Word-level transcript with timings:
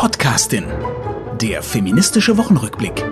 Podcastin. 0.00 0.64
Der 1.40 1.60
feministische 1.60 2.38
Wochenrückblick. 2.38 3.04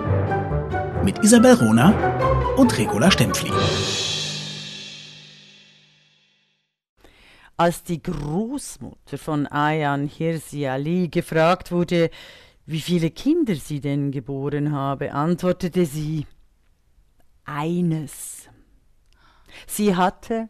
Mit 1.03 1.21
Isabel 1.21 1.55
Rona 1.55 2.55
und 2.55 2.77
Regula 2.77 3.11
Stempfli. 3.11 3.51
Als 7.57 7.83
die 7.83 8.01
Großmutter 8.01 9.17
von 9.17 9.47
Ayan 9.47 10.07
Hirsi 10.07 10.65
Ali 10.65 11.09
gefragt 11.09 11.73
wurde, 11.73 12.09
wie 12.65 12.79
viele 12.79 13.11
Kinder 13.11 13.55
sie 13.55 13.81
denn 13.81 14.11
geboren 14.11 14.71
habe, 14.71 15.11
antwortete 15.11 15.85
sie 15.85 16.25
eines. 17.43 18.47
Sie 19.67 19.93
hatte 19.93 20.47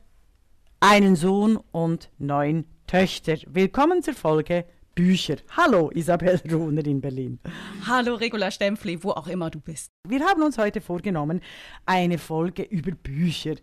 einen 0.80 1.16
Sohn 1.16 1.58
und 1.72 2.12
neun 2.20 2.66
Töchter. 2.86 3.38
Willkommen 3.48 4.04
zur 4.04 4.14
Folge 4.14 4.66
Bücher. 4.98 5.36
Hallo 5.56 5.92
Isabel 5.94 6.42
Ruhner 6.52 6.84
in 6.88 7.00
Berlin. 7.00 7.40
Hallo 7.86 8.16
Regula 8.16 8.50
Stempfli, 8.50 9.04
wo 9.04 9.12
auch 9.12 9.28
immer 9.28 9.52
du 9.52 9.60
bist. 9.60 9.92
Wir 10.08 10.22
haben 10.22 10.42
uns 10.42 10.58
heute 10.58 10.82
vorgenommen, 10.82 11.42
eine 11.86 12.18
Folge 12.18 12.64
über 12.64 12.90
Bücher 12.92 13.58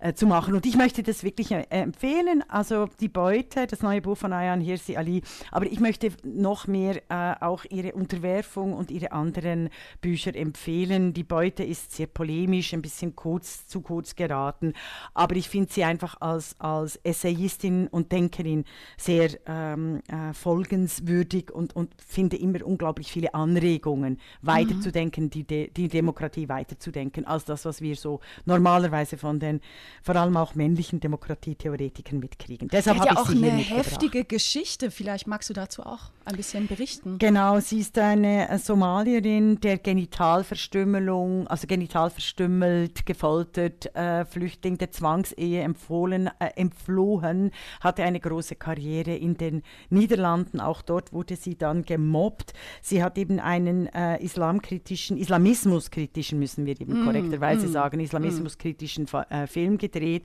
äh, 0.00 0.14
zu 0.14 0.26
machen. 0.26 0.52
Und 0.52 0.66
ich 0.66 0.76
möchte 0.76 1.04
das 1.04 1.22
wirklich 1.22 1.52
äh, 1.52 1.64
empfehlen. 1.68 2.42
Also 2.48 2.88
die 2.98 3.08
Beute, 3.08 3.68
das 3.68 3.82
neue 3.82 4.00
Buch 4.00 4.16
von 4.16 4.32
Ayan 4.32 4.60
Hirsi 4.60 4.96
Ali. 4.96 5.22
Aber 5.52 5.66
ich 5.66 5.78
möchte 5.78 6.10
noch 6.24 6.66
mehr 6.66 6.96
äh, 7.08 7.36
auch 7.40 7.64
ihre 7.70 7.92
Unterwerfung 7.92 8.72
und 8.72 8.90
ihre 8.90 9.12
anderen 9.12 9.68
Bücher 10.00 10.34
empfehlen. 10.34 11.12
Die 11.12 11.22
Beute 11.22 11.62
ist 11.62 11.92
sehr 11.92 12.08
polemisch, 12.08 12.74
ein 12.74 12.82
bisschen 12.82 13.14
kurz, 13.14 13.68
zu 13.68 13.80
kurz 13.80 14.16
geraten. 14.16 14.72
Aber 15.14 15.36
ich 15.36 15.48
finde 15.48 15.72
sie 15.72 15.84
einfach 15.84 16.20
als, 16.20 16.58
als 16.58 16.96
Essayistin 17.04 17.86
und 17.86 18.10
Denkerin 18.10 18.64
sehr 18.96 19.38
ähm, 19.46 20.00
äh, 20.08 20.32
folgenswürdig 20.80 21.50
und, 21.50 21.74
und 21.76 21.92
finde 21.96 22.36
immer 22.36 22.64
unglaublich 22.64 23.12
viele 23.12 23.34
Anregungen, 23.34 24.18
weiterzudenken, 24.42 25.24
mhm. 25.24 25.30
die, 25.30 25.70
die 25.70 25.88
Demokratie 25.88 26.48
weiterzudenken, 26.48 27.26
als 27.26 27.44
das, 27.44 27.64
was 27.64 27.80
wir 27.80 27.96
so 27.96 28.20
normalerweise 28.44 29.16
von 29.16 29.38
den 29.38 29.60
vor 30.02 30.16
allem 30.16 30.36
auch 30.36 30.54
männlichen 30.54 31.00
Demokratietheoretikern 31.00 32.18
mitkriegen. 32.18 32.68
Deshalb 32.68 32.98
habe 32.98 33.08
ja 33.08 33.12
ich 33.12 33.18
auch 33.18 33.28
sie 33.28 33.44
eine 33.44 33.58
heftige 33.58 34.24
Geschichte. 34.24 34.90
Vielleicht 34.90 35.26
magst 35.26 35.50
du 35.50 35.54
dazu 35.54 35.82
auch 35.82 36.10
ein 36.24 36.36
bisschen 36.36 36.66
berichten. 36.66 37.18
Genau, 37.18 37.60
sie 37.60 37.80
ist 37.80 37.98
eine 37.98 38.48
äh, 38.48 38.58
Somalierin, 38.58 39.60
der 39.60 39.78
Genitalverstümmelung, 39.78 41.46
also 41.48 41.66
genital 41.66 42.10
verstümmelt, 42.10 43.04
gefoltert, 43.06 43.94
äh, 43.94 44.24
Flüchtling 44.24 44.78
der 44.78 44.90
Zwangsehe 44.90 45.62
empfohlen, 45.62 46.30
äh, 46.38 46.50
empflohen, 46.56 47.50
hatte 47.80 48.02
eine 48.04 48.20
große 48.20 48.54
Karriere 48.54 49.14
in 49.14 49.36
den 49.36 49.62
Niederlanden. 49.88 50.60
Auch 50.70 50.82
dort 50.82 51.12
wurde 51.12 51.34
sie 51.34 51.58
dann 51.58 51.82
gemobbt. 51.82 52.52
Sie 52.80 53.02
hat 53.02 53.18
eben 53.18 53.40
einen 53.40 53.86
äh, 53.88 54.22
islamkritischen, 54.22 55.16
islamismuskritischen, 55.16 56.38
müssen 56.38 56.64
wir 56.64 56.80
eben 56.80 57.02
mm, 57.02 57.04
korrekterweise 57.06 57.66
mm, 57.66 57.72
sagen, 57.72 57.98
islamismuskritischen 57.98 59.04
mm. 59.04 59.46
Film 59.48 59.78
gedreht 59.78 60.22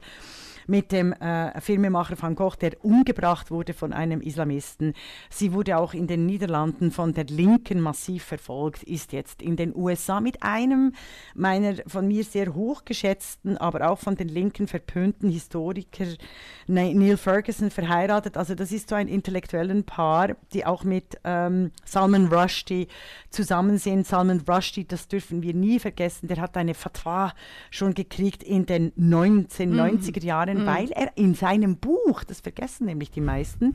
mit 0.67 0.91
dem 0.91 1.13
äh, 1.13 1.59
Filmemacher 1.61 2.21
Van 2.21 2.35
Gogh, 2.35 2.57
der 2.59 2.83
umgebracht 2.83 3.51
wurde 3.51 3.73
von 3.73 3.93
einem 3.93 4.21
Islamisten. 4.21 4.93
Sie 5.29 5.53
wurde 5.53 5.77
auch 5.77 5.93
in 5.93 6.07
den 6.07 6.25
Niederlanden 6.25 6.91
von 6.91 7.13
der 7.13 7.25
Linken 7.25 7.81
massiv 7.81 8.23
verfolgt, 8.23 8.83
ist 8.83 9.13
jetzt 9.13 9.41
in 9.41 9.55
den 9.55 9.75
USA 9.75 10.19
mit 10.19 10.43
einem 10.43 10.93
meiner 11.33 11.75
von 11.87 12.07
mir 12.07 12.23
sehr 12.23 12.53
hochgeschätzten, 12.53 13.57
aber 13.57 13.89
auch 13.89 13.99
von 13.99 14.15
den 14.15 14.29
Linken 14.29 14.67
verpönten 14.67 15.29
Historiker 15.29 16.05
Neil 16.67 17.17
Ferguson 17.17 17.69
verheiratet. 17.69 18.37
Also 18.37 18.55
das 18.55 18.71
ist 18.71 18.89
so 18.89 18.95
ein 18.95 19.07
intellektuellen 19.07 19.83
Paar, 19.83 20.35
die 20.53 20.65
auch 20.65 20.83
mit 20.83 21.17
ähm, 21.23 21.71
Salman 21.85 22.27
Rushdie 22.27 22.87
zusammen 23.29 23.77
sind. 23.77 24.07
Salman 24.07 24.41
Rushdie, 24.47 24.85
das 24.87 25.07
dürfen 25.07 25.41
wir 25.41 25.53
nie 25.53 25.79
vergessen, 25.79 26.27
der 26.27 26.37
hat 26.37 26.57
eine 26.57 26.73
Fatwa 26.73 27.33
schon 27.69 27.93
gekriegt 27.93 28.43
in 28.43 28.65
den 28.65 28.91
1990er 28.93 30.21
mhm. 30.21 30.25
Jahren 30.25 30.54
können, 30.55 30.65
mhm. 30.65 30.69
weil 30.69 30.91
er 30.91 31.17
in 31.17 31.33
seinem 31.33 31.77
Buch, 31.77 32.23
das 32.23 32.41
vergessen 32.41 32.85
nämlich 32.85 33.11
die 33.11 33.21
meisten, 33.21 33.73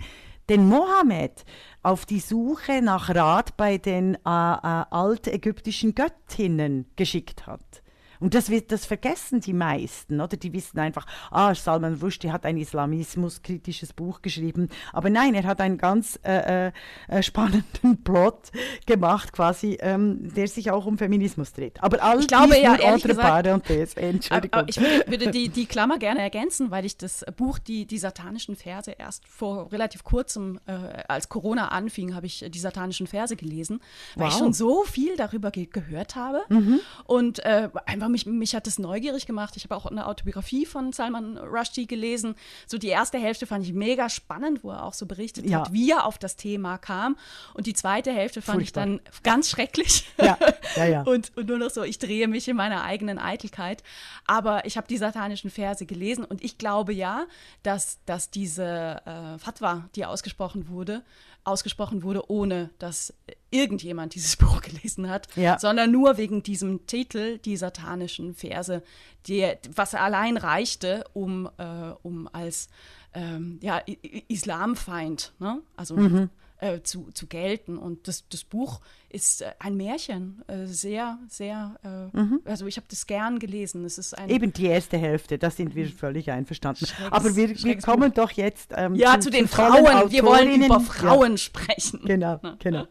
den 0.48 0.66
Mohammed 0.66 1.44
auf 1.82 2.06
die 2.06 2.18
Suche 2.20 2.82
nach 2.82 3.14
Rat 3.14 3.56
bei 3.56 3.78
den 3.78 4.14
äh, 4.14 4.18
äh, 4.24 4.84
altägyptischen 4.90 5.94
Göttinnen 5.94 6.86
geschickt 6.96 7.46
hat. 7.46 7.82
Und 8.20 8.34
das, 8.34 8.50
wird, 8.50 8.70
das 8.70 8.84
vergessen 8.84 9.40
die 9.40 9.54
meisten, 9.54 10.20
oder? 10.20 10.36
Die 10.36 10.52
wissen 10.52 10.78
einfach, 10.78 11.06
ah, 11.30 11.54
Salman 11.54 11.94
Rushdie 11.94 12.30
hat 12.30 12.44
ein 12.44 12.58
islamismuskritisches 12.58 13.94
Buch 13.94 14.20
geschrieben. 14.20 14.68
Aber 14.92 15.08
nein, 15.08 15.34
er 15.34 15.44
hat 15.44 15.60
einen 15.60 15.78
ganz 15.78 16.20
äh, 16.22 16.66
äh, 16.68 16.72
äh 17.08 17.22
spannenden 17.22 18.02
Plot 18.04 18.50
gemacht, 18.86 19.32
quasi, 19.32 19.78
ähm, 19.80 20.32
der 20.34 20.48
sich 20.48 20.70
auch 20.70 20.84
um 20.84 20.98
Feminismus 20.98 21.52
dreht. 21.54 21.82
Aber 21.82 22.02
all 22.02 22.20
ich 22.20 22.28
glaube, 22.28 22.58
ja, 22.60 22.76
ehrlich 22.76 23.04
gesagt, 23.04 23.46
und 23.48 23.68
das, 23.70 23.94
Entschuldigung. 23.94 24.64
ich 24.66 24.78
würde, 24.78 25.30
die, 25.30 25.48
die 25.48 25.66
Klammer 25.66 25.98
gerne 25.98 26.20
ergänzen, 26.20 26.70
weil 26.70 26.84
ich 26.84 26.98
das 26.98 27.24
Buch, 27.36 27.58
die, 27.58 27.86
die 27.86 27.98
satanischen 27.98 28.54
Verse, 28.54 28.90
erst 28.90 29.26
vor 29.26 29.72
relativ 29.72 30.04
kurzem, 30.04 30.60
äh, 30.66 30.72
als 31.08 31.30
Corona 31.30 31.68
anfing, 31.68 32.14
habe 32.14 32.26
ich 32.26 32.44
die 32.48 32.58
satanischen 32.58 33.06
Verse 33.06 33.34
gelesen, 33.34 33.80
weil 34.14 34.26
wow. 34.26 34.32
ich 34.32 34.38
schon 34.38 34.52
so 34.52 34.84
viel 34.84 35.16
darüber 35.16 35.50
ge 35.50 35.68
gehört 35.70 36.16
habe 36.16 36.40
mhm. 36.48 36.80
und 37.04 37.44
äh, 37.44 37.68
einfach 37.86 38.09
mich, 38.10 38.26
mich 38.26 38.54
hat 38.54 38.66
das 38.66 38.78
neugierig 38.78 39.26
gemacht. 39.26 39.56
Ich 39.56 39.64
habe 39.64 39.76
auch 39.76 39.86
eine 39.86 40.06
Autobiografie 40.06 40.66
von 40.66 40.92
Salman 40.92 41.38
Rushdie 41.38 41.86
gelesen. 41.86 42.34
So 42.66 42.78
die 42.78 42.88
erste 42.88 43.18
Hälfte 43.18 43.46
fand 43.46 43.64
ich 43.64 43.72
mega 43.72 44.08
spannend, 44.08 44.62
wo 44.64 44.70
er 44.70 44.84
auch 44.84 44.94
so 44.94 45.06
berichtet 45.06 45.48
ja. 45.48 45.60
hat, 45.60 45.72
wie 45.72 45.90
er 45.90 46.04
auf 46.04 46.18
das 46.18 46.36
Thema 46.36 46.78
kam. 46.78 47.16
Und 47.54 47.66
die 47.66 47.74
zweite 47.74 48.12
Hälfte 48.12 48.42
fand 48.42 48.60
Furchtbar. 48.60 48.86
ich 48.86 49.00
dann 49.00 49.22
ganz 49.22 49.50
schrecklich. 49.50 50.06
Ja, 50.18 50.38
ja, 50.76 50.84
ja. 50.86 51.02
und, 51.06 51.36
und 51.36 51.48
nur 51.48 51.58
noch 51.58 51.70
so, 51.70 51.82
ich 51.82 51.98
drehe 51.98 52.28
mich 52.28 52.48
in 52.48 52.56
meiner 52.56 52.84
eigenen 52.84 53.18
Eitelkeit. 53.18 53.82
Aber 54.26 54.66
ich 54.66 54.76
habe 54.76 54.86
die 54.88 54.96
satanischen 54.96 55.50
Verse 55.50 55.86
gelesen 55.86 56.24
und 56.24 56.44
ich 56.44 56.58
glaube 56.58 56.92
ja, 56.92 57.26
dass, 57.62 57.98
dass 58.06 58.30
diese 58.30 59.00
äh, 59.04 59.38
Fatwa, 59.38 59.88
die 59.94 60.04
ausgesprochen 60.04 60.68
wurde, 60.68 61.02
ausgesprochen 61.44 62.02
wurde, 62.02 62.30
ohne 62.30 62.70
dass 62.78 63.14
irgendjemand 63.50 64.14
dieses 64.14 64.36
Buch 64.38 64.60
gelesen 64.60 65.08
hat, 65.08 65.28
ja. 65.36 65.58
sondern 65.58 65.90
nur 65.90 66.16
wegen 66.16 66.42
diesem 66.42 66.86
Titel, 66.86 67.38
die 67.38 67.56
satanischen 67.56 68.34
Verse, 68.34 68.82
die, 69.26 69.46
was 69.74 69.94
allein 69.94 70.36
reichte, 70.36 71.04
um, 71.12 71.48
äh, 71.58 71.92
um 72.02 72.28
als 72.32 72.68
ähm, 73.12 73.58
ja, 73.62 73.82
Islamfeind, 74.28 75.32
ne? 75.38 75.60
also 75.76 75.96
mhm 75.96 76.30
äh, 76.60 76.82
zu, 76.82 77.10
zu 77.12 77.26
gelten. 77.26 77.78
Und 77.78 78.06
das, 78.08 78.28
das 78.28 78.44
Buch 78.44 78.80
ist 79.08 79.42
äh, 79.42 79.52
ein 79.58 79.76
Märchen, 79.76 80.42
äh, 80.46 80.66
sehr, 80.66 81.18
sehr, 81.28 81.76
äh, 81.82 82.16
mhm. 82.16 82.40
also 82.44 82.66
ich 82.66 82.76
habe 82.76 82.86
das 82.88 83.06
gern 83.06 83.38
gelesen. 83.38 83.84
Es 83.84 83.98
ist 83.98 84.16
ein 84.16 84.30
Eben 84.30 84.52
die 84.52 84.66
erste 84.66 84.98
Hälfte, 84.98 85.38
da 85.38 85.50
sind 85.50 85.74
wir 85.74 85.88
völlig 85.88 86.30
einverstanden. 86.30 86.86
Aber 87.10 87.34
wir, 87.36 87.50
wir 87.62 87.78
kommen 87.78 88.12
doch 88.12 88.30
jetzt 88.32 88.72
ähm, 88.76 88.94
ja, 88.94 89.14
zu, 89.14 89.28
zu 89.28 89.30
den 89.30 89.48
Frauen. 89.48 90.10
Wir 90.10 90.24
wollen 90.24 90.62
über 90.62 90.80
Frauen 90.80 91.32
ja. 91.32 91.38
sprechen. 91.38 92.00
Genau, 92.04 92.40
genau. 92.58 92.86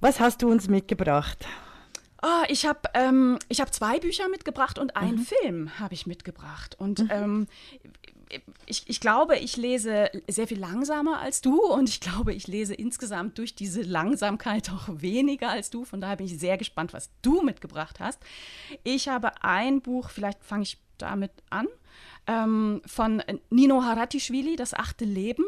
Was 0.00 0.20
hast 0.20 0.42
du 0.42 0.50
uns 0.50 0.68
mitgebracht? 0.68 1.46
Oh, 2.26 2.44
ich 2.48 2.64
habe 2.64 2.80
ähm, 2.94 3.38
hab 3.52 3.74
zwei 3.74 3.98
Bücher 3.98 4.28
mitgebracht 4.30 4.78
und 4.78 4.96
einen 4.96 5.18
mhm. 5.18 5.26
Film 5.26 5.78
habe 5.78 5.92
ich 5.92 6.06
mitgebracht. 6.06 6.74
Und 6.78 7.00
mhm. 7.00 7.08
ähm, 7.10 7.46
ich, 8.66 8.84
ich 8.86 9.00
glaube, 9.00 9.36
ich 9.36 9.56
lese 9.56 10.10
sehr 10.28 10.46
viel 10.46 10.58
langsamer 10.58 11.20
als 11.20 11.40
du 11.40 11.60
und 11.60 11.88
ich 11.88 12.00
glaube, 12.00 12.32
ich 12.32 12.46
lese 12.46 12.74
insgesamt 12.74 13.38
durch 13.38 13.54
diese 13.54 13.82
Langsamkeit 13.82 14.70
auch 14.70 14.88
weniger 14.88 15.50
als 15.50 15.70
du. 15.70 15.84
Von 15.84 16.00
daher 16.00 16.16
bin 16.16 16.26
ich 16.26 16.38
sehr 16.38 16.56
gespannt, 16.56 16.92
was 16.92 17.10
du 17.22 17.42
mitgebracht 17.42 18.00
hast. 18.00 18.20
Ich 18.82 19.08
habe 19.08 19.42
ein 19.42 19.80
Buch, 19.80 20.10
vielleicht 20.10 20.42
fange 20.44 20.62
ich 20.64 20.78
damit 20.98 21.32
an, 21.50 21.66
ähm, 22.26 22.82
von 22.86 23.22
Nino 23.50 23.82
Haratischvili, 23.82 24.56
Das 24.56 24.74
achte 24.74 25.04
Leben. 25.04 25.44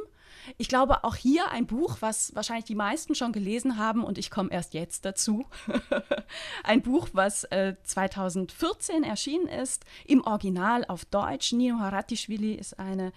Ich 0.58 0.68
glaube, 0.68 1.04
auch 1.04 1.14
hier 1.14 1.50
ein 1.50 1.66
Buch, 1.66 1.96
was 2.00 2.34
wahrscheinlich 2.34 2.64
die 2.64 2.74
meisten 2.74 3.14
schon 3.14 3.32
gelesen 3.32 3.78
haben 3.78 4.04
und 4.04 4.18
ich 4.18 4.30
komme 4.30 4.50
erst 4.50 4.74
jetzt 4.74 5.04
dazu. 5.04 5.46
ein 6.64 6.82
Buch, 6.82 7.08
was 7.12 7.44
äh, 7.44 7.74
2014 7.82 9.04
erschienen 9.04 9.48
ist, 9.48 9.84
im 10.04 10.22
Original 10.24 10.84
auf 10.86 11.04
Deutsch. 11.04 11.52
Nino 11.52 11.78
Haratischvili 11.78 12.54
ist 12.54 12.78
eine 12.78 13.12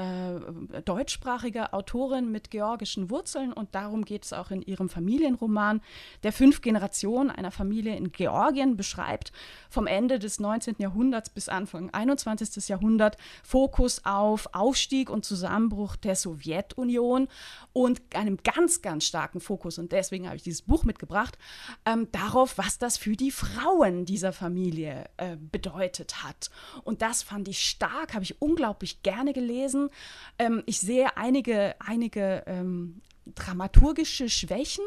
äh, 0.00 0.80
deutschsprachige 0.82 1.74
Autorin 1.74 2.32
mit 2.32 2.50
georgischen 2.50 3.10
Wurzeln 3.10 3.52
und 3.52 3.74
darum 3.74 4.06
geht 4.06 4.24
es 4.24 4.32
auch 4.32 4.50
in 4.50 4.62
ihrem 4.62 4.88
Familienroman, 4.88 5.82
der 6.22 6.32
fünf 6.32 6.62
Generationen 6.62 7.30
einer 7.30 7.50
Familie 7.50 7.96
in 7.96 8.10
Georgien 8.10 8.78
beschreibt, 8.78 9.30
vom 9.68 9.86
Ende 9.86 10.18
des 10.18 10.40
19. 10.40 10.76
Jahrhunderts 10.78 11.28
bis 11.28 11.50
Anfang 11.50 11.90
21. 11.90 12.68
Jahrhundert, 12.68 13.18
Fokus 13.42 14.04
auf 14.06 14.54
Aufstieg 14.54 15.10
und 15.10 15.26
Zusammenbruch 15.26 15.96
der 15.96 16.16
Sowjetunion 16.16 17.28
und 17.74 18.00
einem 18.14 18.38
ganz, 18.42 18.80
ganz 18.80 19.04
starken 19.04 19.40
Fokus, 19.40 19.78
und 19.78 19.92
deswegen 19.92 20.26
habe 20.26 20.36
ich 20.36 20.42
dieses 20.42 20.62
Buch 20.62 20.84
mitgebracht, 20.84 21.36
ähm, 21.84 22.08
darauf, 22.12 22.56
was 22.56 22.78
das 22.78 22.96
für 22.96 23.16
die 23.16 23.30
Frauen 23.30 24.06
dieser 24.06 24.32
Familie 24.32 25.04
äh, 25.18 25.36
bedeutet 25.36 26.22
hat. 26.22 26.50
Und 26.84 27.02
das 27.02 27.22
fand 27.22 27.48
ich 27.48 27.60
stark, 27.60 28.14
habe 28.14 28.24
ich 28.24 28.40
unglaublich 28.40 29.02
gerne 29.02 29.34
gelesen. 29.34 29.89
Ähm, 30.38 30.62
ich 30.66 30.80
sehe 30.80 31.16
einige, 31.16 31.74
einige 31.80 32.44
ähm, 32.46 33.00
dramaturgische 33.34 34.28
Schwächen, 34.28 34.84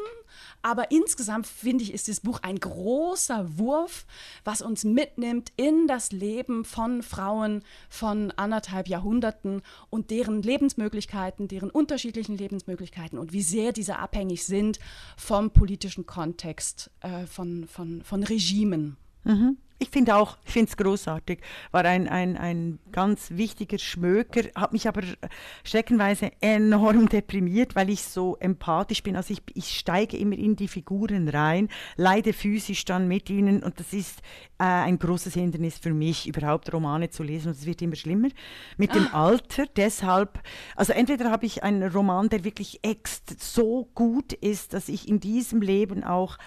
aber 0.62 0.90
insgesamt 0.90 1.46
finde 1.46 1.84
ich, 1.84 1.92
ist 1.92 2.08
das 2.08 2.20
Buch 2.20 2.40
ein 2.42 2.58
großer 2.58 3.58
Wurf, 3.58 4.06
was 4.44 4.62
uns 4.62 4.84
mitnimmt 4.84 5.52
in 5.56 5.86
das 5.86 6.12
Leben 6.12 6.64
von 6.64 7.02
Frauen 7.02 7.62
von 7.88 8.30
anderthalb 8.32 8.88
Jahrhunderten 8.88 9.62
und 9.90 10.10
deren 10.10 10.42
Lebensmöglichkeiten, 10.42 11.48
deren 11.48 11.70
unterschiedlichen 11.70 12.36
Lebensmöglichkeiten 12.36 13.18
und 13.18 13.32
wie 13.32 13.42
sehr 13.42 13.72
diese 13.72 13.98
abhängig 13.98 14.44
sind 14.44 14.78
vom 15.16 15.50
politischen 15.50 16.06
Kontext, 16.06 16.90
äh, 17.00 17.26
von, 17.26 17.66
von, 17.66 18.02
von 18.02 18.22
Regimen. 18.22 18.96
Mhm. 19.24 19.56
Ich 19.78 19.90
finde 19.90 20.14
auch, 20.14 20.38
ich 20.44 20.52
finde 20.52 20.70
es 20.70 20.76
großartig. 20.76 21.40
War 21.72 21.84
ein, 21.84 22.08
ein, 22.08 22.36
ein 22.36 22.78
ganz 22.92 23.30
wichtiger 23.32 23.78
Schmöker, 23.78 24.42
hat 24.54 24.72
mich 24.72 24.86
aber 24.86 25.02
streckenweise 25.64 26.30
enorm 26.40 27.08
deprimiert, 27.10 27.74
weil 27.74 27.90
ich 27.90 28.02
so 28.02 28.36
empathisch 28.36 29.02
bin. 29.02 29.16
Also 29.16 29.34
ich, 29.34 29.42
ich 29.54 29.76
steige 29.76 30.16
immer 30.16 30.36
in 30.36 30.54
die 30.54 30.68
Figuren 30.68 31.28
rein, 31.28 31.68
leide 31.96 32.32
physisch 32.32 32.84
dann 32.84 33.08
mit 33.08 33.28
ihnen 33.30 33.62
und 33.62 33.80
das 33.80 33.92
ist 33.92 34.20
äh, 34.58 34.64
ein 34.64 34.98
großes 34.98 35.34
Hindernis 35.34 35.78
für 35.78 35.92
mich, 35.92 36.28
überhaupt 36.28 36.72
Romane 36.72 37.10
zu 37.10 37.24
lesen 37.24 37.48
und 37.48 37.56
es 37.56 37.66
wird 37.66 37.82
immer 37.82 37.96
schlimmer 37.96 38.28
mit 38.76 38.94
dem 38.94 39.08
ah. 39.12 39.26
Alter. 39.26 39.66
Deshalb, 39.76 40.40
also 40.76 40.92
entweder 40.92 41.30
habe 41.30 41.46
ich 41.46 41.64
einen 41.64 41.90
Roman, 41.90 42.28
der 42.28 42.44
wirklich 42.44 42.78
ext 42.82 43.42
so 43.42 43.88
gut 43.94 44.32
ist, 44.32 44.72
dass 44.72 44.88
ich 44.88 45.08
in 45.08 45.18
diesem 45.18 45.60
Leben 45.60 46.04
auch 46.04 46.38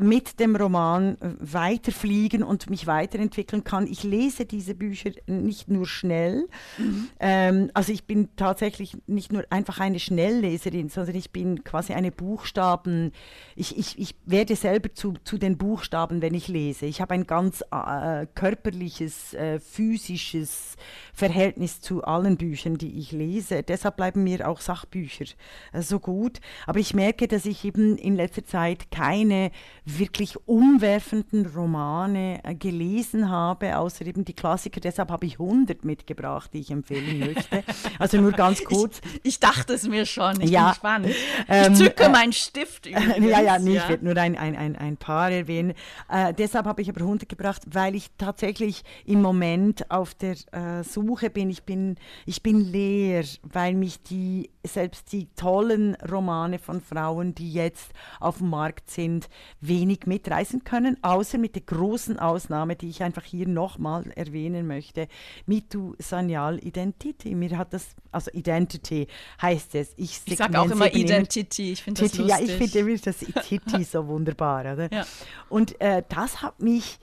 mit 0.00 0.40
dem 0.40 0.56
Roman 0.56 1.16
weiterfliegen 1.38 2.42
und 2.42 2.70
mich 2.70 2.86
weiterentwickeln 2.86 3.64
kann. 3.64 3.86
Ich 3.86 4.02
lese 4.02 4.44
diese 4.44 4.74
Bücher 4.74 5.10
nicht 5.26 5.68
nur 5.68 5.86
schnell, 5.86 6.48
mhm. 6.78 7.08
ähm, 7.20 7.70
also 7.74 7.92
ich 7.92 8.04
bin 8.04 8.28
tatsächlich 8.36 8.96
nicht 9.06 9.32
nur 9.32 9.44
einfach 9.50 9.80
eine 9.80 9.98
Schnellleserin, 9.98 10.88
sondern 10.88 11.16
ich 11.16 11.30
bin 11.30 11.64
quasi 11.64 11.92
eine 11.92 12.12
Buchstaben, 12.12 13.12
ich, 13.56 13.76
ich, 13.78 13.98
ich 13.98 14.14
werde 14.24 14.56
selber 14.56 14.92
zu, 14.94 15.14
zu 15.24 15.38
den 15.38 15.58
Buchstaben, 15.58 16.22
wenn 16.22 16.34
ich 16.34 16.48
lese. 16.48 16.86
Ich 16.86 17.00
habe 17.00 17.14
ein 17.14 17.26
ganz 17.26 17.62
äh, 17.70 18.26
körperliches, 18.34 19.34
äh, 19.34 19.60
physisches 19.60 20.76
Verhältnis 21.12 21.80
zu 21.80 22.04
allen 22.04 22.36
Büchern, 22.36 22.78
die 22.78 22.98
ich 22.98 23.12
lese. 23.12 23.62
Deshalb 23.62 23.96
bleiben 23.96 24.24
mir 24.24 24.48
auch 24.48 24.60
Sachbücher 24.60 25.26
äh, 25.72 25.82
so 25.82 26.00
gut. 26.00 26.40
Aber 26.66 26.78
ich 26.78 26.94
merke, 26.94 27.28
dass 27.28 27.46
ich 27.46 27.64
eben 27.64 27.96
in 27.96 28.14
letzter 28.14 28.44
Zeit 28.44 28.90
keine 28.90 29.50
wirklich 29.88 30.36
umwerfenden 30.46 31.46
Romane 31.46 32.40
äh, 32.44 32.54
gelesen 32.54 33.30
habe, 33.30 33.78
außer 33.78 34.06
eben 34.06 34.24
die 34.24 34.34
Klassiker. 34.34 34.80
Deshalb 34.80 35.10
habe 35.10 35.24
ich 35.24 35.40
100 35.40 35.84
mitgebracht, 35.84 36.50
die 36.52 36.60
ich 36.60 36.70
empfehlen 36.70 37.18
möchte. 37.34 37.64
Also 37.98 38.20
nur 38.20 38.32
ganz 38.32 38.62
kurz. 38.62 39.00
Ich, 39.22 39.34
ich 39.34 39.40
dachte 39.40 39.72
es 39.72 39.88
mir 39.88 40.04
schon. 40.04 40.40
Ich 40.40 40.50
ja, 40.50 40.64
bin 40.64 40.70
gespannt. 40.70 41.06
Ähm, 41.48 41.72
ich 41.72 41.78
zücke 41.78 42.04
äh, 42.04 42.08
meinen 42.10 42.32
Stift 42.32 42.86
übrigens. 42.86 43.30
Ja, 43.30 43.40
ja, 43.40 43.58
nee, 43.58 43.74
ja. 43.74 43.82
ich 43.82 43.88
werde 43.88 44.04
nur 44.04 44.16
ein, 44.16 44.36
ein, 44.36 44.56
ein, 44.56 44.76
ein 44.76 44.96
paar 44.98 45.30
erwähnen. 45.30 45.72
Äh, 46.10 46.34
deshalb 46.34 46.66
habe 46.66 46.82
ich 46.82 46.90
aber 46.90 47.00
100 47.00 47.28
gebracht, 47.28 47.62
weil 47.70 47.94
ich 47.94 48.10
tatsächlich 48.18 48.82
im 49.06 49.22
Moment 49.22 49.90
auf 49.90 50.14
der 50.14 50.36
äh, 50.52 50.84
Suche 50.84 51.30
bin. 51.30 51.48
Ich 51.48 51.62
bin, 51.62 51.96
ich 52.26 52.42
bin 52.42 52.60
leer, 52.60 53.24
weil 53.42 53.74
mich 53.74 54.02
die 54.02 54.50
selbst 54.64 55.12
die 55.12 55.28
tollen 55.34 55.94
Romane 55.96 56.58
von 56.58 56.82
Frauen, 56.82 57.34
die 57.34 57.52
jetzt 57.52 57.92
auf 58.20 58.38
dem 58.38 58.50
Markt 58.50 58.90
sind, 58.90 59.30
wenig 59.60 59.77
mitreißen 59.86 60.64
können, 60.64 60.96
außer 61.02 61.38
mit 61.38 61.54
der 61.54 61.62
großen 61.62 62.18
Ausnahme, 62.18 62.76
die 62.76 62.88
ich 62.88 63.02
einfach 63.02 63.24
hier 63.24 63.46
nochmal 63.46 64.10
erwähnen 64.14 64.66
möchte, 64.66 65.08
Mitu 65.46 65.94
Sanyal 65.98 66.58
Identity. 66.58 67.34
Mir 67.34 67.56
hat 67.58 67.72
das, 67.72 67.88
also 68.10 68.30
Identity 68.32 69.06
heißt 69.40 69.74
es. 69.74 69.92
Ich, 69.96 70.20
ich 70.24 70.36
sage 70.36 70.60
auch 70.60 70.70
immer 70.70 70.92
Identity, 70.94 71.72
ich 71.72 71.82
finde 71.82 72.02
das 72.02 72.16
lustig. 72.16 72.38
Ja, 72.38 72.44
ich 72.44 72.70
finde 72.70 72.98
das 72.98 73.18
Titi 73.46 73.84
so 73.84 74.06
wunderbar. 74.06 74.60
Oder? 74.72 74.92
Ja. 74.92 75.06
Und 75.48 75.80
äh, 75.80 76.02
das 76.08 76.42
hat 76.42 76.60
mich 76.60 76.98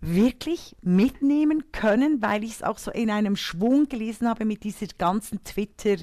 wirklich 0.00 0.76
mitnehmen 0.80 1.72
können, 1.72 2.22
weil 2.22 2.42
ich 2.44 2.52
es 2.52 2.62
auch 2.62 2.78
so 2.78 2.90
in 2.90 3.10
einem 3.10 3.36
Schwung 3.36 3.88
gelesen 3.88 4.28
habe 4.28 4.44
mit 4.44 4.64
dieser 4.64 4.86
ganzen 4.98 5.44
Twitter- 5.44 6.02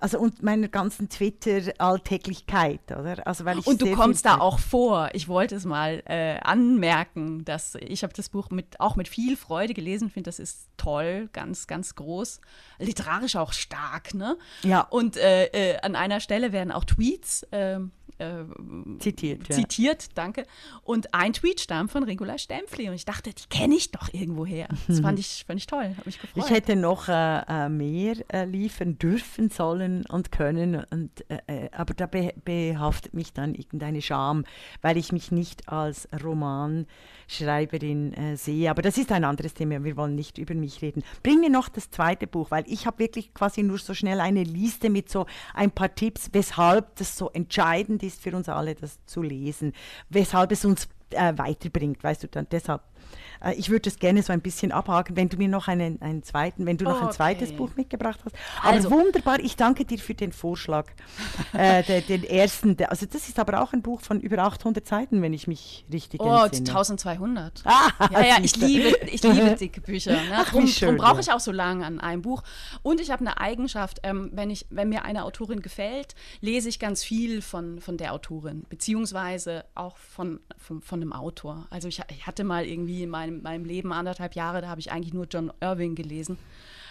also 0.00 0.18
und 0.18 0.42
meiner 0.42 0.68
ganzen 0.68 1.08
Twitter-Alltäglichkeit, 1.08 2.80
oder? 2.90 3.26
Also 3.26 3.44
weil 3.44 3.58
ich 3.58 3.66
und 3.66 3.80
du 3.82 3.92
kommst 3.92 4.24
da 4.24 4.38
auch 4.38 4.58
vor. 4.58 5.10
Ich 5.12 5.28
wollte 5.28 5.54
es 5.54 5.64
mal 5.64 6.02
äh, 6.06 6.38
anmerken, 6.40 7.44
dass 7.44 7.76
ich 7.76 8.02
habe 8.02 8.12
das 8.14 8.30
Buch 8.30 8.50
mit, 8.50 8.80
auch 8.80 8.96
mit 8.96 9.08
viel 9.08 9.36
Freude 9.36 9.74
gelesen, 9.74 10.10
finde 10.10 10.28
das 10.28 10.38
ist 10.38 10.68
toll, 10.76 11.28
ganz, 11.32 11.66
ganz 11.66 11.94
groß, 11.94 12.40
literarisch 12.78 13.36
auch 13.36 13.52
stark, 13.52 14.14
ne? 14.14 14.36
Ja. 14.62 14.80
Und 14.80 15.16
äh, 15.16 15.46
äh, 15.46 15.80
an 15.82 15.94
einer 15.94 16.20
Stelle 16.20 16.52
werden 16.52 16.72
auch 16.72 16.84
Tweets 16.84 17.46
ähm, 17.52 17.92
äh, 18.20 18.44
zitiert, 18.98 19.48
ja. 19.48 19.56
zitiert, 19.56 20.08
danke. 20.14 20.46
Und 20.82 21.14
ein 21.14 21.32
Tweet 21.32 21.60
stammt 21.60 21.90
von 21.90 22.04
Regula 22.04 22.38
Stempfli 22.38 22.88
und 22.88 22.94
ich 22.94 23.04
dachte, 23.04 23.30
die 23.32 23.48
kenne 23.48 23.74
ich 23.74 23.90
doch 23.90 24.12
irgendwoher. 24.12 24.68
Das 24.86 25.00
fand 25.00 25.18
ich, 25.18 25.44
fand 25.46 25.58
ich 25.58 25.66
toll, 25.66 25.84
habe 25.84 26.02
mich 26.04 26.20
gefreut. 26.20 26.44
Ich 26.44 26.50
hätte 26.50 26.76
noch 26.76 27.08
äh, 27.08 27.40
äh, 27.48 27.68
mehr 27.68 28.16
äh, 28.32 28.44
liefern 28.44 28.98
dürfen, 28.98 29.50
sollen 29.50 30.04
und 30.06 30.32
können, 30.32 30.84
und, 30.90 31.24
äh, 31.30 31.38
äh, 31.46 31.70
aber 31.72 31.94
da 31.94 32.06
be 32.06 32.34
behaftet 32.44 33.14
mich 33.14 33.32
dann 33.32 33.54
irgendeine 33.54 34.02
Scham, 34.02 34.44
weil 34.82 34.96
ich 34.96 35.12
mich 35.12 35.32
nicht 35.32 35.68
als 35.68 36.08
Romanschreiberin 37.30 38.36
sehe. 38.36 38.70
Aber 38.70 38.82
das 38.82 38.98
ist 38.98 39.10
ein 39.12 39.24
anderes 39.24 39.54
Thema, 39.54 39.82
wir 39.82 39.96
wollen 39.96 40.14
nicht 40.14 40.38
über 40.38 40.54
mich 40.54 40.82
reden. 40.82 41.02
Bring 41.22 41.40
mir 41.40 41.50
noch 41.50 41.68
das 41.68 41.90
zweite 41.90 42.26
Buch, 42.26 42.50
weil 42.50 42.64
ich 42.66 42.86
habe 42.86 42.98
wirklich 42.98 43.32
quasi 43.32 43.62
nur 43.62 43.78
so 43.78 43.94
schnell 43.94 44.20
eine 44.20 44.44
Liste 44.44 44.90
mit 44.90 45.08
so 45.08 45.26
ein 45.54 45.70
paar 45.70 45.94
Tipps, 45.94 46.30
weshalb 46.32 46.96
das 46.96 47.16
so 47.16 47.30
entscheidend 47.30 48.02
ist 48.02 48.10
ist 48.10 48.22
für 48.22 48.36
uns 48.36 48.48
alle, 48.48 48.74
das 48.74 48.98
zu 49.06 49.22
lesen, 49.22 49.72
weshalb 50.08 50.52
es 50.52 50.64
uns 50.64 50.88
äh, 51.10 51.32
weiterbringt, 51.36 52.02
weißt 52.02 52.24
du, 52.24 52.28
dann 52.28 52.46
deshalb 52.50 52.82
äh, 53.42 53.54
ich 53.54 53.70
würde 53.70 53.88
es 53.88 53.98
gerne 53.98 54.22
so 54.22 54.32
ein 54.32 54.40
bisschen 54.40 54.72
abhaken, 54.72 55.16
wenn 55.16 55.28
du 55.28 55.36
mir 55.36 55.48
noch 55.48 55.68
einen, 55.68 56.00
einen 56.02 56.22
zweiten, 56.22 56.66
wenn 56.66 56.76
du 56.76 56.84
noch 56.84 57.02
ein 57.02 57.12
zweites 57.12 57.52
Buch 57.52 57.70
mitgebracht 57.76 58.20
hast. 58.24 58.36
Aber 58.62 58.72
also. 58.72 58.90
wunderbar, 58.90 59.40
ich 59.40 59.56
danke 59.56 59.84
dir 59.84 59.98
für 59.98 60.14
den 60.14 60.32
Vorschlag. 60.32 60.86
äh, 61.52 61.82
der, 61.82 62.00
den 62.02 62.24
ersten, 62.24 62.76
also 62.84 63.06
das 63.06 63.28
ist 63.28 63.38
aber 63.38 63.62
auch 63.62 63.72
ein 63.72 63.82
Buch 63.82 64.00
von 64.00 64.20
über 64.20 64.38
800 64.38 64.86
Seiten, 64.86 65.22
wenn 65.22 65.32
ich 65.32 65.46
mich 65.46 65.84
richtig 65.92 66.20
oh, 66.20 66.44
entsinne. 66.44 66.68
Oh, 66.70 66.78
1200. 66.78 67.62
Ah, 67.64 67.90
ja, 68.10 68.20
ja, 68.22 68.36
ich 68.42 68.56
liebe, 68.56 68.96
ich 69.06 69.22
liebe 69.22 69.56
dicke 69.58 69.80
Bücher. 69.80 70.12
Ne? 70.12 70.18
Ach, 70.34 70.50
darum, 70.50 70.70
darum 70.80 70.96
brauche 70.96 71.20
ich 71.20 71.32
auch 71.32 71.40
so 71.40 71.52
lange 71.52 71.84
an 71.84 72.00
einem 72.00 72.22
Buch. 72.22 72.42
Und 72.82 73.00
ich 73.00 73.10
habe 73.10 73.20
eine 73.20 73.40
Eigenschaft, 73.40 74.00
ähm, 74.02 74.30
wenn, 74.32 74.50
ich, 74.50 74.66
wenn 74.70 74.88
mir 74.88 75.04
eine 75.04 75.24
Autorin 75.24 75.62
gefällt, 75.62 76.14
lese 76.40 76.68
ich 76.68 76.78
ganz 76.78 77.02
viel 77.02 77.42
von, 77.42 77.80
von 77.80 77.96
der 77.96 78.12
Autorin, 78.12 78.64
beziehungsweise 78.68 79.64
auch 79.74 79.96
von, 79.96 80.40
von, 80.58 80.82
von 80.82 81.00
einem 81.00 81.12
Autor. 81.12 81.66
Also 81.70 81.88
ich, 81.88 82.00
ich 82.10 82.26
hatte 82.26 82.44
mal 82.44 82.64
irgendwie 82.64 83.02
in 83.02 83.10
meinem 83.10 83.29
meinem, 83.30 83.42
meinem 83.42 83.64
Leben 83.64 83.92
anderthalb 83.92 84.34
Jahre, 84.34 84.60
da 84.60 84.68
habe 84.68 84.80
ich 84.80 84.92
eigentlich 84.92 85.14
nur 85.14 85.26
John 85.30 85.52
Irving 85.60 85.94
gelesen. 85.94 86.38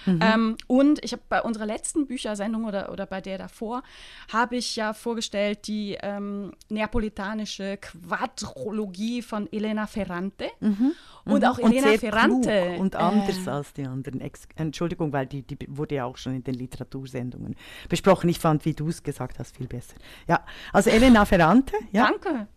Mhm. 0.05 0.19
Ähm, 0.21 0.57
und 0.67 1.03
ich 1.03 1.11
habe 1.11 1.21
bei 1.27 1.41
unserer 1.41 1.65
letzten 1.65 2.07
Büchersendung 2.07 2.65
oder, 2.65 2.91
oder 2.91 3.05
bei 3.05 3.21
der 3.21 3.37
davor, 3.37 3.83
habe 4.31 4.55
ich 4.55 4.75
ja 4.75 4.93
vorgestellt 4.93 5.67
die 5.67 5.97
ähm, 6.01 6.53
neapolitanische 6.69 7.77
Quadrologie 7.77 9.21
von 9.21 9.51
Elena 9.51 9.87
Ferrante. 9.87 10.47
Mhm. 10.61 10.93
Und 11.25 11.43
mhm. 11.43 11.49
auch 11.49 11.59
und 11.59 11.73
Elena 11.73 11.97
Ferrante. 11.97 12.77
und 12.79 12.95
anders 12.95 13.45
äh, 13.45 13.49
als 13.49 13.73
die 13.73 13.85
anderen. 13.85 14.21
Ex 14.21 14.47
Entschuldigung, 14.55 15.11
weil 15.11 15.27
die, 15.27 15.43
die 15.43 15.57
wurde 15.67 15.95
ja 15.95 16.05
auch 16.05 16.17
schon 16.17 16.33
in 16.33 16.43
den 16.43 16.55
Literatursendungen 16.55 17.55
besprochen. 17.89 18.29
Ich 18.29 18.39
fand, 18.39 18.63
wie 18.65 18.73
du 18.73 18.87
es 18.87 19.03
gesagt 19.03 19.37
hast, 19.37 19.57
viel 19.57 19.67
besser. 19.67 19.95
Ja, 20.27 20.45
also 20.71 20.89
Elena 20.89 21.25
Ferrante. 21.25 21.75
Ja. 21.91 22.09
Danke. 22.09 22.47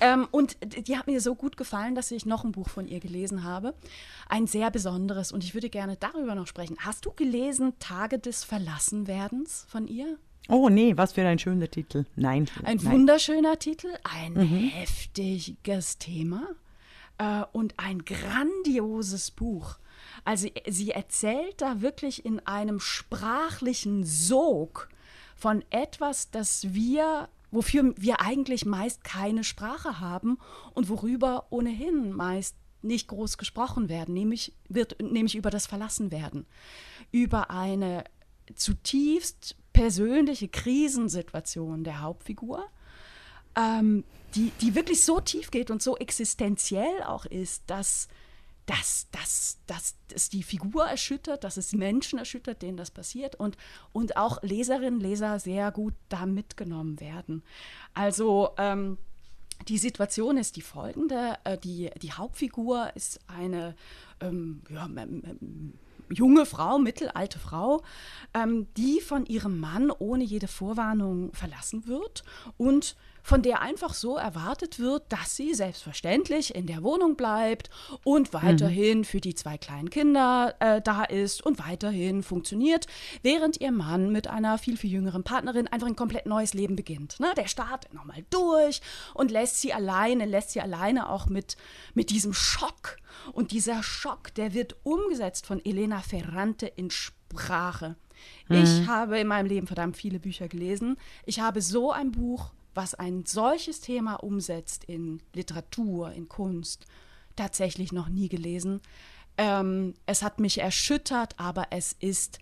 Ähm, 0.00 0.28
und 0.30 0.56
die 0.86 0.96
hat 0.96 1.06
mir 1.06 1.20
so 1.20 1.34
gut 1.34 1.56
gefallen, 1.56 1.94
dass 1.94 2.10
ich 2.10 2.26
noch 2.26 2.44
ein 2.44 2.52
Buch 2.52 2.68
von 2.68 2.86
ihr 2.88 3.00
gelesen 3.00 3.44
habe. 3.44 3.74
Ein 4.28 4.46
sehr 4.46 4.70
besonderes. 4.70 5.32
Und 5.32 5.44
ich 5.44 5.54
würde 5.54 5.70
gerne 5.70 5.96
darüber 5.96 6.34
noch 6.34 6.46
sprechen. 6.46 6.76
Hast 6.80 7.06
du 7.06 7.12
gelesen 7.12 7.78
Tage 7.78 8.18
des 8.18 8.44
Verlassenwerdens 8.44 9.66
von 9.68 9.86
ihr? 9.86 10.18
Oh 10.48 10.68
nee, 10.68 10.96
was 10.96 11.12
für 11.12 11.26
ein 11.26 11.38
schöner 11.38 11.70
Titel. 11.70 12.06
Nein. 12.16 12.48
Ein 12.64 12.78
nein. 12.78 12.92
wunderschöner 12.92 13.58
Titel, 13.58 13.88
ein 14.02 14.34
mhm. 14.34 14.68
heftiges 14.68 15.98
Thema 15.98 16.48
äh, 17.18 17.42
und 17.52 17.74
ein 17.76 18.04
grandioses 18.04 19.30
Buch. 19.30 19.78
Also 20.24 20.48
sie 20.68 20.90
erzählt 20.90 21.60
da 21.60 21.80
wirklich 21.80 22.24
in 22.24 22.40
einem 22.46 22.80
sprachlichen 22.80 24.04
Sog 24.04 24.88
von 25.36 25.64
etwas, 25.70 26.30
das 26.30 26.74
wir 26.74 27.28
wofür 27.50 27.94
wir 27.96 28.20
eigentlich 28.20 28.64
meist 28.64 29.04
keine 29.04 29.44
Sprache 29.44 30.00
haben 30.00 30.38
und 30.74 30.88
worüber 30.88 31.46
ohnehin 31.50 32.12
meist 32.12 32.56
nicht 32.82 33.08
groß 33.08 33.38
gesprochen 33.38 33.88
werden, 33.88 34.14
nämlich, 34.14 34.54
wird, 34.68 35.00
nämlich 35.02 35.36
über 35.36 35.50
das 35.50 35.66
Verlassenwerden, 35.66 36.46
über 37.10 37.50
eine 37.50 38.04
zutiefst 38.54 39.56
persönliche 39.72 40.48
Krisensituation 40.48 41.84
der 41.84 42.00
Hauptfigur, 42.00 42.66
ähm, 43.56 44.04
die, 44.34 44.52
die 44.60 44.74
wirklich 44.74 45.04
so 45.04 45.20
tief 45.20 45.50
geht 45.50 45.70
und 45.70 45.82
so 45.82 45.96
existenziell 45.96 47.02
auch 47.04 47.26
ist, 47.26 47.64
dass 47.66 48.08
dass, 48.70 49.08
dass, 49.10 49.58
dass 49.66 49.96
es 50.14 50.28
die 50.28 50.44
Figur 50.44 50.84
erschüttert, 50.84 51.42
dass 51.42 51.56
es 51.56 51.72
Menschen 51.72 52.20
erschüttert, 52.20 52.62
denen 52.62 52.76
das 52.76 52.92
passiert 52.92 53.34
und, 53.34 53.56
und 53.92 54.16
auch 54.16 54.40
Leserinnen, 54.42 55.00
Leser 55.00 55.40
sehr 55.40 55.72
gut 55.72 55.94
da 56.08 56.24
mitgenommen 56.24 57.00
werden. 57.00 57.42
Also 57.94 58.50
ähm, 58.58 58.96
die 59.66 59.78
Situation 59.78 60.36
ist 60.36 60.54
die 60.54 60.62
folgende. 60.62 61.34
Äh, 61.42 61.58
die, 61.58 61.90
die 62.00 62.12
Hauptfigur 62.12 62.92
ist 62.94 63.18
eine 63.26 63.74
ähm, 64.20 64.62
ja, 64.70 64.88
junge 66.08 66.46
Frau, 66.46 66.78
mittelalte 66.78 67.40
Frau, 67.40 67.82
ähm, 68.34 68.68
die 68.76 69.00
von 69.00 69.26
ihrem 69.26 69.58
Mann 69.58 69.90
ohne 69.90 70.22
jede 70.22 70.46
Vorwarnung 70.46 71.32
verlassen 71.32 71.88
wird 71.88 72.22
und 72.56 72.94
von 73.22 73.42
der 73.42 73.60
einfach 73.60 73.94
so 73.94 74.16
erwartet 74.16 74.78
wird, 74.78 75.04
dass 75.10 75.36
sie 75.36 75.54
selbstverständlich 75.54 76.54
in 76.54 76.66
der 76.66 76.82
Wohnung 76.82 77.16
bleibt 77.16 77.70
und 78.04 78.32
weiterhin 78.32 78.98
mhm. 78.98 79.04
für 79.04 79.20
die 79.20 79.34
zwei 79.34 79.58
kleinen 79.58 79.90
Kinder 79.90 80.54
äh, 80.60 80.80
da 80.80 81.04
ist 81.04 81.44
und 81.44 81.58
weiterhin 81.58 82.22
funktioniert, 82.22 82.86
während 83.22 83.60
ihr 83.60 83.72
Mann 83.72 84.10
mit 84.10 84.28
einer 84.28 84.58
viel, 84.58 84.76
viel 84.76 84.90
jüngeren 84.90 85.24
Partnerin 85.24 85.68
einfach 85.68 85.86
ein 85.86 85.96
komplett 85.96 86.26
neues 86.26 86.54
Leben 86.54 86.76
beginnt. 86.76 87.20
Ne? 87.20 87.32
Der 87.36 87.46
startet 87.46 87.94
nochmal 87.94 88.24
durch 88.30 88.80
und 89.14 89.30
lässt 89.30 89.60
sie 89.60 89.72
alleine, 89.72 90.26
lässt 90.26 90.50
sie 90.50 90.60
alleine 90.60 91.08
auch 91.08 91.26
mit, 91.26 91.56
mit 91.94 92.10
diesem 92.10 92.32
Schock. 92.32 92.96
Und 93.32 93.52
dieser 93.52 93.82
Schock, 93.82 94.34
der 94.34 94.54
wird 94.54 94.76
umgesetzt 94.82 95.46
von 95.46 95.64
Elena 95.64 96.00
Ferrante 96.00 96.66
in 96.66 96.90
Sprache. 96.90 97.96
Mhm. 98.48 98.62
Ich 98.62 98.86
habe 98.86 99.18
in 99.18 99.26
meinem 99.26 99.46
Leben 99.46 99.66
verdammt 99.66 99.96
viele 99.96 100.20
Bücher 100.20 100.48
gelesen. 100.48 100.96
Ich 101.26 101.40
habe 101.40 101.62
so 101.62 101.92
ein 101.92 102.12
Buch 102.12 102.52
was 102.74 102.94
ein 102.94 103.24
solches 103.26 103.80
Thema 103.80 104.14
umsetzt 104.14 104.84
in 104.84 105.22
Literatur, 105.34 106.12
in 106.12 106.28
Kunst, 106.28 106.86
tatsächlich 107.36 107.92
noch 107.92 108.08
nie 108.08 108.28
gelesen. 108.28 108.80
Ähm, 109.38 109.94
es 110.06 110.22
hat 110.22 110.40
mich 110.40 110.58
erschüttert, 110.58 111.34
aber 111.38 111.68
es 111.70 111.94
ist 111.98 112.38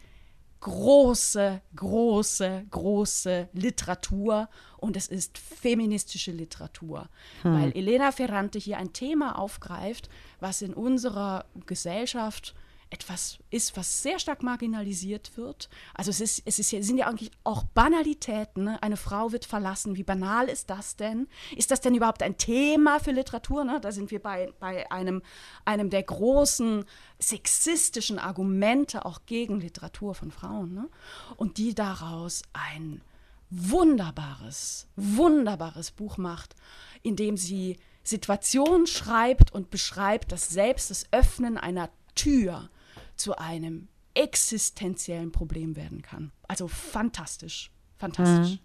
große, 0.61 1.61
große, 1.77 2.67
große 2.71 3.49
Literatur 3.53 4.49
und 4.77 4.97
es 4.97 5.07
ist 5.07 5.39
feministische 5.39 6.33
Literatur, 6.33 7.09
hm. 7.43 7.55
weil 7.55 7.73
Elena 7.77 8.11
Ferrante 8.11 8.59
hier 8.59 8.79
ein 8.79 8.93
Thema 8.93 9.39
aufgreift, 9.39 10.09
was 10.41 10.63
in 10.63 10.75
unserer 10.75 11.45
Gesellschaft 11.67 12.55
etwas 12.91 13.39
ist, 13.51 13.77
was 13.77 14.03
sehr 14.03 14.19
stark 14.19 14.43
marginalisiert 14.43 15.37
wird. 15.37 15.69
Also 15.95 16.11
es, 16.11 16.21
ist, 16.21 16.43
es 16.45 16.59
ist, 16.59 16.71
sind 16.71 16.99
ja 16.99 17.07
eigentlich 17.07 17.31
auch 17.45 17.65
Banalitäten. 17.65 18.65
Ne? 18.65 18.83
Eine 18.83 18.97
Frau 18.97 19.33
wird 19.33 19.45
verlassen. 19.45 19.97
Wie 19.97 20.03
banal 20.03 20.49
ist 20.49 20.71
das 20.71 20.97
denn? 20.97 21.29
Ist 21.57 21.71
das 21.71 21.81
denn 21.81 21.95
überhaupt 21.95 22.23
ein 22.23 22.39
Thema 22.39 22.99
für 22.99 23.13
Literatur? 23.13 23.65
Ne? 23.65 23.81
Da 23.81 23.93
sind 23.93 24.11
wir 24.11 24.21
bei, 24.21 24.53
bei 24.59 24.91
einem, 24.91 25.23
einem 25.65 25.91
der 25.91 26.03
großen 26.03 26.85
sexistischen 27.19 28.19
Argumente 28.19 29.05
auch 29.05 29.21
gegen 29.27 29.61
Literatur 29.61 30.15
von 30.15 30.31
Frauen. 30.31 30.73
Ne? 30.75 30.89
Und 31.37 31.59
die 31.59 31.75
daraus 31.75 32.43
ein 32.53 33.03
wunderbares, 33.51 34.89
wunderbares 34.97 35.91
Buch 35.91 36.17
macht, 36.17 36.55
in 37.03 37.17
dem 37.17 37.37
sie 37.37 37.79
Situationen 38.03 38.87
schreibt 38.87 39.53
und 39.53 39.71
beschreibt, 39.71 40.33
dass 40.33 40.49
selbst 40.49 40.91
das 40.91 41.07
Öffnen 41.13 41.59
einer 41.59 41.91
Tür 42.15 42.71
zu 43.19 43.37
einem 43.39 43.89
existenziellen 44.15 45.33
Problem 45.33 45.77
werden 45.77 46.03
kann. 46.03 46.33
Also 46.49 46.67
fantastisch, 46.69 47.71
fantastisch. 47.99 48.55
Mhm. 48.55 48.59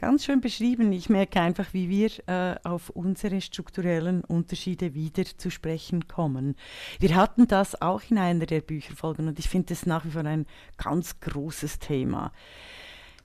Ganz 0.00 0.24
schön 0.24 0.40
beschrieben. 0.40 0.92
Ich 0.92 1.10
merke 1.10 1.42
einfach, 1.42 1.74
wie 1.74 1.90
wir 1.90 2.10
äh, 2.26 2.56
auf 2.66 2.88
unsere 2.88 3.42
strukturellen 3.42 4.24
Unterschiede 4.24 4.94
wieder 4.94 5.24
zu 5.24 5.50
sprechen 5.50 6.08
kommen. 6.08 6.56
Wir 7.00 7.14
hatten 7.16 7.46
das 7.46 7.82
auch 7.82 8.00
in 8.08 8.16
einer 8.16 8.46
der 8.46 8.62
Bücherfolgen 8.62 9.28
und 9.28 9.38
ich 9.38 9.50
finde 9.50 9.74
das 9.74 9.84
nach 9.84 10.06
wie 10.06 10.12
vor 10.12 10.24
ein 10.24 10.46
ganz 10.78 11.20
großes 11.20 11.80
Thema. 11.80 12.32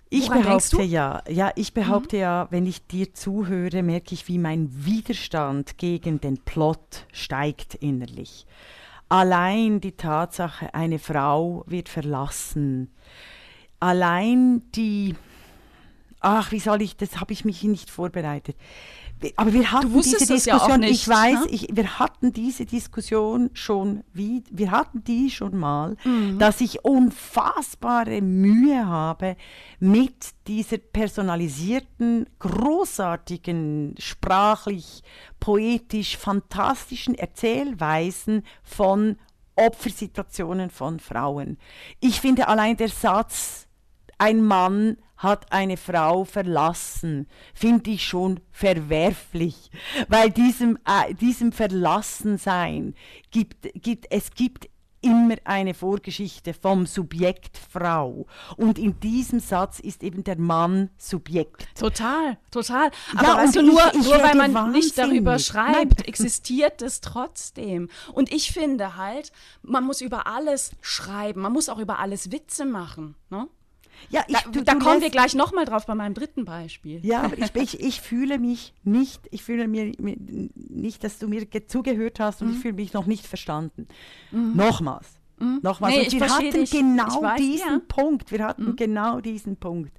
Ich 0.10 0.28
Woran 0.28 0.44
behaupte 0.44 0.82
ja, 0.84 1.24
ja, 1.30 1.54
ich 1.56 1.74
behaupte 1.74 2.18
mhm. 2.18 2.22
ja, 2.22 2.48
wenn 2.52 2.66
ich 2.66 2.86
dir 2.86 3.14
zuhöre, 3.14 3.82
merke 3.82 4.14
ich, 4.14 4.28
wie 4.28 4.38
mein 4.38 4.70
Widerstand 4.86 5.78
gegen 5.78 6.20
den 6.20 6.40
Plot 6.40 7.06
steigt 7.14 7.76
innerlich. 7.76 8.46
Allein 9.10 9.82
die 9.82 9.92
Tatsache, 9.92 10.74
eine 10.74 10.98
Frau 10.98 11.64
wird 11.68 11.90
verlassen, 11.90 12.92
allein 13.80 14.64
die, 14.72 15.16
ach, 16.20 16.52
wie 16.52 16.60
soll 16.60 16.82
ich, 16.82 16.98
das 16.98 17.20
habe 17.20 17.32
ich 17.32 17.46
mich 17.46 17.64
nicht 17.64 17.92
vorbereitet. 17.92 18.56
Aber 19.36 19.54
wir 19.54 19.72
hatten 19.72 19.94
diese 20.02 20.18
Diskussion, 20.18 20.70
ja 20.70 20.78
nicht, 20.78 20.92
ich 20.92 21.08
weiß, 21.08 21.42
ne? 21.42 21.48
ich, 21.50 21.68
wir 21.72 22.00
hatten 22.00 22.34
diese 22.34 22.66
Diskussion 22.66 23.50
schon, 23.54 24.04
wie, 24.14 24.44
wir 24.52 24.72
hatten 24.72 25.04
die 25.04 25.30
schon 25.30 25.58
mal, 25.58 25.96
mhm. 26.04 26.40
dass 26.40 26.62
ich 26.62 26.84
unfassbare 26.84 28.22
Mühe 28.22 28.88
habe 28.88 29.36
mit 29.80 30.32
dieser 30.48 30.78
personalisierten, 30.78 32.28
großartigen, 32.40 33.96
sprachlich, 33.98 35.04
poetisch, 35.40 36.18
fantastischen 36.18 37.16
Erzählweisen 37.16 38.44
von 38.64 39.18
Opfersituationen 39.56 40.70
von 40.70 41.00
Frauen. 41.00 41.58
Ich 42.00 42.20
finde 42.22 42.48
allein 42.48 42.78
der 42.78 42.90
Satz, 42.90 43.68
ein 44.18 44.42
Mann 44.44 44.98
hat 45.18 45.52
eine 45.52 45.78
Frau 45.78 46.26
verlassen, 46.26 47.28
finde 47.54 47.92
ich 47.92 48.06
schon 48.06 48.40
verwerflich, 48.52 49.72
weil 50.08 50.30
diesem, 50.32 50.78
äh, 50.86 51.14
diesem 51.14 51.52
Verlassensein 51.52 52.96
gibt, 53.32 53.68
gibt, 53.82 54.08
es 54.10 54.32
gibt 54.32 54.68
immer 55.06 55.36
eine 55.44 55.74
Vorgeschichte 55.74 56.54
vom 56.54 56.86
Subjekt 56.86 57.60
Frau. 57.72 58.26
Und 58.58 58.80
in 58.80 59.00
diesem 59.00 59.40
Satz 59.40 59.80
ist 59.80 60.04
eben 60.04 60.24
der 60.24 60.38
Mann 60.40 60.90
Subjekt. 60.98 61.68
Total, 61.78 62.38
total. 62.50 62.90
Aber 63.16 63.28
ja, 63.28 63.38
weißt 63.38 63.56
du, 63.56 63.62
nur, 63.62 63.82
ich, 63.94 64.00
ich 64.00 64.06
nur 64.06 64.24
weil 64.24 64.36
man 64.36 64.54
wahnsinnig. 64.54 64.86
nicht 64.86 64.98
darüber 64.98 65.38
schreibt, 65.38 66.00
Nein. 66.00 66.08
existiert 66.08 66.82
es 66.82 67.02
trotzdem. 67.02 67.90
Und 68.14 68.32
ich 68.34 68.52
finde 68.52 68.98
halt, 68.98 69.32
man 69.62 69.84
muss 69.84 70.02
über 70.02 70.26
alles 70.28 70.72
schreiben, 70.82 71.42
man 71.42 71.54
muss 71.54 71.70
auch 71.70 71.80
über 71.80 72.00
alles 72.00 72.32
Witze 72.32 72.66
machen. 72.66 73.16
Ne? 73.30 73.48
Ja, 74.10 74.24
ich, 74.28 74.36
da, 74.36 74.50
du, 74.50 74.64
da 74.64 74.74
du 74.74 74.80
kommen 74.80 75.02
wir 75.02 75.10
gleich 75.10 75.36
nochmal 75.36 75.66
drauf 75.66 75.86
bei 75.86 75.96
meinem 75.96 76.14
dritten 76.14 76.46
Beispiel. 76.46 77.00
Ja, 77.04 77.24
aber 77.24 77.38
ich, 77.38 77.56
ich, 77.56 77.80
ich 77.80 78.02
fühle 78.02 78.40
mich 78.40 78.74
nicht, 78.84 79.22
ich 79.32 79.44
fühle 79.44 79.68
mir 79.68 79.92
nicht, 79.98 81.04
dass 81.04 81.20
du 81.20 81.28
mir 81.28 81.48
zugehört 81.68 82.20
hast 82.20 82.42
und 82.42 82.50
mhm. 82.50 82.54
ich 82.56 82.60
fühle 82.60 82.76
mich 82.76 82.94
noch 82.94 83.06
nicht 83.06 83.26
verstanden. 83.26 83.88
Mhm. 84.32 84.54
Nochmals. 84.56 85.08
Mhm. 85.40 85.60
Nochmals. 85.62 85.96
Nee, 85.96 86.20
wir 86.20 86.30
hatten 86.30 86.52
dich. 86.52 86.72
genau 86.72 87.22
weiß, 87.22 87.38
diesen 87.38 87.70
ja. 87.70 87.82
Punkt. 87.88 88.32
Wir 88.32 88.46
hatten 88.46 88.70
mhm. 88.70 88.76
genau 88.76 89.20
diesen 89.22 89.58
Punkt 89.58 89.98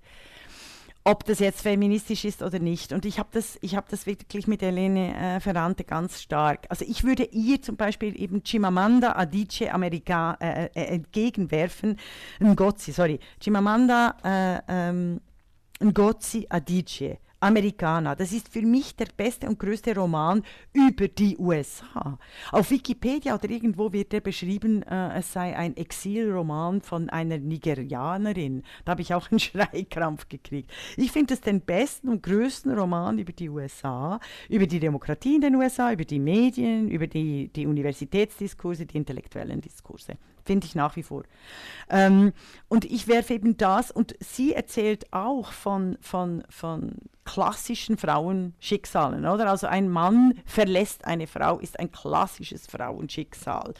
ob 1.06 1.24
das 1.24 1.38
jetzt 1.38 1.60
feministisch 1.62 2.24
ist 2.24 2.42
oder 2.42 2.58
nicht. 2.58 2.92
Und 2.92 3.04
ich 3.04 3.20
habe 3.20 3.28
das, 3.30 3.60
hab 3.62 3.88
das 3.88 4.06
wirklich 4.06 4.48
mit 4.48 4.60
Helene 4.60 5.16
äh, 5.16 5.40
Ferrante 5.40 5.84
ganz 5.84 6.20
stark. 6.20 6.66
Also 6.68 6.84
ich 6.86 7.04
würde 7.04 7.22
ihr 7.30 7.62
zum 7.62 7.76
Beispiel 7.76 8.20
eben 8.20 8.42
Chimamanda 8.42 9.12
Adichie 9.12 9.70
Amerika, 9.70 10.36
äh, 10.40 10.64
äh, 10.74 10.86
entgegenwerfen, 10.86 11.96
Ngozi, 12.40 12.90
sorry, 12.90 13.20
Chimamanda 13.40 14.16
äh, 14.24 14.60
ähm, 14.68 15.20
Ngozi 15.80 16.46
Adichie 16.48 17.18
Americana. 17.40 18.14
Das 18.14 18.32
ist 18.32 18.48
für 18.48 18.62
mich 18.62 18.96
der 18.96 19.08
beste 19.16 19.48
und 19.48 19.58
größte 19.58 19.94
Roman 19.94 20.42
über 20.72 21.08
die 21.08 21.36
USA. 21.38 22.18
Auf 22.50 22.70
Wikipedia 22.70 23.34
oder 23.34 23.50
irgendwo 23.50 23.92
wird 23.92 24.14
er 24.14 24.20
beschrieben, 24.20 24.82
äh, 24.82 25.18
es 25.18 25.32
sei 25.32 25.56
ein 25.56 25.76
Exilroman 25.76 26.80
von 26.80 27.10
einer 27.10 27.38
Nigerianerin. 27.38 28.62
Da 28.84 28.92
habe 28.92 29.02
ich 29.02 29.12
auch 29.14 29.30
einen 29.30 29.40
Schreikrampf 29.40 30.28
gekriegt. 30.28 30.70
Ich 30.96 31.12
finde 31.12 31.34
es 31.34 31.40
den 31.40 31.60
besten 31.60 32.08
und 32.08 32.22
größten 32.22 32.76
Roman 32.76 33.18
über 33.18 33.32
die 33.32 33.48
USA, 33.48 34.18
über 34.48 34.66
die 34.66 34.80
Demokratie 34.80 35.36
in 35.36 35.42
den 35.42 35.54
USA, 35.56 35.92
über 35.92 36.04
die 36.04 36.18
Medien, 36.18 36.88
über 36.88 37.06
die, 37.06 37.48
die 37.48 37.66
Universitätsdiskurse, 37.66 38.86
die 38.86 38.96
intellektuellen 38.96 39.60
Diskurse 39.60 40.16
finde 40.46 40.66
ich 40.66 40.74
nach 40.74 40.96
wie 40.96 41.02
vor. 41.02 41.24
Ähm, 41.90 42.32
und 42.68 42.84
ich 42.84 43.08
werfe 43.08 43.34
eben 43.34 43.56
das, 43.56 43.90
und 43.90 44.14
sie 44.20 44.54
erzählt 44.54 45.12
auch 45.12 45.52
von, 45.52 45.98
von, 46.00 46.44
von 46.48 46.94
klassischen 47.24 47.98
Frauenschicksalen, 47.98 49.26
oder? 49.26 49.50
Also 49.50 49.66
ein 49.66 49.90
Mann 49.90 50.34
verlässt 50.46 51.04
eine 51.04 51.26
Frau, 51.26 51.58
ist 51.58 51.78
ein 51.78 51.92
klassisches 51.92 52.66
Frauenschicksal. 52.66 53.74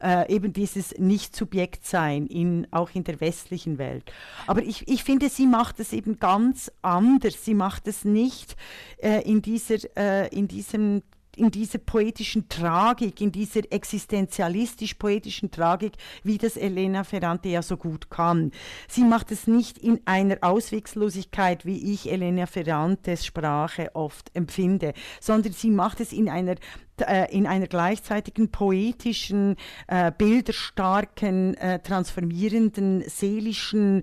Äh, 0.00 0.32
eben 0.32 0.52
dieses 0.52 0.96
Nicht-Subjekt-Sein, 0.98 2.26
in, 2.26 2.66
auch 2.70 2.90
in 2.94 3.04
der 3.04 3.20
westlichen 3.20 3.78
Welt. 3.78 4.10
Aber 4.46 4.62
ich, 4.62 4.88
ich 4.88 5.04
finde, 5.04 5.28
sie 5.28 5.46
macht 5.46 5.80
es 5.80 5.92
eben 5.92 6.18
ganz 6.18 6.70
anders. 6.82 7.44
Sie 7.44 7.54
macht 7.54 7.88
es 7.88 8.04
nicht 8.04 8.56
äh, 8.98 9.22
in, 9.22 9.42
dieser, 9.42 9.76
äh, 9.96 10.28
in 10.28 10.48
diesem 10.48 11.02
in 11.36 11.50
dieser 11.50 11.78
poetischen 11.78 12.48
Tragik, 12.48 13.20
in 13.20 13.32
dieser 13.32 13.60
existenzialistisch-poetischen 13.70 15.50
Tragik, 15.50 15.92
wie 16.22 16.38
das 16.38 16.56
Elena 16.56 17.04
Ferrante 17.04 17.48
ja 17.48 17.62
so 17.62 17.76
gut 17.76 18.10
kann. 18.10 18.52
Sie 18.88 19.04
macht 19.04 19.30
es 19.30 19.46
nicht 19.46 19.78
in 19.78 20.00
einer 20.04 20.38
Auswegslosigkeit, 20.40 21.66
wie 21.66 21.92
ich 21.92 22.10
Elena 22.10 22.46
Ferrantes 22.46 23.26
Sprache 23.26 23.90
oft 23.94 24.30
empfinde, 24.34 24.94
sondern 25.20 25.52
sie 25.52 25.70
macht 25.70 26.00
es 26.00 26.12
in 26.12 26.28
einer 26.28 26.56
äh, 27.00 27.32
in 27.32 27.46
einer 27.46 27.66
gleichzeitigen 27.66 28.50
poetischen, 28.50 29.56
äh, 29.88 30.12
bilderstarken, 30.16 31.54
äh, 31.54 31.80
transformierenden, 31.80 33.02
seelischen 33.08 34.02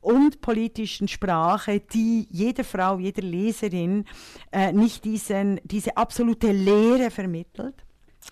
und 0.00 0.40
politischen 0.40 1.08
Sprache, 1.08 1.80
die 1.80 2.28
jeder 2.30 2.64
Frau, 2.64 2.98
jeder 2.98 3.22
Leserin 3.22 4.04
äh, 4.52 4.72
nicht 4.72 5.04
diesen, 5.04 5.60
diese 5.64 5.96
absolute 5.96 6.52
Lehre 6.52 7.10
vermittelt, 7.10 7.74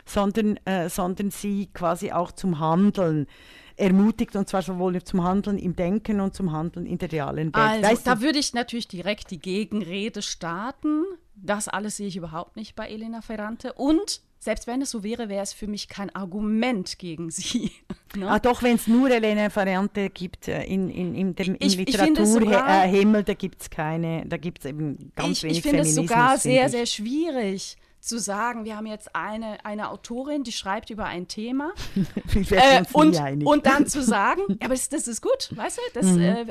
sondern, 0.05 0.57
äh, 0.65 0.89
sondern 0.89 1.31
sie 1.31 1.69
quasi 1.73 2.13
auch 2.13 2.33
zum 2.33 2.59
Handeln 2.59 3.27
ermutigt 3.77 4.37
und 4.37 4.49
zwar 4.49 4.63
sowohl 4.63 5.03
zum 5.03 5.23
Handeln 5.23 5.59
im 5.59 5.77
Denken 5.77 6.21
und 6.21 6.35
zum 6.35 6.53
Handeln 6.53 6.87
in 6.87 6.99
der 6.99 7.13
realen 7.13 7.55
Welt. 7.55 7.57
Also, 7.57 7.83
weißt 7.83 8.07
da 8.07 8.21
würde 8.21 8.39
ich 8.39 8.55
natürlich 8.55 8.89
direkt 8.89 9.31
die 9.31 9.39
Gegenrede 9.39 10.23
starten. 10.23 11.05
Das 11.35 11.69
alles 11.69 11.97
sehe 11.97 12.09
ich 12.09 12.17
überhaupt 12.17 12.57
nicht 12.57 12.75
bei 12.75 12.89
Elena 12.89 13.21
Ferrante. 13.21 13.75
Und 13.75 14.23
selbst 14.39 14.67
wenn 14.67 14.81
es 14.81 14.91
so 14.91 15.03
wäre, 15.03 15.29
wäre 15.29 15.43
es 15.43 15.53
für 15.53 15.67
mich 15.67 15.89
kein 15.89 16.15
Argument 16.15 16.99
gegen 16.99 17.31
sie. 17.31 17.73
ne? 18.17 18.31
Ah, 18.31 18.39
doch, 18.39 18.63
wenn 18.63 18.77
es 18.77 18.87
nur 18.87 19.11
Elena 19.11 19.51
Ferrante 19.51 20.09
gibt 20.09 20.49
äh, 20.49 20.65
in, 20.65 20.89
in, 20.89 21.15
in 21.15 21.35
dem 21.35 21.57
im 21.57 21.69
Literaturhimmel, 21.69 23.25
da 23.25 23.35
gibt 23.35 23.63
es 23.63 23.71
keine, 23.71 24.25
da 24.27 24.37
gibt 24.37 24.61
es 24.61 24.67
eben 24.67 25.13
ganz 25.15 25.39
ich, 25.39 25.43
wenig 25.43 25.59
Ich 25.59 25.63
finde 25.63 25.81
es 25.81 25.95
sogar 25.95 26.39
sehr, 26.39 26.69
sehr 26.69 26.87
schwierig 26.87 27.77
zu 28.07 28.19
sagen, 28.19 28.65
wir 28.65 28.77
haben 28.77 28.87
jetzt 28.87 29.15
eine, 29.15 29.65
eine 29.65 29.91
Autorin, 29.91 30.45
die 30.45 30.53
schreibt 30.53 30.91
über 30.91 31.07
ein 31.07 31.29
Thema 31.29 31.73
äh, 32.51 32.85
und, 32.93 33.19
und 33.45 33.67
dann 33.67 33.87
zu 33.87 34.03
sagen, 34.05 34.43
aber 34.61 34.75
das, 34.75 34.89
das 34.89 35.09
ist 35.09 35.21
gut, 35.21 35.51
weißt 35.51 35.79
du, 35.79 35.83
das, 35.95 36.07
mhm. 36.07 36.21
äh, 36.23 36.47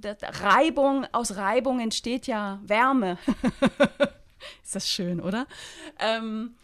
das, 0.00 0.42
Reibung, 0.42 1.06
aus 1.12 1.36
Reibung 1.36 1.80
entsteht 1.80 2.26
ja 2.26 2.60
Wärme. 2.62 3.18
ist 4.62 4.74
das 4.74 4.88
schön, 4.88 5.20
oder? 5.20 5.46
Ähm, 5.98 6.54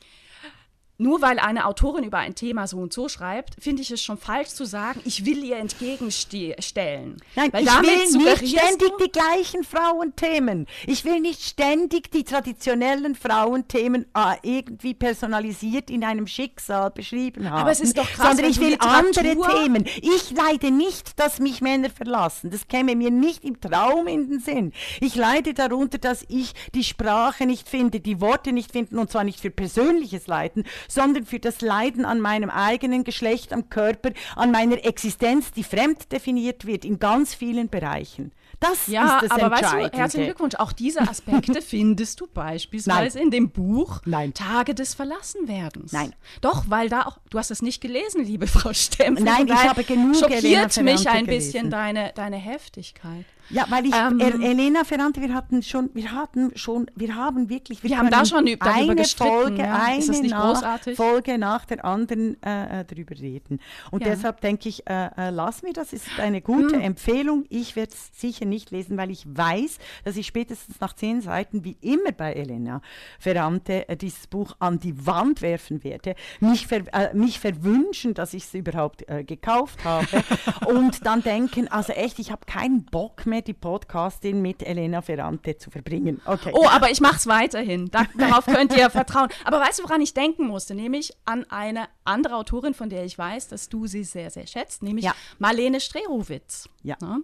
nur 0.98 1.20
weil 1.20 1.38
eine 1.38 1.66
Autorin 1.66 2.04
über 2.04 2.18
ein 2.18 2.34
Thema 2.34 2.66
so 2.66 2.78
und 2.78 2.92
so 2.92 3.08
schreibt, 3.08 3.56
finde 3.60 3.82
ich 3.82 3.90
es 3.90 4.02
schon 4.02 4.18
falsch 4.18 4.50
zu 4.50 4.64
sagen, 4.64 5.00
ich 5.04 5.24
will 5.26 5.44
ihr 5.44 5.56
entgegenstellen. 5.56 7.16
Nein, 7.34 7.52
weil 7.52 7.64
ich 7.64 7.70
will 7.70 8.18
nicht 8.18 8.58
ständig 8.58 8.92
die 9.02 9.10
gleichen 9.10 9.64
Frauenthemen. 9.64 10.66
Ich 10.86 11.04
will 11.04 11.20
nicht 11.20 11.42
ständig 11.42 12.10
die 12.10 12.24
traditionellen 12.24 13.14
Frauenthemen 13.14 14.06
äh, 14.14 14.36
irgendwie 14.42 14.94
personalisiert 14.94 15.90
in 15.90 16.04
einem 16.04 16.26
Schicksal 16.26 16.90
beschrieben 16.90 17.50
haben. 17.50 17.60
Aber 17.60 17.70
es 17.70 17.80
ist 17.80 17.98
doch 17.98 18.08
krass, 18.08 18.28
sondern 18.28 18.50
ich 18.50 18.60
will 18.60 18.76
andere 18.78 19.36
Themen. 19.36 19.84
Ich 20.00 20.30
leide 20.30 20.70
nicht, 20.70 21.18
dass 21.18 21.38
mich 21.38 21.60
Männer 21.60 21.90
verlassen. 21.90 22.50
Das 22.50 22.68
käme 22.68 22.96
mir 22.96 23.10
nicht 23.10 23.44
im 23.44 23.60
Traum 23.60 24.06
in 24.06 24.30
den 24.30 24.40
Sinn. 24.40 24.72
Ich 25.00 25.14
leide 25.14 25.54
darunter, 25.54 25.98
dass 25.98 26.24
ich 26.28 26.54
die 26.74 26.84
Sprache 26.84 27.46
nicht 27.46 27.68
finde, 27.68 28.00
die 28.00 28.20
Worte 28.20 28.52
nicht 28.52 28.72
finden 28.72 28.98
und 28.98 29.10
zwar 29.10 29.24
nicht 29.24 29.40
für 29.40 29.50
persönliches 29.50 30.26
Leiden, 30.26 30.64
sondern 30.88 31.24
für 31.24 31.38
das 31.38 31.60
Leiden 31.60 32.04
an 32.04 32.20
meinem 32.20 32.50
eigenen 32.50 33.04
Geschlecht, 33.04 33.52
am 33.52 33.68
Körper, 33.68 34.10
an 34.34 34.50
meiner 34.50 34.84
Existenz, 34.84 35.52
die 35.52 35.64
fremd 35.64 36.12
definiert 36.12 36.66
wird 36.66 36.84
in 36.84 36.98
ganz 36.98 37.34
vielen 37.34 37.68
Bereichen. 37.68 38.32
Das 38.60 38.86
ja, 38.86 39.18
ist 39.18 39.24
das 39.24 39.30
aber 39.32 39.50
weißt 39.50 39.72
du, 39.72 39.98
herzlichen 39.98 40.26
Glückwunsch. 40.26 40.54
Auch 40.54 40.72
diese 40.72 41.02
Aspekte 41.02 41.60
findest 41.62 42.20
du 42.20 42.26
beispielsweise 42.26 43.18
Nein. 43.18 43.26
in 43.26 43.30
dem 43.30 43.50
Buch 43.50 44.00
Nein. 44.06 44.32
Tage 44.32 44.74
des 44.74 44.94
Verlassenwerdens. 44.94 45.92
Nein. 45.92 46.14
Doch, 46.40 46.64
weil 46.68 46.88
da 46.88 47.02
auch, 47.02 47.18
du 47.28 47.38
hast 47.38 47.50
es 47.50 47.60
nicht 47.60 47.80
gelesen, 47.80 48.24
liebe 48.24 48.46
Frau 48.46 48.72
Stempel. 48.72 49.24
Nein, 49.24 49.46
ich 49.46 49.54
habe 49.54 49.84
genug 49.84 50.16
Schockiert 50.16 50.76
mich 50.82 51.08
ein 51.08 51.26
bisschen 51.26 51.70
deine, 51.70 52.12
deine 52.14 52.36
Heftigkeit. 52.36 53.26
Ja, 53.50 53.66
weil 53.68 53.86
ich, 53.86 53.94
ähm, 53.94 54.20
Elena 54.20 54.82
Ferrante, 54.84 55.20
wir 55.20 55.32
hatten 55.32 55.62
schon, 55.62 55.90
wir 55.94 56.10
hatten 56.12 56.56
schon, 56.56 56.90
wir 56.96 57.14
haben 57.14 57.48
wirklich, 57.48 57.82
wir, 57.82 57.90
wir 57.90 57.98
haben 57.98 58.10
da 58.10 58.24
schon 58.24 58.44
darüber 58.44 58.66
eine 58.66 59.04
Folge, 59.04 59.62
ja. 59.62 59.82
eine 59.84 60.28
nach, 60.28 60.80
Folge 60.94 61.38
nach 61.38 61.64
der 61.64 61.84
anderen 61.84 62.42
äh, 62.42 62.80
äh, 62.80 62.84
darüber 62.84 63.16
reden. 63.16 63.60
Und 63.90 64.04
ja. 64.04 64.10
deshalb 64.10 64.40
denke 64.40 64.68
ich, 64.68 64.88
äh, 64.88 65.10
äh, 65.16 65.30
lass 65.30 65.62
mir 65.62 65.72
das, 65.72 65.92
ist 65.92 66.06
eine 66.18 66.40
gute 66.40 66.76
hm. 66.76 66.80
Empfehlung. 66.80 67.44
Ich 67.48 67.76
werde 67.76 67.92
es 67.92 68.20
sicher 68.20 68.46
nicht 68.46 68.72
lesen, 68.72 68.96
weil 68.96 69.10
ich 69.10 69.24
weiß, 69.26 69.78
dass 70.04 70.16
ich 70.16 70.26
spätestens 70.26 70.80
nach 70.80 70.94
zehn 70.94 71.20
Seiten, 71.20 71.64
wie 71.64 71.76
immer 71.80 72.12
bei 72.12 72.32
Elena 72.32 72.80
Ferrante, 73.20 73.88
äh, 73.88 73.96
dieses 73.96 74.26
Buch 74.26 74.56
an 74.58 74.80
die 74.80 75.06
Wand 75.06 75.40
werfen 75.40 75.84
werde, 75.84 76.16
mich, 76.40 76.66
ver, 76.66 76.82
äh, 76.92 77.14
mich 77.14 77.38
verwünschen, 77.38 78.14
dass 78.14 78.34
ich 78.34 78.44
es 78.44 78.54
überhaupt 78.54 79.04
gekauft 79.26 79.84
habe 79.84 80.06
und 80.66 81.04
dann 81.06 81.22
denken, 81.22 81.68
also 81.68 81.92
echt, 81.92 82.18
ich 82.18 82.30
habe 82.30 82.46
keinen 82.46 82.84
Bock 82.84 83.26
mehr, 83.26 83.35
die 83.42 83.54
Podcastin 83.54 84.42
mit 84.42 84.62
Elena 84.62 85.02
Ferrante 85.02 85.56
zu 85.56 85.70
verbringen. 85.70 86.20
Okay. 86.24 86.52
Oh, 86.54 86.66
aber 86.68 86.90
ich 86.90 87.00
mache 87.00 87.16
es 87.16 87.26
weiterhin. 87.26 87.90
Da, 87.90 88.06
darauf 88.16 88.46
könnt 88.46 88.76
ihr 88.76 88.90
vertrauen. 88.90 89.28
Aber 89.44 89.60
weißt 89.60 89.78
du, 89.78 89.84
woran 89.84 90.00
ich 90.00 90.14
denken 90.14 90.46
musste? 90.46 90.74
Nämlich 90.74 91.12
an 91.24 91.44
eine 91.50 91.88
andere 92.04 92.36
Autorin, 92.36 92.74
von 92.74 92.90
der 92.90 93.04
ich 93.04 93.16
weiß, 93.18 93.48
dass 93.48 93.68
du 93.68 93.86
sie 93.86 94.04
sehr, 94.04 94.30
sehr 94.30 94.46
schätzt, 94.46 94.82
nämlich 94.82 95.04
ja. 95.04 95.14
Marlene 95.38 95.80
Strerowitz. 95.80 96.68
Ja. 96.82 96.96
ja. 97.00 97.18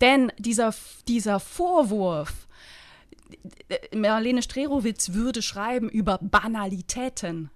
Denn 0.00 0.32
dieser, 0.38 0.74
dieser 1.08 1.40
Vorwurf, 1.40 2.46
Marlene 3.94 4.42
Strerowitz 4.42 5.12
würde 5.12 5.42
schreiben 5.42 5.88
über 5.88 6.18
Banalitäten. 6.20 7.50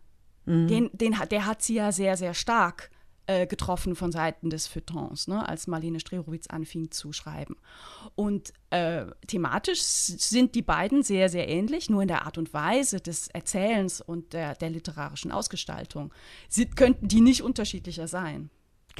Mhm. 0.46 0.68
Den, 0.68 0.90
den, 0.92 1.16
der 1.30 1.46
hat 1.46 1.62
sie 1.62 1.74
ja 1.74 1.92
sehr, 1.92 2.16
sehr 2.16 2.34
stark 2.34 2.90
äh, 3.26 3.46
getroffen 3.46 3.96
von 3.96 4.12
Seiten 4.12 4.50
des 4.50 4.66
Feuilletons, 4.66 5.28
ne, 5.28 5.48
als 5.48 5.66
Marlene 5.66 6.00
Strerowitz 6.00 6.46
anfing 6.48 6.90
zu 6.90 7.12
schreiben. 7.12 7.56
Und 8.14 8.52
äh, 8.70 9.06
thematisch 9.26 9.83
sind 9.83 10.54
die 10.54 10.62
beiden 10.62 11.02
sehr, 11.02 11.28
sehr 11.28 11.48
ähnlich, 11.48 11.90
nur 11.90 12.02
in 12.02 12.09
der 12.09 12.26
Art 12.26 12.38
und 12.38 12.52
Weise 12.52 13.00
des 13.00 13.28
Erzählens 13.28 14.00
und 14.00 14.33
der, 14.33 14.54
der 14.54 14.70
literarischen 14.70 15.33
Ausgestaltung 15.33 16.12
Sie, 16.48 16.66
könnten 16.66 17.09
die 17.09 17.20
nicht 17.20 17.42
unterschiedlicher 17.42 18.09
sein. 18.09 18.50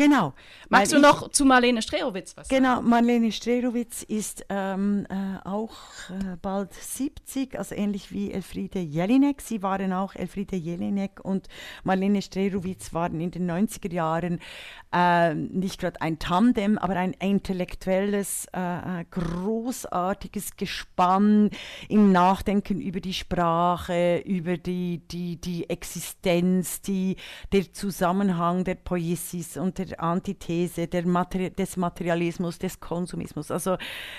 Genau. 0.01 0.33
Magst 0.71 0.93
du 0.93 0.97
ich, 0.97 1.03
noch 1.03 1.29
zu 1.29 1.45
Marlene 1.45 1.83
Strerowitz 1.83 2.35
was 2.35 2.49
genau, 2.49 2.77
sagen? 2.77 2.85
Genau, 2.85 2.89
Marlene 2.89 3.33
Strerowitz 3.33 4.03
ist 4.03 4.47
ähm, 4.49 5.07
äh, 5.11 5.47
auch 5.47 5.75
äh, 6.09 6.37
bald 6.41 6.73
70, 6.73 7.59
also 7.59 7.75
ähnlich 7.75 8.11
wie 8.11 8.33
Elfriede 8.33 8.79
Jelinek. 8.79 9.43
Sie 9.43 9.63
waren 9.63 9.93
auch 9.93 10.15
Elfriede 10.15 10.57
Jelinek 10.57 11.21
und 11.23 11.49
Marlene 11.85 12.23
Strerowitz 12.23 12.95
waren 12.95 13.21
in 13.21 13.31
den 13.31 13.51
90er 13.51 13.93
Jahren 13.93 14.39
äh, 14.93 15.35
nicht 15.35 15.81
gerade 15.81 16.01
ein 16.01 16.19
Tandem, 16.19 16.79
aber 16.79 16.97
ein 16.97 17.13
intellektuelles, 17.13 18.47
äh, 18.55 19.01
äh, 19.01 19.05
großartiges 19.11 20.57
Gespann 20.57 21.51
im 21.91 22.11
Nachdenken 22.11 22.81
über 22.81 23.01
die 23.01 23.15
Sprache, 23.15 24.23
über 24.25 24.57
die, 24.57 25.03
die, 25.11 25.37
die 25.37 25.69
Existenz, 25.69 26.81
die, 26.81 27.17
der 27.53 27.73
Zusammenhang 27.73 28.65
der 28.65 28.77
Poesis 28.77 29.59
und 29.59 29.79
der 29.79 29.90
Antithese 29.99 30.87
der 30.87 31.07
Materi 31.07 31.51
des 31.51 31.77
Materialismus, 31.77 32.59
des 32.59 32.81
Konsumismus. 32.81 33.51
Also 33.51 33.77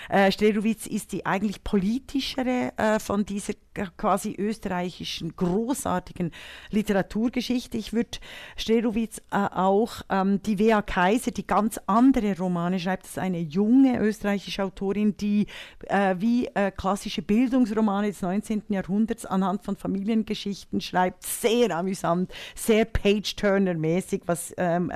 äh, 0.10 0.32
Strelowitz 0.32 0.88
ist 0.88 1.12
die 1.12 1.26
eigentlich 1.26 1.64
politischere 1.64 2.74
äh, 2.78 3.00
von 3.00 3.26
dieser 3.26 3.54
quasi 3.98 4.36
österreichischen 4.38 5.36
großartigen 5.36 6.32
Literaturgeschichte. 6.72 7.78
Ich 7.78 7.94
würde 7.94 8.20
Strelowitz 8.58 9.20
äh, 9.32 9.38
auch 9.38 10.02
ähm, 10.10 10.42
die 10.44 10.60
Wea 10.60 10.82
Kaiser, 10.82 11.32
die 11.32 11.48
ganz 11.48 11.80
andere 11.86 12.38
Romane 12.38 12.80
schreibt, 12.80 13.04
das 13.04 13.12
ist 13.12 13.20
eine 13.20 13.40
junge 13.40 14.00
österreichische 14.00 14.64
Autorin, 14.64 15.16
die 15.18 15.48
äh, 15.88 16.16
wie 16.20 16.48
äh, 16.48 16.72
klassische 16.72 17.22
Bildungsromane 17.22 18.08
des 18.08 18.22
19. 18.22 18.64
Jahrhunderts 18.70 19.26
anhand 19.26 19.64
von 19.64 19.78
Familiengeschichten 19.78 20.82
schreibt, 20.82 21.24
sehr 21.24 21.76
amüsant, 21.76 22.32
sehr 22.56 22.86
Page-Turner-mäßig, 22.86 24.24
was 24.26 24.54
ähm, 24.58 24.92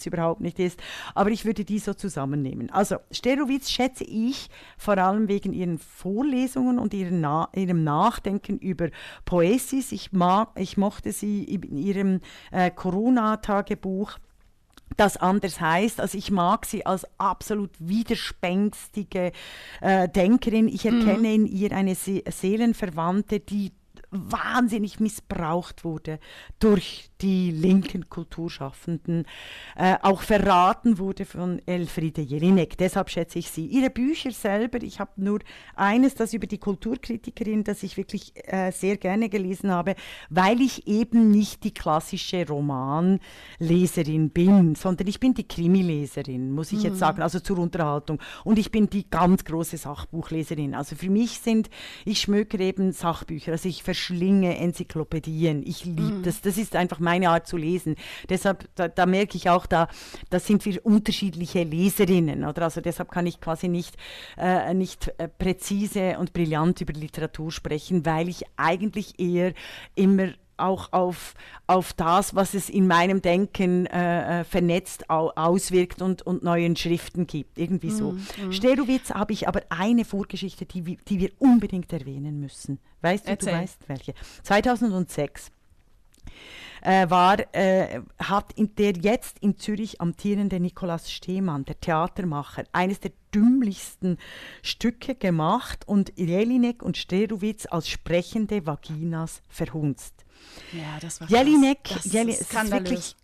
Strelowitz 0.00 0.06
überhaupt 0.06 0.40
nicht 0.40 0.58
ist. 0.58 0.80
Aber 1.14 1.30
ich 1.30 1.44
würde 1.44 1.64
die 1.64 1.78
so 1.78 1.94
zusammennehmen. 1.94 2.70
Also 2.70 2.96
Strelowitz 3.10 3.70
schätze 3.70 4.04
ich 4.04 4.48
vor 4.76 4.98
allem 4.98 5.28
wegen 5.28 5.52
ihren 5.52 5.78
Vorlesungen 5.78 6.78
und 6.78 6.94
ihren 6.94 7.20
Na 7.20 7.48
ihrem 7.54 7.84
Nachdenken 7.84 8.58
über 8.58 8.88
Poesis. 9.24 9.92
Ich, 9.92 10.12
mag, 10.12 10.50
ich 10.56 10.76
mochte 10.76 11.12
sie 11.12 11.44
in 11.44 11.76
ihrem 11.76 12.20
äh, 12.50 12.70
Corona-Tagebuch 12.70 14.18
das 14.96 15.16
anders 15.16 15.60
heißt. 15.60 16.00
Also 16.00 16.18
ich 16.18 16.30
mag 16.30 16.66
sie 16.66 16.84
als 16.84 17.06
absolut 17.16 17.70
widerspenstige 17.78 19.30
äh, 19.80 20.08
Denkerin. 20.08 20.66
Ich 20.66 20.84
erkenne 20.84 21.28
mhm. 21.28 21.34
in 21.34 21.46
ihr 21.46 21.72
eine 21.72 21.94
Se 21.94 22.22
Seelenverwandte, 22.28 23.38
die 23.38 23.72
wahnsinnig 24.10 24.98
missbraucht 24.98 25.84
wurde 25.84 26.18
durch 26.58 27.09
die 27.22 27.50
linken 27.50 28.08
Kulturschaffenden 28.08 29.26
äh, 29.76 29.96
auch 30.02 30.22
verraten 30.22 30.98
wurde 30.98 31.24
von 31.24 31.60
Elfriede 31.66 32.20
Jelinek. 32.20 32.76
Deshalb 32.78 33.10
schätze 33.10 33.38
ich 33.38 33.50
sie. 33.50 33.66
Ihre 33.66 33.90
Bücher 33.90 34.30
selber, 34.30 34.82
ich 34.82 35.00
habe 35.00 35.12
nur 35.16 35.40
eines, 35.74 36.14
das 36.14 36.32
über 36.32 36.46
die 36.46 36.58
Kulturkritikerin, 36.58 37.64
das 37.64 37.82
ich 37.82 37.96
wirklich 37.96 38.32
äh, 38.46 38.70
sehr 38.70 38.96
gerne 38.96 39.28
gelesen 39.28 39.70
habe, 39.70 39.94
weil 40.28 40.60
ich 40.60 40.86
eben 40.86 41.30
nicht 41.30 41.64
die 41.64 41.74
klassische 41.74 42.46
Romanleserin 42.46 44.30
bin, 44.30 44.74
sondern 44.74 45.06
ich 45.06 45.20
bin 45.20 45.34
die 45.34 45.46
Krimileserin, 45.46 46.52
muss 46.52 46.72
ich 46.72 46.78
mhm. 46.78 46.84
jetzt 46.84 46.98
sagen, 46.98 47.22
also 47.22 47.40
zur 47.40 47.58
Unterhaltung. 47.58 48.18
Und 48.44 48.58
ich 48.58 48.70
bin 48.70 48.88
die 48.88 49.08
ganz 49.08 49.44
große 49.44 49.76
Sachbuchleserin. 49.76 50.74
Also 50.74 50.96
für 50.96 51.10
mich 51.10 51.38
sind, 51.40 51.70
ich 52.04 52.20
schmöke 52.20 52.58
eben 52.58 52.92
Sachbücher, 52.92 53.52
also 53.52 53.68
ich 53.68 53.82
verschlinge 53.82 54.56
Enzyklopädien. 54.56 55.62
Ich 55.66 55.84
liebe 55.84 56.02
mhm. 56.02 56.22
das. 56.22 56.40
Das 56.40 56.58
ist 56.58 56.76
einfach 56.76 57.00
meine 57.10 57.30
Art 57.30 57.46
zu 57.46 57.56
lesen. 57.56 57.96
Deshalb, 58.28 58.68
da, 58.76 58.88
da 58.88 59.06
merke 59.06 59.36
ich 59.36 59.50
auch, 59.50 59.66
da, 59.66 59.88
da 60.30 60.38
sind 60.38 60.64
wir 60.64 60.84
unterschiedliche 60.86 61.64
Leserinnen. 61.64 62.44
Oder? 62.44 62.62
Also 62.62 62.80
deshalb 62.80 63.10
kann 63.10 63.26
ich 63.26 63.40
quasi 63.40 63.68
nicht, 63.68 63.96
äh, 64.38 64.72
nicht 64.74 65.12
äh, 65.18 65.28
präzise 65.28 66.18
und 66.18 66.32
brillant 66.32 66.80
über 66.80 66.92
Literatur 66.92 67.50
sprechen, 67.50 68.06
weil 68.06 68.28
ich 68.28 68.44
eigentlich 68.56 69.18
eher 69.18 69.52
immer 69.94 70.28
auch 70.60 70.92
auf, 70.92 71.34
auf 71.66 71.94
das, 71.94 72.34
was 72.34 72.52
es 72.52 72.68
in 72.68 72.86
meinem 72.86 73.22
Denken 73.22 73.86
äh, 73.86 74.40
äh 74.40 74.44
vernetzt 74.44 75.08
au 75.08 75.30
auswirkt 75.34 76.02
und, 76.02 76.22
und 76.22 76.42
neuen 76.42 76.76
Schriften 76.76 77.26
gibt. 77.26 77.58
Irgendwie 77.58 77.90
so. 77.90 78.12
Mm, 78.12 78.48
mm. 78.48 78.52
Sterowitz 78.52 79.10
habe 79.10 79.32
ich 79.32 79.48
aber 79.48 79.62
eine 79.70 80.04
Vorgeschichte, 80.04 80.66
die, 80.66 80.82
die 80.82 81.18
wir 81.18 81.30
unbedingt 81.38 81.90
erwähnen 81.92 82.40
müssen. 82.40 82.78
Weißt 83.00 83.26
du, 83.26 83.30
Erzähl. 83.30 83.54
du 83.54 83.58
weißt 83.60 83.88
welche. 83.88 84.14
2006 84.42 85.50
äh, 86.82 87.08
war, 87.10 87.38
äh, 87.54 88.00
hat 88.18 88.52
in 88.54 88.74
der 88.74 88.92
jetzt 88.92 89.38
in 89.40 89.56
Zürich 89.58 90.00
amtierende 90.00 90.60
Nikolaus 90.60 91.10
Stehmann, 91.10 91.64
der 91.64 91.78
Theatermacher, 91.80 92.64
eines 92.72 93.00
der 93.00 93.12
dümmlichsten 93.34 94.18
Stücke 94.62 95.14
gemacht 95.14 95.86
und 95.86 96.12
Jelinek 96.16 96.82
und 96.82 96.96
Sterowitz 96.96 97.66
als 97.66 97.88
sprechende 97.88 98.66
Vaginas 98.66 99.42
verhunzt. 99.48 100.24
Ja, 100.72 100.98
das 101.00 101.20
war 101.20 101.28
Jelinek, 101.28 101.84
das 101.84 102.04
Jeli 102.12 102.32
ist 102.32 102.52
wirklich 102.70 103.16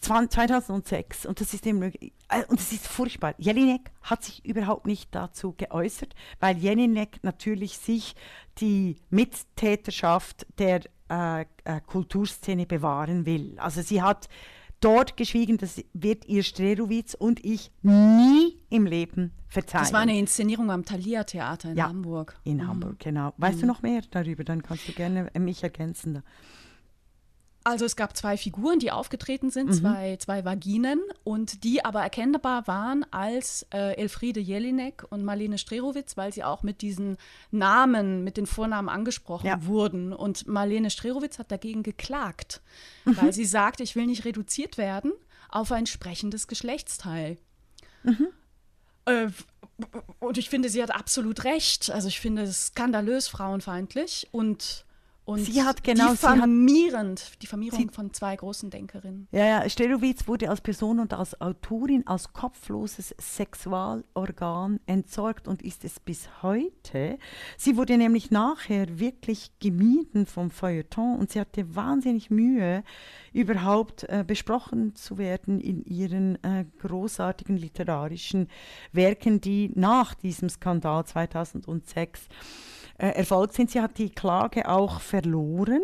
2006 0.00 1.26
und 1.26 1.40
das 1.40 1.54
ist 1.54 1.66
eben, 1.66 1.82
äh, 1.82 2.44
und 2.48 2.58
das 2.58 2.72
ist 2.72 2.86
furchtbar. 2.86 3.34
Jelinek 3.38 3.90
hat 4.02 4.24
sich 4.24 4.44
überhaupt 4.44 4.86
nicht 4.86 5.14
dazu 5.14 5.54
geäußert, 5.56 6.14
weil 6.40 6.56
Jelinek 6.58 7.22
natürlich 7.22 7.78
sich 7.78 8.14
die 8.58 8.96
Mittäterschaft 9.10 10.46
der 10.58 10.82
äh, 11.14 11.42
äh, 11.64 11.80
Kulturszene 11.86 12.66
bewahren 12.66 13.24
will. 13.26 13.54
Also 13.58 13.82
sie 13.82 14.02
hat 14.02 14.28
dort 14.80 15.16
geschwiegen, 15.16 15.56
das 15.58 15.82
wird 15.92 16.26
ihr 16.26 16.42
Strelowitz 16.42 17.14
und 17.14 17.44
ich 17.44 17.70
nie 17.82 18.58
im 18.68 18.84
Leben 18.84 19.32
verzeihen. 19.46 19.84
Das 19.84 19.92
war 19.92 20.00
eine 20.00 20.18
Inszenierung 20.18 20.70
am 20.70 20.84
Thalia 20.84 21.24
Theater 21.24 21.70
in 21.70 21.76
ja, 21.76 21.88
Hamburg. 21.88 22.38
In 22.44 22.56
mhm. 22.56 22.68
Hamburg, 22.68 22.98
genau. 22.98 23.32
Weißt 23.38 23.58
mhm. 23.58 23.60
du 23.60 23.66
noch 23.68 23.82
mehr 23.82 24.02
darüber? 24.10 24.44
Dann 24.44 24.62
kannst 24.62 24.88
du 24.88 24.92
gerne 24.92 25.30
mich 25.38 25.62
ergänzen. 25.62 26.22
Also 27.66 27.86
es 27.86 27.96
gab 27.96 28.14
zwei 28.14 28.36
Figuren, 28.36 28.78
die 28.78 28.90
aufgetreten 28.90 29.50
sind, 29.50 29.68
mhm. 29.68 29.72
zwei, 29.72 30.16
zwei 30.18 30.44
Vaginen 30.44 31.00
und 31.24 31.64
die 31.64 31.82
aber 31.82 32.02
erkennbar 32.02 32.66
waren 32.66 33.06
als 33.10 33.66
äh, 33.72 33.96
Elfriede 33.96 34.38
Jelinek 34.38 35.06
und 35.08 35.24
Marlene 35.24 35.56
Strerowitz, 35.56 36.18
weil 36.18 36.30
sie 36.30 36.44
auch 36.44 36.62
mit 36.62 36.82
diesen 36.82 37.16
Namen, 37.50 38.22
mit 38.22 38.36
den 38.36 38.44
Vornamen 38.44 38.90
angesprochen 38.90 39.46
ja. 39.46 39.64
wurden. 39.64 40.12
Und 40.12 40.46
Marlene 40.46 40.90
Strerowitz 40.90 41.38
hat 41.38 41.50
dagegen 41.50 41.82
geklagt, 41.82 42.60
mhm. 43.06 43.16
weil 43.16 43.32
sie 43.32 43.46
sagt, 43.46 43.80
ich 43.80 43.96
will 43.96 44.06
nicht 44.06 44.26
reduziert 44.26 44.76
werden 44.76 45.12
auf 45.48 45.72
ein 45.72 45.86
sprechendes 45.86 46.48
Geschlechtsteil. 46.48 47.38
Mhm. 48.02 48.28
Äh, 49.06 49.28
und 50.20 50.36
ich 50.36 50.50
finde, 50.50 50.68
sie 50.68 50.82
hat 50.82 50.94
absolut 50.94 51.44
recht. 51.44 51.90
Also 51.90 52.08
ich 52.08 52.20
finde 52.20 52.42
es 52.42 52.66
skandalös 52.66 53.28
frauenfeindlich 53.28 54.28
und 54.32 54.84
und 55.26 55.40
sie 55.40 55.62
hat 55.62 55.82
genau 55.82 56.10
diffamierend, 56.10 57.42
Diffamierung 57.42 57.90
von 57.90 58.12
zwei 58.12 58.36
großen 58.36 58.68
Denkerinnen. 58.68 59.26
Ja, 59.32 59.44
ja, 59.44 59.68
Stelowitz 59.70 60.28
wurde 60.28 60.50
als 60.50 60.60
Person 60.60 61.00
und 61.00 61.14
als 61.14 61.40
Autorin 61.40 62.06
als 62.06 62.34
kopfloses 62.34 63.14
Sexualorgan 63.18 64.80
entsorgt 64.84 65.48
und 65.48 65.62
ist 65.62 65.84
es 65.84 65.98
bis 65.98 66.28
heute. 66.42 67.18
Sie 67.56 67.78
wurde 67.78 67.96
nämlich 67.96 68.30
nachher 68.30 68.98
wirklich 68.98 69.58
gemieden 69.60 70.26
vom 70.26 70.50
Feuilleton 70.50 71.18
und 71.18 71.30
sie 71.30 71.40
hatte 71.40 71.74
wahnsinnig 71.74 72.30
Mühe, 72.30 72.84
überhaupt 73.32 74.04
äh, 74.04 74.24
besprochen 74.26 74.94
zu 74.94 75.16
werden 75.16 75.58
in 75.58 75.84
ihren 75.86 76.42
äh, 76.44 76.66
großartigen 76.80 77.56
literarischen 77.56 78.48
Werken, 78.92 79.40
die 79.40 79.72
nach 79.74 80.12
diesem 80.12 80.50
Skandal 80.50 81.06
2006 81.06 82.20
äh, 82.20 82.28
erfolgt 82.98 83.54
sind. 83.54 83.70
Sie 83.70 83.80
hat 83.80 83.98
die 83.98 84.10
Klage 84.10 84.68
auch 84.68 85.00
verloren. 85.00 85.82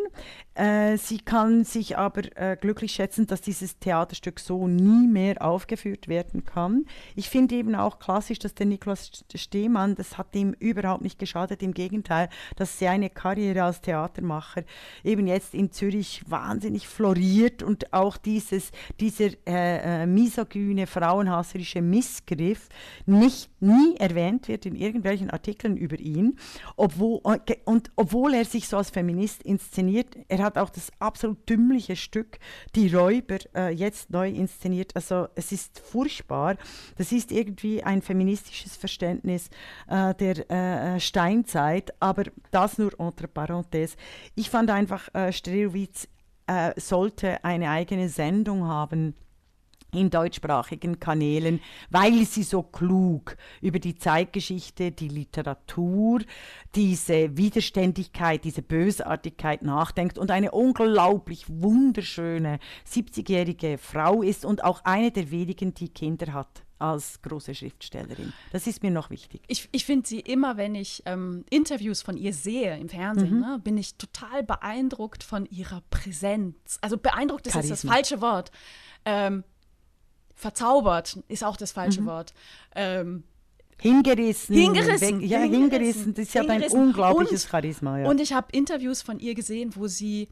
Äh, 0.54 0.96
sie 0.96 1.18
kann 1.18 1.64
sich 1.64 1.96
aber 1.96 2.22
äh, 2.36 2.56
glücklich 2.60 2.92
schätzen, 2.92 3.26
dass 3.26 3.40
dieses 3.40 3.78
Theaterstück 3.78 4.40
so 4.40 4.66
nie 4.66 5.06
mehr 5.06 5.42
aufgeführt 5.42 6.08
werden 6.08 6.44
kann. 6.44 6.86
Ich 7.14 7.28
finde 7.30 7.54
eben 7.54 7.76
auch 7.76 8.00
klassisch, 8.00 8.40
dass 8.40 8.54
der 8.54 8.66
Niklas 8.66 9.24
Stehmann, 9.34 9.94
das 9.94 10.18
hat 10.18 10.34
ihm 10.34 10.54
überhaupt 10.58 11.02
nicht 11.02 11.20
geschadet, 11.20 11.62
im 11.62 11.72
Gegenteil, 11.72 12.28
dass 12.56 12.78
seine 12.80 13.10
Karriere 13.10 13.62
als 13.62 13.80
Theatermacher 13.80 14.64
eben 15.04 15.28
jetzt 15.28 15.54
in 15.54 15.70
Zürich 15.70 16.22
wahnsinnig 16.26 16.88
floriert 16.88 17.62
und 17.62 17.92
auch 17.92 18.16
dieses, 18.16 18.72
dieser 18.98 19.30
äh, 19.46 20.02
äh, 20.02 20.06
misogyne, 20.06 20.88
frauenhasserische 20.88 21.80
Missgriff 21.80 22.68
nicht 23.06 23.50
nie 23.60 23.94
erwähnt 23.98 24.48
wird 24.48 24.66
in 24.66 24.74
irgendwelchen 24.74 25.30
Artikeln 25.30 25.76
über 25.76 25.98
ihn, 25.98 26.38
obwohl, 26.76 27.20
äh, 27.46 27.56
und 27.64 27.90
obwohl 27.94 28.34
er 28.34 28.44
sich 28.44 28.66
so 28.68 28.76
als 28.76 28.90
Feminist 28.90 29.42
inszeniert, 29.42 30.16
er 30.28 30.40
hat 30.42 30.49
hat 30.50 30.58
auch 30.58 30.70
das 30.70 30.90
absolut 30.98 31.48
dümmliche 31.48 31.96
Stück 31.96 32.38
Die 32.74 32.94
Räuber 32.94 33.38
äh, 33.54 33.70
jetzt 33.72 34.10
neu 34.10 34.28
inszeniert. 34.28 34.94
Also 34.94 35.28
es 35.34 35.52
ist 35.52 35.80
furchtbar. 35.80 36.56
Das 36.96 37.12
ist 37.12 37.32
irgendwie 37.32 37.82
ein 37.82 38.02
feministisches 38.02 38.76
Verständnis 38.76 39.48
äh, 39.88 40.14
der 40.14 40.50
äh, 40.50 41.00
Steinzeit, 41.00 41.94
aber 42.00 42.24
das 42.50 42.78
nur 42.78 42.98
entre 42.98 43.26
parenthèses. 43.26 43.96
Ich 44.34 44.50
fand 44.50 44.70
einfach, 44.70 45.12
äh, 45.14 45.32
Strelowitz 45.32 46.08
äh, 46.46 46.72
sollte 46.78 47.44
eine 47.44 47.70
eigene 47.70 48.08
Sendung 48.08 48.66
haben 48.66 49.14
in 49.92 50.10
deutschsprachigen 50.10 51.00
Kanälen, 51.00 51.60
weil 51.90 52.24
sie 52.24 52.42
so 52.42 52.62
klug 52.62 53.36
über 53.60 53.78
die 53.78 53.96
Zeitgeschichte, 53.96 54.92
die 54.92 55.08
Literatur, 55.08 56.20
diese 56.74 57.36
Widerständigkeit, 57.36 58.44
diese 58.44 58.62
Bösartigkeit 58.62 59.62
nachdenkt 59.62 60.18
und 60.18 60.30
eine 60.30 60.50
unglaublich 60.52 61.46
wunderschöne 61.48 62.58
70-jährige 62.88 63.78
Frau 63.78 64.22
ist 64.22 64.44
und 64.44 64.64
auch 64.64 64.84
eine 64.84 65.10
der 65.10 65.30
wenigen, 65.30 65.74
die 65.74 65.88
Kinder 65.88 66.32
hat 66.32 66.64
als 66.80 67.20
große 67.22 67.54
Schriftstellerin. 67.54 68.32
Das 68.52 68.66
ist 68.66 68.82
mir 68.82 68.90
noch 68.90 69.10
wichtig. 69.10 69.42
Ich, 69.48 69.68
ich 69.70 69.84
finde 69.84 70.08
sie 70.08 70.20
immer, 70.20 70.56
wenn 70.56 70.74
ich 70.74 71.02
ähm, 71.04 71.44
Interviews 71.50 72.02
von 72.02 72.16
ihr 72.16 72.32
sehe 72.32 72.78
im 72.78 72.88
Fernsehen, 72.88 73.34
mhm. 73.34 73.40
ne, 73.40 73.60
bin 73.62 73.76
ich 73.76 73.96
total 73.96 74.42
beeindruckt 74.42 75.22
von 75.22 75.46
ihrer 75.46 75.82
Präsenz. 75.90 76.78
Also 76.80 76.96
beeindruckt 76.96 77.46
ist 77.46 77.54
das 77.54 77.84
falsche 77.84 78.20
Wort. 78.20 78.50
Ähm, 79.04 79.44
verzaubert 80.40 81.18
ist 81.28 81.44
auch 81.44 81.56
das 81.56 81.72
falsche 81.72 82.00
mhm. 82.00 82.06
Wort. 82.06 82.34
Ähm, 82.74 83.24
Hingerissen. 83.80 84.54
Hingerissen. 84.54 85.20
ja, 85.20 85.38
hingerissen. 85.40 86.12
Das 86.12 86.26
ist 86.26 86.34
ja 86.34 86.42
ein 86.42 86.62
unglaubliches 86.64 87.44
und, 87.44 87.50
Charisma. 87.50 88.00
Ja. 88.00 88.08
Und 88.08 88.20
ich 88.20 88.32
habe 88.32 88.48
Interviews 88.52 89.00
von 89.00 89.18
ihr 89.18 89.34
gesehen, 89.34 89.74
wo 89.74 89.86
sie 89.86 90.28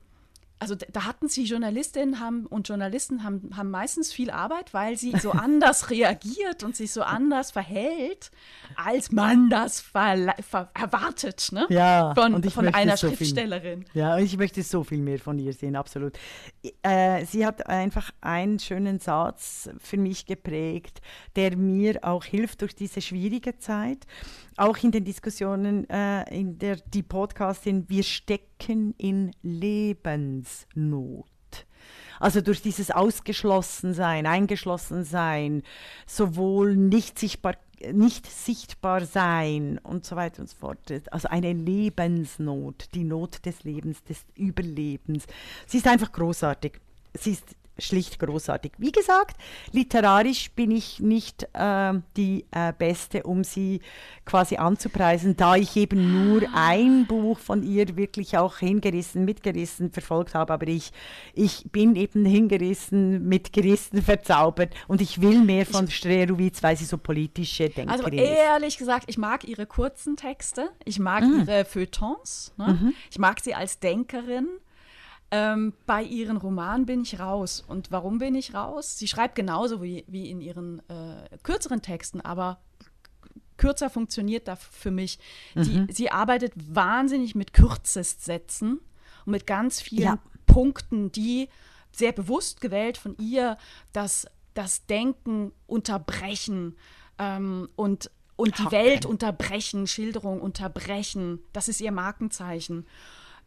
also 0.59 0.75
da 0.75 1.05
hatten 1.05 1.29
sie 1.29 1.44
Journalistinnen 1.44 2.21
haben, 2.21 2.47
und 2.47 2.68
Journalisten 2.68 3.25
haben, 3.25 3.51
haben 3.57 3.71
meistens 3.71 4.12
viel 4.12 4.31
Arbeit, 4.31 4.75
weil 4.75 4.97
sie 4.97 5.12
so 5.18 5.31
anders 5.31 5.90
reagiert 5.90 6.62
und 6.64 6.77
sich 6.77 6.92
so 6.92 7.03
anders 7.03 7.51
verhält, 7.51 8.31
als 8.77 9.12
man 9.12 9.51
das 9.51 9.85
erwartet 9.92 11.49
ne? 11.53 11.66
ja, 11.68 12.14
von, 12.14 12.42
von 12.51 12.68
einer 12.68 12.97
so 12.97 13.09
Schriftstellerin. 13.09 13.85
Viel, 13.87 14.01
ja, 14.01 14.18
ich 14.18 14.37
möchte 14.37 14.62
so 14.62 14.85
viel 14.85 14.99
mehr 14.99 15.18
von 15.18 15.38
ihr 15.38 15.53
sehen, 15.53 15.77
absolut. 15.77 16.18
Äh, 16.83 17.25
sie 17.27 17.47
hat 17.47 17.66
einfach 17.66 18.11
einen 18.21 18.59
schönen 18.59 18.99
Satz 18.99 19.71
für 19.79 19.97
mich 19.97 20.27
geprägt, 20.27 21.01
der 21.37 21.57
mir 21.57 22.01
auch 22.03 22.25
hilft 22.25 22.62
durch 22.62 22.75
diese 22.75 23.01
schwierige 23.01 23.59
Zeit 23.59 24.07
auch 24.59 24.77
in 24.79 24.90
den 24.90 25.05
Diskussionen, 25.05 25.88
äh, 25.90 26.23
in 26.35 26.59
der 26.59 26.77
die 26.77 27.03
Podcastin, 27.03 27.88
wir 27.88 28.03
stecken 28.03 28.94
in 28.99 29.33
Lebensnot. 29.42 31.27
Also 32.21 32.40
durch 32.40 32.62
dieses 32.62 32.90
Ausgeschlossensein, 32.90 34.27
Eingeschlossensein, 34.27 35.62
sowohl 36.07 36.77
nicht 36.77 37.18
sichtbar, 37.18 37.55
nicht 37.92 38.27
sichtbar 38.27 39.05
sein 39.05 39.79
und 39.83 40.05
so 40.05 40.16
weiter 40.16 40.40
und 40.42 40.49
so 40.49 40.57
fort. 40.57 40.79
Also 41.12 41.29
eine 41.29 41.53
Lebensnot, 41.53 42.88
die 42.94 43.05
Not 43.05 43.44
des 43.47 43.62
Lebens, 43.62 44.03
des 44.03 44.25
Überlebens. 44.35 45.27
Sie 45.66 45.79
ist 45.79 45.87
einfach 45.87 46.11
großartig. 46.11 46.81
sie 47.14 47.33
ist 47.33 47.55
schlicht 47.79 48.19
großartig. 48.19 48.73
Wie 48.79 48.93
gesagt, 48.93 49.37
literarisch 49.73 50.51
bin 50.53 50.71
ich 50.71 51.01
nicht 51.01 51.49
äh, 51.53 51.95
die 52.17 52.45
äh, 52.51 52.73
Beste, 52.77 53.23
um 53.23 53.45
sie 53.45 53.81
quasi 54.25 54.57
anzupreisen, 54.57 55.37
da 55.37 55.57
ich 55.57 55.77
eben 55.77 56.12
nur 56.12 56.43
ein 56.55 57.07
Buch 57.07 57.38
von 57.38 57.62
ihr 57.62 57.97
wirklich 57.97 58.37
auch 58.37 58.59
hingerissen, 58.59 59.25
mitgerissen 59.25 59.91
verfolgt 59.93 60.35
habe. 60.35 60.53
Aber 60.53 60.67
ich, 60.67 60.91
ich 61.35 61.64
bin 61.71 61.95
eben 61.97 62.25
hingerissen, 62.25 63.27
mitgerissen, 63.29 64.03
verzaubert 64.03 64.75
und 64.88 65.01
ich 65.01 65.21
will 65.21 65.41
mehr 65.41 65.64
von 65.67 65.88
Strerowitz, 65.88 66.62
weil 66.62 66.77
sie 66.77 66.85
so 66.85 66.99
politische 66.99 67.69
Denkerin 67.71 67.88
Also 67.91 68.07
ist. 68.09 68.14
ehrlich 68.21 68.79
gesagt, 68.79 69.05
ich 69.09 69.19
mag 69.19 69.45
ihre 69.45 69.67
kurzen 69.67 70.17
Texte, 70.17 70.71
ich 70.85 70.99
mag 70.99 71.23
Mhm. 71.23 71.41
ihre 71.47 71.64
Feuilletons, 71.64 72.53
ne? 72.57 72.93
ich 73.11 73.19
mag 73.19 73.41
sie 73.41 73.55
als 73.55 73.79
Denkerin. 73.81 74.47
Ähm, 75.31 75.75
bei 75.85 76.03
ihren 76.03 76.38
Romanen 76.38 76.87
bin 76.87 77.03
ich 77.03 77.21
raus. 77.21 77.62
Und 77.67 77.91
warum 77.91 78.19
bin 78.19 78.35
ich 78.35 78.55
raus? 78.55 78.99
Sie 78.99 79.09
schreibt 79.09 79.35
genauso 79.35 79.83
wie, 79.83 80.05
wie 80.09 80.31
in 80.31 80.41
ihren 80.41 80.81
äh, 80.88 81.37
kürzeren 81.43 81.83
Texten, 81.83 82.21
aber 82.23 82.61
kürzer 83.59 83.91
funktioniert 83.91 84.49
da 84.49 84.57
für 84.57 84.91
mich. 84.91 85.19
Die, 85.55 85.87
sie 85.93 86.11
arbeitet 86.11 86.53
wahnsinnig 86.57 87.35
mit 87.35 87.53
Kürzestsätzen 87.53 88.81
und 89.27 89.33
mit 89.33 89.47
ganz 89.47 89.81
vielen 89.83 90.03
Ja. 90.03 90.19
Punkten, 90.47 91.12
die 91.12 91.49
sehr 91.93 92.12
bewusst 92.12 92.61
gewählt 92.61 92.97
von 92.97 93.17
ihr 93.19 93.59
das, 93.93 94.27
das 94.55 94.87
Denken 94.87 95.53
unterbrechen 95.67 96.77
ähm, 97.19 97.69
und, 97.77 98.11
und 98.37 98.59
die. 98.59 98.71
Welt 98.71 99.05
unterbrechen, 99.05 99.87
Schilderung 99.87 100.41
unterbrechen. 100.41 101.41
Das 101.53 101.69
ist 101.69 101.81
ihr 101.81 101.93
Markenzeichen. 101.93 102.87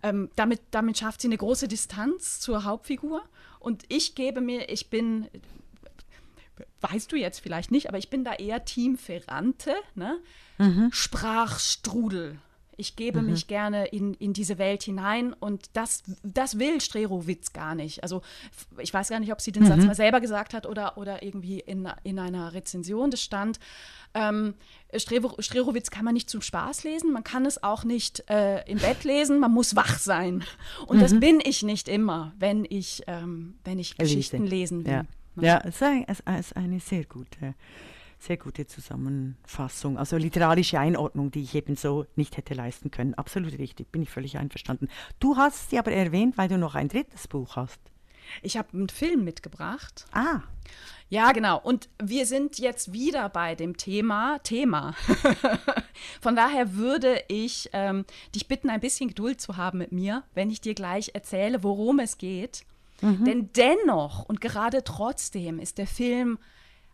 Ähm, 0.03 0.29
damit, 0.35 0.61
damit 0.71 0.97
schafft 0.97 1.21
sie 1.21 1.27
eine 1.27 1.37
große 1.37 1.67
Distanz 1.67 2.39
zur 2.39 2.63
Hauptfigur. 2.63 3.23
Und 3.59 3.83
ich 3.89 4.15
gebe 4.15 4.41
mir, 4.41 4.69
ich 4.69 4.89
bin, 4.89 5.27
weißt 6.81 7.11
du 7.11 7.15
jetzt 7.15 7.39
vielleicht 7.39 7.71
nicht, 7.71 7.87
aber 7.87 7.97
ich 7.97 8.09
bin 8.09 8.23
da 8.23 8.33
eher 8.33 8.65
Team 8.65 8.97
Ferrante, 8.97 9.75
ne? 9.95 10.19
Sprachstrudel. 10.91 12.39
Ich 12.81 12.95
gebe 12.95 13.21
mich 13.21 13.45
gerne 13.45 13.85
in, 13.85 14.15
in 14.15 14.33
diese 14.33 14.57
Welt 14.57 14.81
hinein 14.81 15.33
und 15.33 15.69
das, 15.73 16.01
das 16.23 16.57
will 16.57 16.81
Strerowitz 16.81 17.53
gar 17.53 17.75
nicht. 17.75 18.01
Also 18.01 18.23
ich 18.79 18.91
weiß 18.91 19.09
gar 19.09 19.19
nicht, 19.19 19.31
ob 19.31 19.39
sie 19.39 19.51
den 19.51 19.67
Satz 19.67 19.85
mal 19.85 19.93
selber 19.93 20.19
gesagt 20.19 20.55
hat 20.55 20.65
oder, 20.65 20.97
oder 20.97 21.21
irgendwie 21.21 21.59
in, 21.59 21.87
in 22.03 22.17
einer 22.17 22.53
Rezension, 22.53 23.11
das 23.11 23.21
stand. 23.21 23.59
Ähm, 24.15 24.55
Strerowitz 24.97 25.91
kann 25.91 26.03
man 26.03 26.15
nicht 26.15 26.27
zum 26.27 26.41
Spaß 26.41 26.83
lesen, 26.83 27.13
man 27.13 27.23
kann 27.23 27.45
es 27.45 27.61
auch 27.61 27.83
nicht 27.83 28.27
äh, 28.31 28.63
im 28.69 28.79
Bett 28.79 29.03
lesen, 29.03 29.39
man 29.39 29.53
muss 29.53 29.75
wach 29.75 29.99
sein. 29.99 30.43
Und 30.87 31.01
das 31.01 31.19
bin 31.19 31.39
ich 31.43 31.61
nicht 31.61 31.87
immer, 31.87 32.33
wenn 32.39 32.65
ich, 32.67 33.03
ähm, 33.05 33.53
wenn 33.63 33.77
ich 33.77 33.95
Geschichten 33.95 34.47
lesen 34.47 34.85
will. 34.85 34.91
Ja, 34.91 35.05
ja 35.39 35.61
es, 35.63 35.75
ist 35.75 35.83
ein, 35.83 36.05
es 36.07 36.19
ist 36.19 36.55
eine 36.57 36.79
sehr 36.79 37.05
gute, 37.05 37.53
sehr 38.21 38.37
gute 38.37 38.67
Zusammenfassung. 38.67 39.97
Also 39.97 40.17
literarische 40.17 40.79
Einordnung, 40.79 41.31
die 41.31 41.41
ich 41.43 41.55
eben 41.55 41.75
so 41.75 42.05
nicht 42.15 42.37
hätte 42.37 42.53
leisten 42.53 42.91
können. 42.91 43.13
Absolut 43.15 43.57
richtig, 43.57 43.91
bin 43.91 44.01
ich 44.03 44.09
völlig 44.09 44.37
einverstanden. 44.37 44.87
Du 45.19 45.37
hast 45.37 45.69
sie 45.69 45.79
aber 45.79 45.91
erwähnt, 45.91 46.37
weil 46.37 46.47
du 46.47 46.57
noch 46.57 46.75
ein 46.75 46.87
drittes 46.87 47.27
Buch 47.27 47.55
hast. 47.55 47.79
Ich 48.41 48.55
habe 48.57 48.69
einen 48.73 48.89
Film 48.89 49.23
mitgebracht. 49.23 50.05
Ah, 50.13 50.41
Ja, 51.09 51.31
genau. 51.33 51.59
Und 51.59 51.89
wir 52.01 52.25
sind 52.25 52.59
jetzt 52.59 52.93
wieder 52.93 53.27
bei 53.27 53.55
dem 53.55 53.75
Thema 53.75 54.39
Thema. 54.39 54.95
Von 56.21 56.35
daher 56.37 56.75
würde 56.75 57.21
ich 57.27 57.69
ähm, 57.73 58.05
dich 58.33 58.47
bitten, 58.47 58.69
ein 58.69 58.79
bisschen 58.79 59.09
Geduld 59.09 59.41
zu 59.41 59.57
haben 59.57 59.79
mit 59.79 59.91
mir, 59.91 60.23
wenn 60.33 60.49
ich 60.49 60.61
dir 60.61 60.73
gleich 60.75 61.11
erzähle, 61.13 61.63
worum 61.63 61.99
es 61.99 62.17
geht. 62.17 62.63
Denn 63.01 63.49
dennoch 63.55 64.25
und 64.25 64.41
gerade 64.41 64.83
trotzdem 64.83 65.57
ist 65.57 65.79
der 65.79 65.87
Film 65.87 66.37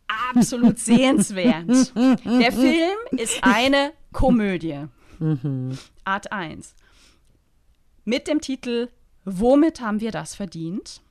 absolut 0.08 0.80
sehenswert. 0.80 1.94
Der 1.96 2.52
Film 2.52 2.98
ist 3.12 3.40
eine 3.42 3.94
Komödie. 4.12 4.86
Art 6.04 6.32
1. 6.32 6.76
Mit 8.06 8.28
dem 8.28 8.42
Titel 8.42 8.90
Womit 9.26 9.82
haben 9.82 10.00
wir 10.00 10.12
das 10.12 10.36
verdient? 10.36 11.02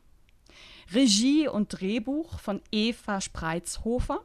Regie 0.92 1.48
und 1.48 1.68
Drehbuch 1.68 2.38
von 2.38 2.62
Eva 2.72 3.20
Spreizhofer. 3.20 4.20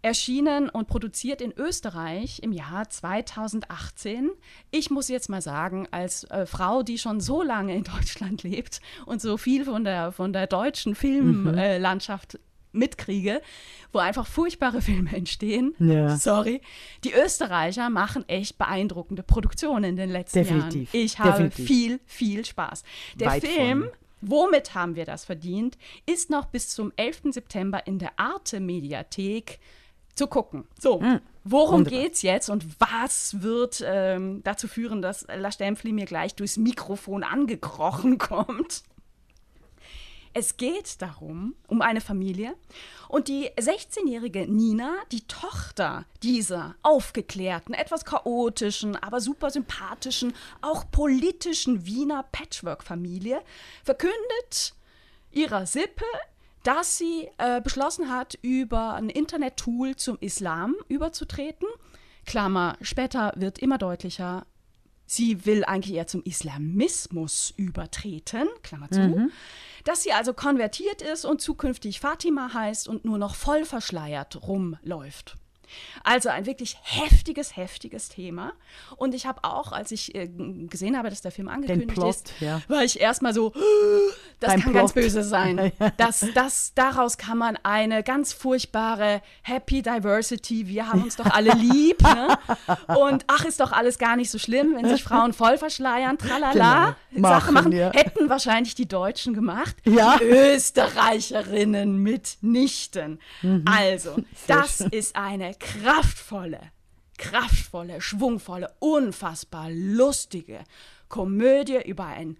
Erschienen 0.00 0.68
und 0.68 0.86
produziert 0.86 1.40
in 1.40 1.52
Österreich 1.52 2.40
im 2.44 2.52
Jahr 2.52 2.88
2018. 2.88 4.30
Ich 4.70 4.90
muss 4.90 5.08
jetzt 5.08 5.28
mal 5.28 5.42
sagen, 5.42 5.88
als 5.90 6.22
äh, 6.24 6.46
Frau, 6.46 6.84
die 6.84 6.98
schon 6.98 7.20
so 7.20 7.42
lange 7.42 7.74
in 7.74 7.82
Deutschland 7.84 8.44
lebt 8.44 8.80
und 9.06 9.20
so 9.20 9.36
viel 9.36 9.64
von 9.64 9.82
der, 9.82 10.12
von 10.12 10.32
der 10.32 10.46
deutschen 10.46 10.94
Filmlandschaft 10.94 12.38
mitkriege, 12.78 13.42
wo 13.92 13.98
einfach 13.98 14.26
furchtbare 14.26 14.80
Filme 14.80 15.14
entstehen. 15.14 15.74
Ja. 15.78 16.16
Sorry. 16.16 16.60
Die 17.04 17.12
Österreicher 17.12 17.90
machen 17.90 18.28
echt 18.28 18.56
beeindruckende 18.58 19.22
Produktionen 19.22 19.84
in 19.84 19.96
den 19.96 20.10
letzten 20.10 20.38
Definitiv. 20.38 20.92
Jahren. 20.94 21.04
Ich 21.04 21.18
habe 21.18 21.30
Definitiv. 21.44 21.66
viel, 21.66 22.00
viel 22.06 22.44
Spaß. 22.44 22.82
Der 23.16 23.28
Weit 23.28 23.46
Film 23.46 23.80
vorne. 23.82 23.92
Womit 24.20 24.74
haben 24.74 24.96
wir 24.96 25.04
das 25.04 25.24
verdient? 25.24 25.78
Ist 26.04 26.28
noch 26.28 26.46
bis 26.46 26.70
zum 26.70 26.92
11. 26.96 27.22
September 27.30 27.86
in 27.86 28.00
der 28.00 28.18
Arte 28.18 28.58
Mediathek 28.58 29.60
zu 30.16 30.26
gucken. 30.26 30.64
So, 30.80 30.94
worum 30.94 31.04
Hm. 31.04 31.20
Wunderbar. 31.84 32.00
geht's 32.02 32.22
jetzt 32.22 32.50
und 32.50 32.64
was 32.80 33.40
wird 33.42 33.80
ähm, 33.86 34.40
dazu 34.42 34.66
führen, 34.66 35.02
dass 35.02 35.24
La 35.32 35.52
Stempfli 35.52 35.92
mir 35.92 36.06
gleich 36.06 36.34
durchs 36.34 36.56
Mikrofon 36.56 37.22
angekrochen 37.22 38.18
kommt? 38.18 38.82
Es 40.34 40.56
geht 40.56 41.00
darum, 41.02 41.54
um 41.66 41.82
eine 41.82 42.00
Familie 42.00 42.54
und 43.08 43.28
die 43.28 43.50
16-jährige 43.50 44.46
Nina, 44.46 44.94
die 45.12 45.26
Tochter 45.26 46.04
dieser 46.22 46.76
aufgeklärten, 46.82 47.74
etwas 47.74 48.04
chaotischen, 48.04 48.96
aber 48.96 49.20
super 49.20 49.50
sympathischen, 49.50 50.34
auch 50.60 50.90
politischen 50.90 51.86
Wiener 51.86 52.24
Patchwork-Familie, 52.30 53.40
verkündet 53.84 54.74
ihrer 55.30 55.66
Sippe, 55.66 56.04
dass 56.62 56.98
sie 56.98 57.28
äh, 57.38 57.60
beschlossen 57.60 58.10
hat, 58.10 58.38
über 58.42 58.94
ein 58.94 59.08
Internet-Tool 59.08 59.96
zum 59.96 60.18
Islam 60.20 60.74
überzutreten. 60.88 61.68
Klammer, 62.26 62.76
später 62.82 63.32
wird 63.36 63.58
immer 63.58 63.78
deutlicher, 63.78 64.44
sie 65.10 65.46
will 65.46 65.64
eigentlich 65.64 65.96
eher 65.96 66.06
zum 66.06 66.22
Islamismus 66.22 67.52
übertreten, 67.56 68.46
Klammer 68.62 68.90
zu, 68.90 69.00
dass 69.84 70.02
sie 70.02 70.12
also 70.12 70.34
konvertiert 70.34 71.02
ist 71.02 71.24
und 71.24 71.40
zukünftig 71.40 71.98
Fatima 72.00 72.52
heißt 72.52 72.86
und 72.88 73.04
nur 73.04 73.18
noch 73.18 73.34
voll 73.34 73.64
verschleiert 73.64 74.42
rumläuft. 74.46 75.36
Also 76.04 76.28
ein 76.28 76.46
wirklich 76.46 76.76
heftiges, 76.82 77.56
heftiges 77.56 78.08
Thema. 78.08 78.52
Und 78.96 79.14
ich 79.14 79.26
habe 79.26 79.44
auch, 79.44 79.72
als 79.72 79.90
ich 79.92 80.14
äh, 80.14 80.28
gesehen 80.28 80.96
habe, 80.96 81.10
dass 81.10 81.20
der 81.22 81.30
Film 81.32 81.48
angekündigt 81.48 81.92
Plot, 81.94 82.10
ist, 82.14 82.32
ja. 82.40 82.60
war 82.68 82.82
ich 82.84 83.00
erstmal 83.00 83.34
so, 83.34 83.52
das 84.40 84.52
Beim 84.52 84.60
kann 84.62 84.72
ganz 84.72 84.92
Plot. 84.92 85.04
böse 85.04 85.22
sein. 85.22 85.72
Das, 85.96 86.24
das, 86.34 86.72
daraus 86.74 87.18
kann 87.18 87.38
man 87.38 87.58
eine 87.62 88.02
ganz 88.02 88.32
furchtbare 88.32 89.20
Happy 89.42 89.82
Diversity, 89.82 90.68
wir 90.68 90.86
haben 90.88 91.02
uns 91.02 91.16
doch 91.16 91.26
alle 91.26 91.52
lieb. 91.52 92.00
Ne? 92.02 92.38
Und 92.96 93.24
ach, 93.26 93.44
ist 93.44 93.60
doch 93.60 93.72
alles 93.72 93.98
gar 93.98 94.16
nicht 94.16 94.30
so 94.30 94.38
schlimm, 94.38 94.74
wenn 94.76 94.88
sich 94.88 95.02
Frauen 95.02 95.32
voll 95.32 95.58
verschleiern, 95.58 96.18
tralala, 96.18 96.96
Genau. 97.10 97.28
Sache 97.28 97.52
Machen, 97.52 97.54
machen. 97.54 97.72
ja. 97.72 97.90
Hätten 97.92 98.28
wahrscheinlich 98.28 98.74
die 98.74 98.86
Deutschen 98.86 99.32
gemacht. 99.34 99.74
Ja. 99.84 100.18
Die 100.18 100.24
Österreicherinnen 100.24 101.98
mitnichten. 102.02 103.18
Also, 103.64 104.16
das 104.46 104.80
ist 104.80 105.16
eine 105.16 105.54
kraftvolle, 105.58 106.60
kraftvolle, 107.16 108.00
schwungvolle, 108.00 108.74
unfassbar 108.78 109.70
lustige 109.70 110.64
Komödie 111.08 111.82
über 111.84 112.06
ein 112.06 112.36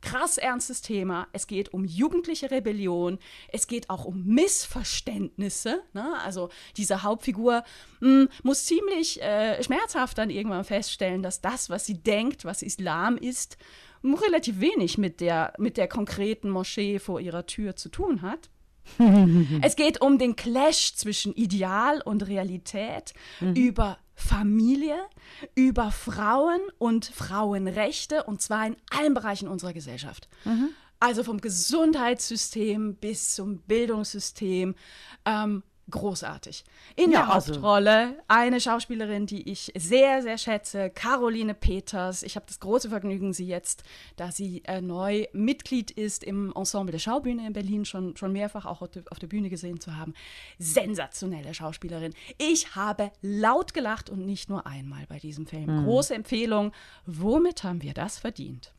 krass 0.00 0.38
ernstes 0.38 0.82
Thema. 0.82 1.26
Es 1.32 1.46
geht 1.46 1.74
um 1.74 1.84
jugendliche 1.84 2.50
Rebellion. 2.50 3.18
Es 3.48 3.66
geht 3.66 3.90
auch 3.90 4.04
um 4.04 4.24
Missverständnisse. 4.24 5.82
Ne? 5.94 6.14
Also 6.24 6.48
diese 6.76 7.02
Hauptfigur 7.02 7.64
mh, 8.00 8.28
muss 8.42 8.66
ziemlich 8.66 9.20
äh, 9.20 9.62
schmerzhaft 9.62 10.18
dann 10.18 10.30
irgendwann 10.30 10.64
feststellen, 10.64 11.22
dass 11.22 11.40
das, 11.40 11.70
was 11.70 11.86
sie 11.86 11.94
denkt, 11.94 12.44
was 12.44 12.62
Islam 12.62 13.16
ist, 13.16 13.56
relativ 14.04 14.60
wenig 14.60 14.98
mit 14.98 15.20
der, 15.20 15.52
mit 15.58 15.76
der 15.76 15.88
konkreten 15.88 16.50
Moschee 16.50 17.00
vor 17.00 17.20
ihrer 17.20 17.46
Tür 17.46 17.74
zu 17.74 17.88
tun 17.88 18.22
hat. 18.22 18.50
Es 19.62 19.76
geht 19.76 20.00
um 20.00 20.18
den 20.18 20.36
Clash 20.36 20.94
zwischen 20.94 21.34
Ideal 21.34 22.00
und 22.02 22.26
Realität, 22.26 23.14
über 23.54 23.98
Familie, 24.14 24.96
über 25.54 25.90
Frauen 25.90 26.60
und 26.78 27.04
Frauenrechte 27.04 28.24
und 28.24 28.40
zwar 28.40 28.66
in 28.66 28.76
allen 28.90 29.14
Bereichen 29.14 29.48
unserer 29.48 29.72
Gesellschaft. 29.72 30.28
Also 30.98 31.22
vom 31.22 31.40
Gesundheitssystem 31.40 32.94
bis 32.96 33.34
zum 33.34 33.58
Bildungssystem. 33.58 34.74
Ähm, 35.26 35.62
großartig. 35.90 36.64
In 36.96 37.10
Ja, 37.12 37.20
der 37.26 37.32
also- 37.32 37.54
Hauptrolle 37.54 38.16
eine 38.28 38.60
Schauspielerin, 38.60 39.26
die 39.26 39.48
ich 39.50 39.72
sehr, 39.76 40.22
sehr 40.22 40.36
schätze, 40.38 40.90
Caroline 40.90 41.54
Peters. 41.54 42.22
Ich 42.22 42.36
habe 42.36 42.46
das 42.46 42.58
große 42.60 42.88
Vergnügen, 42.88 43.32
sie 43.32 43.46
jetzt, 43.46 43.84
da 44.16 44.32
sie 44.32 44.62
äh, 44.64 44.80
neu 44.80 45.26
Mitglied 45.32 45.90
ist 45.92 46.24
im 46.24 46.52
Ensemble 46.56 46.92
der 46.92 46.98
Schaubühne 46.98 47.46
in 47.46 47.52
Berlin, 47.52 47.84
schon, 47.84 48.16
schon 48.16 48.32
mehrfach 48.32 48.66
auch 48.66 48.82
auf 48.82 48.90
der, 48.90 49.04
auf 49.10 49.18
der 49.18 49.28
Bühne 49.28 49.48
gesehen 49.48 49.80
zu 49.80 49.96
haben. 49.96 50.14
Sensationelle 50.58 51.54
Schauspielerin. 51.54 52.12
Ich 52.38 52.74
habe 52.74 53.12
laut 53.22 53.72
gelacht 53.74 54.10
und 54.10 54.26
nicht 54.26 54.48
nur 54.48 54.66
einmal 54.66 55.06
bei 55.08 55.18
diesem 55.18 55.46
Film. 55.46 55.84
Große 55.84 56.14
Empfehlung. 56.14 56.72
Womit 57.06 57.62
haben 57.64 57.82
wir 57.82 57.94
das 57.94 58.18
verdient? 58.18 58.72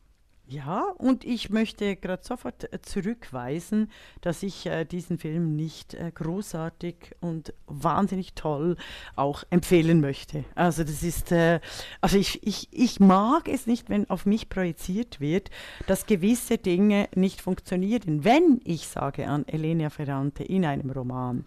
Ja, 0.50 0.94
und 0.96 1.26
ich 1.26 1.50
möchte 1.50 1.94
gerade 1.96 2.24
sofort 2.24 2.72
äh, 2.72 2.80
zurückweisen, 2.80 3.90
dass 4.22 4.42
ich 4.42 4.64
äh, 4.64 4.86
diesen 4.86 5.18
Film 5.18 5.56
nicht 5.56 5.92
äh, 5.92 6.10
großartig 6.10 7.14
und 7.20 7.52
wahnsinnig 7.66 8.32
toll 8.32 8.78
auch 9.14 9.44
empfehlen 9.50 10.00
möchte. 10.00 10.46
Also 10.54 10.84
das 10.84 11.02
ist, 11.02 11.32
äh, 11.32 11.60
also 12.00 12.16
ich, 12.16 12.46
ich, 12.46 12.68
ich 12.72 12.98
mag 12.98 13.46
es 13.46 13.66
nicht, 13.66 13.90
wenn 13.90 14.08
auf 14.08 14.24
mich 14.24 14.48
projiziert 14.48 15.20
wird, 15.20 15.50
dass 15.86 16.06
gewisse 16.06 16.56
Dinge 16.56 17.10
nicht 17.14 17.42
funktionieren. 17.42 18.24
Wenn 18.24 18.62
ich 18.64 18.88
sage 18.88 19.28
an 19.28 19.46
Elena 19.48 19.90
Ferrante 19.90 20.44
in 20.44 20.64
einem 20.64 20.88
Roman, 20.88 21.44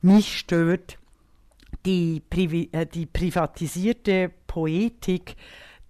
mich 0.00 0.38
stört 0.38 0.96
die, 1.84 2.22
Privi 2.30 2.68
äh, 2.70 2.86
die 2.86 3.06
privatisierte 3.06 4.30
Poetik 4.46 5.34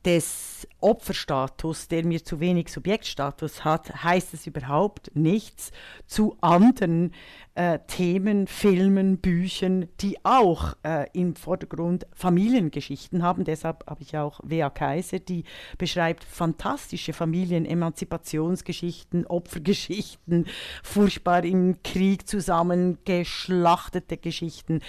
des 0.09 0.67
Opferstatus, 0.81 1.89
der 1.89 2.03
mir 2.03 2.25
zu 2.25 2.41
wenig 2.41 2.71
Subjektstatus 2.71 3.63
hat, 3.65 4.03
heißt 4.03 4.33
es 4.33 4.47
überhaupt 4.47 5.11
nichts 5.15 5.71
zu 6.07 6.39
anderen 6.41 7.13
äh, 7.57 7.81
Themen, 7.89 8.47
Filmen, 8.47 9.19
Büchern, 9.19 9.89
die 10.01 10.17
auch 10.25 10.75
äh, 10.85 11.07
im 11.13 11.35
Vordergrund 11.37 12.07
Familiengeschichten 12.15 13.23
haben. 13.23 13.45
Deshalb 13.45 13.85
habe 13.87 14.03
ich 14.03 14.17
auch 14.17 14.41
Wea 14.45 14.71
Kaiser, 14.71 15.19
die 15.19 15.45
beschreibt 15.77 16.25
fantastische 16.25 17.13
Familien, 17.13 17.67
Emanzipationsgeschichten, 17.67 19.27
Opfergeschichten, 19.27 20.47
furchtbar 20.83 21.45
im 21.45 21.83
Krieg 21.83 22.27
zusammengeschlachtete 22.27 24.17
Geschichten. 24.17 24.81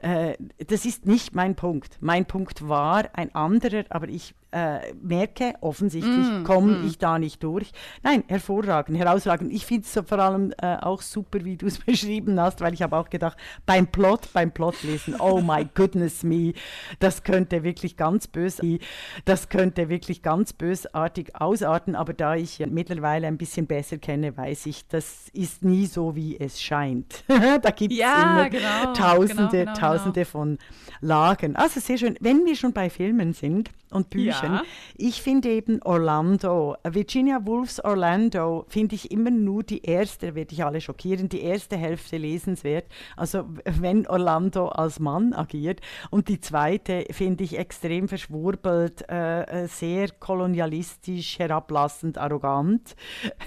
Äh, 0.00 0.34
das 0.58 0.84
ist 0.84 1.06
nicht 1.06 1.34
mein 1.34 1.56
Punkt. 1.56 1.96
Mein 2.00 2.26
Punkt 2.26 2.68
war 2.68 3.08
ein 3.14 3.34
anderer, 3.34 3.84
aber 3.88 4.08
ich 4.08 4.34
äh, 4.50 4.94
merke, 4.94 5.54
offensichtlich 5.60 6.26
komme 6.44 6.84
ich 6.86 6.98
da 6.98 7.18
nicht 7.18 7.42
durch. 7.42 7.70
Nein, 8.02 8.24
hervorragend, 8.28 8.98
herausragend. 8.98 9.52
Ich 9.52 9.66
finde 9.66 9.82
es 9.82 9.92
so 9.92 10.02
vor 10.02 10.18
allem 10.18 10.52
äh, 10.62 10.76
auch 10.76 11.02
super, 11.02 11.44
wie 11.44 11.56
du 11.56 11.66
es 11.66 11.78
beschrieben 11.84 12.40
hast, 12.40 12.60
weil 12.60 12.72
ich 12.72 12.82
habe 12.82 12.96
auch 12.96 13.10
gedacht, 13.10 13.36
beim 13.66 13.86
Plot, 13.86 14.32
beim 14.32 14.50
Plot 14.50 14.82
lesen, 14.84 15.16
oh 15.18 15.40
my 15.40 15.66
goodness 15.74 16.22
me, 16.22 16.54
das 16.98 17.24
könnte 17.24 17.62
wirklich 17.62 17.96
ganz 17.96 18.26
böse, 18.26 18.78
das 19.24 19.48
könnte 19.48 19.88
wirklich 19.88 20.22
ganz 20.22 20.52
bösartig 20.52 21.36
ausarten, 21.36 21.94
aber 21.94 22.14
da 22.14 22.34
ich 22.34 22.64
mittlerweile 22.66 23.26
ein 23.26 23.36
bisschen 23.38 23.66
besser 23.66 23.98
kenne, 23.98 24.36
weiß 24.36 24.66
ich, 24.66 24.86
das 24.88 25.28
ist 25.32 25.62
nie 25.62 25.86
so, 25.86 26.16
wie 26.16 26.38
es 26.40 26.60
scheint. 26.60 27.24
da 27.28 27.70
gibt 27.70 27.92
es 27.92 27.98
Ja, 27.98 28.22
immer 28.22 28.50
genau, 28.50 28.92
tausende, 28.94 29.48
genau, 29.50 29.50
genau, 29.50 29.74
tausende 29.74 30.24
von 30.24 30.58
Lagen. 31.00 31.56
Also 31.56 31.80
sehr 31.80 31.98
schön. 31.98 32.16
Wenn 32.20 32.44
wir 32.46 32.56
schon 32.56 32.72
bei 32.72 32.88
Filmen 32.90 33.32
sind 33.32 33.70
und 33.90 34.10
Büchern, 34.10 34.52
Ja. 34.52 34.62
ich 34.96 35.22
finde 35.22 35.48
eben 35.50 35.80
Orlando, 35.82 36.76
Virginia 36.84 37.46
Woolfs 37.46 37.80
Orlando, 37.80 38.64
finde 38.68 38.94
ich 38.96 39.10
immer 39.10 39.30
nur 39.30 39.62
die 39.62 39.82
erste, 39.82 40.34
werde 40.34 40.52
ich 40.52 40.64
alle 40.64 40.80
schockieren, 40.80 41.28
die 41.28 41.40
erste 41.40 41.76
Hälfte 41.76 42.18
lesenswert. 42.18 42.84
Also 43.16 43.44
wenn 43.64 44.06
Orlando 44.06 44.68
als 44.68 45.00
Mann 45.00 45.32
agiert. 45.32 45.80
Und 46.10 46.28
die 46.28 46.40
zweite 46.40 47.06
finde 47.10 47.44
ich 47.44 47.58
extrem 47.58 48.08
verschwurbelt, 48.08 49.08
äh, 49.08 49.42
äh, 49.64 49.66
sehr 49.68 50.08
kolonialistisch, 50.10 51.38
herablassend, 51.38 52.18
arrogant. 52.18 52.94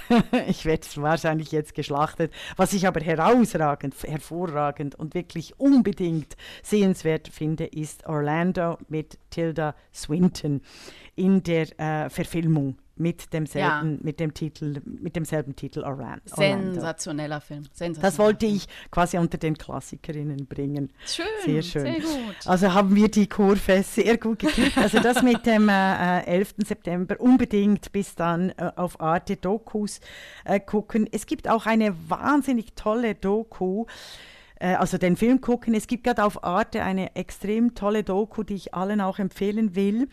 ich 0.48 0.66
werde 0.66 0.88
wahrscheinlich 0.96 1.52
jetzt 1.52 1.76
geschlachtet. 1.76 2.34
Was 2.58 2.74
ich 2.74 2.88
aber 2.88 3.02
herausragend, 3.02 3.94
hervorragend 4.04 4.96
und 4.96 5.14
wirklich 5.14 5.60
unbedingt 5.60 6.36
sehenswert 6.64 7.28
finde, 7.28 7.66
ist 7.66 8.08
Orlando 8.08 8.78
mit 8.88 9.20
Tilda 9.30 9.76
Swinton 9.94 10.31
in 11.16 11.44
der 11.44 11.80
äh, 11.80 12.10
Verfilmung 12.10 12.78
mit 12.96 13.34
demselben, 13.34 14.00
mit 14.04 14.20
dem 14.20 14.32
Titel, 14.34 14.80
mit 14.86 15.16
demselben 15.16 15.56
Titel 15.56 15.80
Orlan- 15.84 16.22
Orlando. 16.38 16.74
Sensationeller 16.74 17.42
Film. 17.42 17.64
Sensationeller 17.74 18.02
Das 18.02 18.20
wollte 18.20 18.46
ich 18.46 18.68
quasi 18.92 19.18
unter 19.18 19.38
den 19.40 19.58
Klassikerinnen 19.58 20.46
bringen. 20.46 20.92
Schön, 21.06 21.26
Sehr 21.44 21.62
schön. 21.64 21.82
sehr 21.82 22.00
gut. 22.00 22.36
Also 22.46 22.72
haben 22.74 22.96
wir 22.96 23.10
die 23.10 23.28
Kurve 23.28 23.82
sehr 23.82 24.18
gut 24.18 24.40
gekriegt. 24.40 24.78
Also 24.78 25.00
das 25.00 25.24
mit 25.24 25.46
dem 25.48 25.68
äh, 25.70 26.20
äh, 26.22 26.26
11. 26.28 26.56
September 26.66 27.20
unbedingt 27.20 27.92
bis 27.92 28.14
dann 28.14 28.50
äh, 28.52 28.72
auf 28.76 29.00
Arte 29.02 29.36
Dokus 29.36 30.00
äh, 30.46 30.60
gucken. 30.60 31.10
Es 31.12 31.26
gibt 31.26 31.50
auch 31.50 31.66
eine 31.66 31.96
wahnsinnig 32.08 32.74
tolle 32.76 33.16
Doku. 33.16 33.86
Äh, 34.62 34.76
Also 34.76 34.98
den 34.98 35.18
Film 35.18 35.42
gucken. 35.42 35.74
Es 35.74 35.88
gibt 35.88 36.04
gerade 36.04 36.24
auf 36.24 36.44
Arte 36.44 36.84
eine 36.84 37.16
extrem 37.16 37.76
tolle 37.76 38.04
Doku, 38.04 38.44
die 38.44 38.56
ich 38.56 38.74
allen 38.74 39.02
auch 39.02 39.20
empfehlen 39.20 39.76
will 39.76 40.08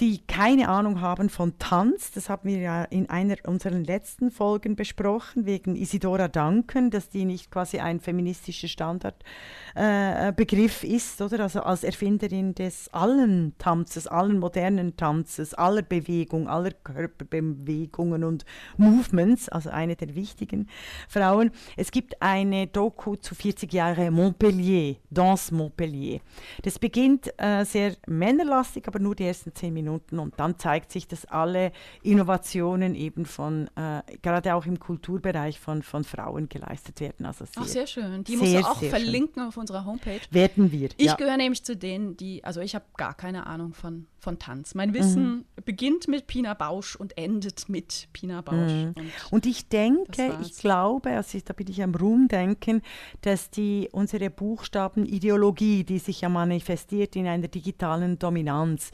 die 0.00 0.26
keine 0.26 0.68
Ahnung 0.68 1.00
haben 1.00 1.28
von 1.28 1.56
Tanz. 1.58 2.10
Das 2.12 2.28
haben 2.28 2.48
wir 2.48 2.58
ja 2.58 2.82
in 2.84 3.10
einer 3.10 3.34
unserer 3.46 3.78
letzten 3.78 4.30
Folgen 4.30 4.76
besprochen, 4.76 5.46
wegen 5.46 5.74
Isidora 5.76 6.28
Duncan, 6.28 6.90
dass 6.90 7.10
die 7.10 7.24
nicht 7.24 7.50
quasi 7.50 7.78
ein 7.78 8.00
feministischer 8.00 8.68
Standardbegriff 8.68 10.84
äh, 10.84 10.86
ist, 10.86 11.20
oder? 11.20 11.40
Also 11.40 11.62
als 11.62 11.84
Erfinderin 11.84 12.54
des 12.54 12.88
allen 12.92 13.54
Tanzes, 13.58 14.06
allen 14.06 14.38
modernen 14.38 14.96
Tanzes, 14.96 15.52
aller 15.54 15.82
Bewegung, 15.82 16.48
aller 16.48 16.72
Körperbewegungen 16.72 18.24
und 18.24 18.46
Movements, 18.76 19.48
also 19.48 19.70
eine 19.70 19.96
der 19.96 20.14
wichtigen 20.14 20.68
Frauen. 21.08 21.50
Es 21.76 21.90
gibt 21.90 22.20
eine 22.22 22.66
Doku 22.66 23.16
zu 23.16 23.34
40 23.34 23.72
Jahre 23.72 24.10
Montpellier, 24.10 24.96
Danse 25.10 25.54
Montpellier. 25.54 26.20
Das 26.62 26.78
beginnt 26.78 27.32
äh, 27.38 27.64
sehr 27.64 27.96
männerlastig, 28.06 28.86
aber 28.88 28.98
nur 28.98 29.14
die 29.14 29.24
ersten 29.24 29.54
zehn 29.54 29.73
Minuten 29.74 30.18
und 30.18 30.38
dann 30.40 30.58
zeigt 30.58 30.90
sich, 30.92 31.06
dass 31.08 31.26
alle 31.26 31.72
Innovationen 32.02 32.94
eben 32.94 33.26
von, 33.26 33.68
äh, 33.76 34.02
gerade 34.22 34.54
auch 34.54 34.64
im 34.66 34.78
Kulturbereich 34.78 35.60
von, 35.60 35.82
von 35.82 36.04
Frauen 36.04 36.48
geleistet 36.48 37.00
werden. 37.00 37.26
Also 37.26 37.44
sehr, 37.44 37.54
Ach, 37.56 37.64
sehr 37.66 37.86
schön. 37.86 38.24
Die 38.24 38.36
sehr, 38.36 38.40
musst 38.40 38.54
du 38.54 38.58
auch 38.70 38.78
sehr 38.80 38.90
schön. 38.90 38.90
verlinken 39.02 39.42
auf 39.42 39.56
unserer 39.56 39.84
Homepage. 39.84 40.20
Werden 40.30 40.72
wir. 40.72 40.88
Ich 40.96 41.06
ja. 41.06 41.14
gehöre 41.16 41.36
nämlich 41.36 41.64
zu 41.64 41.76
denen, 41.76 42.16
die, 42.16 42.42
also 42.44 42.60
ich 42.60 42.74
habe 42.74 42.84
gar 42.96 43.14
keine 43.14 43.46
Ahnung 43.46 43.74
von, 43.74 44.06
von 44.18 44.38
Tanz. 44.38 44.74
Mein 44.74 44.94
Wissen 44.94 45.24
Mhm. 45.24 45.44
beginnt 45.64 46.08
mit 46.08 46.26
Pina 46.26 46.54
Bausch 46.54 46.96
und 46.96 47.18
endet 47.18 47.68
mit 47.68 48.08
Pina 48.12 48.40
Bausch. 48.40 48.72
Und 48.94 48.96
Und 49.30 49.46
ich 49.46 49.68
denke, 49.68 50.38
ich 50.42 50.56
glaube, 50.58 51.10
also 51.10 51.36
ich, 51.36 51.44
da 51.44 51.52
bin 51.52 51.68
ich 51.68 51.82
am 51.82 51.94
Rumdenken, 51.94 52.82
dass 53.22 53.50
die 53.50 53.88
unsere 53.92 54.30
Buchstabenideologie, 54.30 55.84
die 55.84 55.98
sich 55.98 56.20
ja 56.22 56.28
manifestiert 56.28 57.16
in 57.16 57.26
einer 57.26 57.48
digitalen 57.48 58.18
Dominanz, 58.18 58.90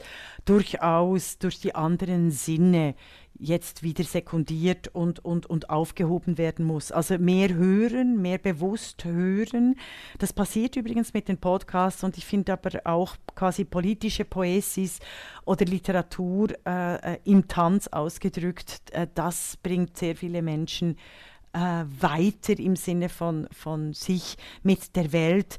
durchaus 0.61 1.39
durch 1.39 1.59
die 1.59 1.73
anderen 1.73 2.29
Sinne 2.29 2.93
jetzt 3.33 3.81
wieder 3.81 4.03
sekundiert 4.03 4.89
und, 4.89 5.25
und, 5.25 5.47
und 5.47 5.71
aufgehoben 5.71 6.37
werden 6.37 6.65
muss. 6.65 6.91
Also 6.91 7.17
mehr 7.17 7.55
hören, 7.55 8.21
mehr 8.21 8.37
bewusst 8.37 9.03
hören. 9.03 9.75
Das 10.19 10.33
passiert 10.33 10.75
übrigens 10.75 11.15
mit 11.15 11.27
den 11.27 11.39
Podcasts 11.39 12.03
und 12.03 12.15
ich 12.19 12.25
finde 12.25 12.53
aber 12.53 12.81
auch 12.83 13.15
quasi 13.33 13.65
politische 13.65 14.23
Poesis 14.23 14.99
oder 15.45 15.65
Literatur 15.65 16.49
äh, 16.67 17.13
äh, 17.13 17.17
im 17.23 17.47
Tanz 17.47 17.87
ausgedrückt, 17.87 18.91
äh, 18.91 19.07
das 19.15 19.57
bringt 19.63 19.97
sehr 19.97 20.15
viele 20.15 20.43
Menschen 20.43 20.95
äh, 21.53 21.83
weiter 21.99 22.59
im 22.59 22.75
Sinne 22.75 23.09
von, 23.09 23.47
von 23.51 23.93
sich 23.93 24.37
mit 24.61 24.95
der 24.95 25.11
Welt 25.11 25.57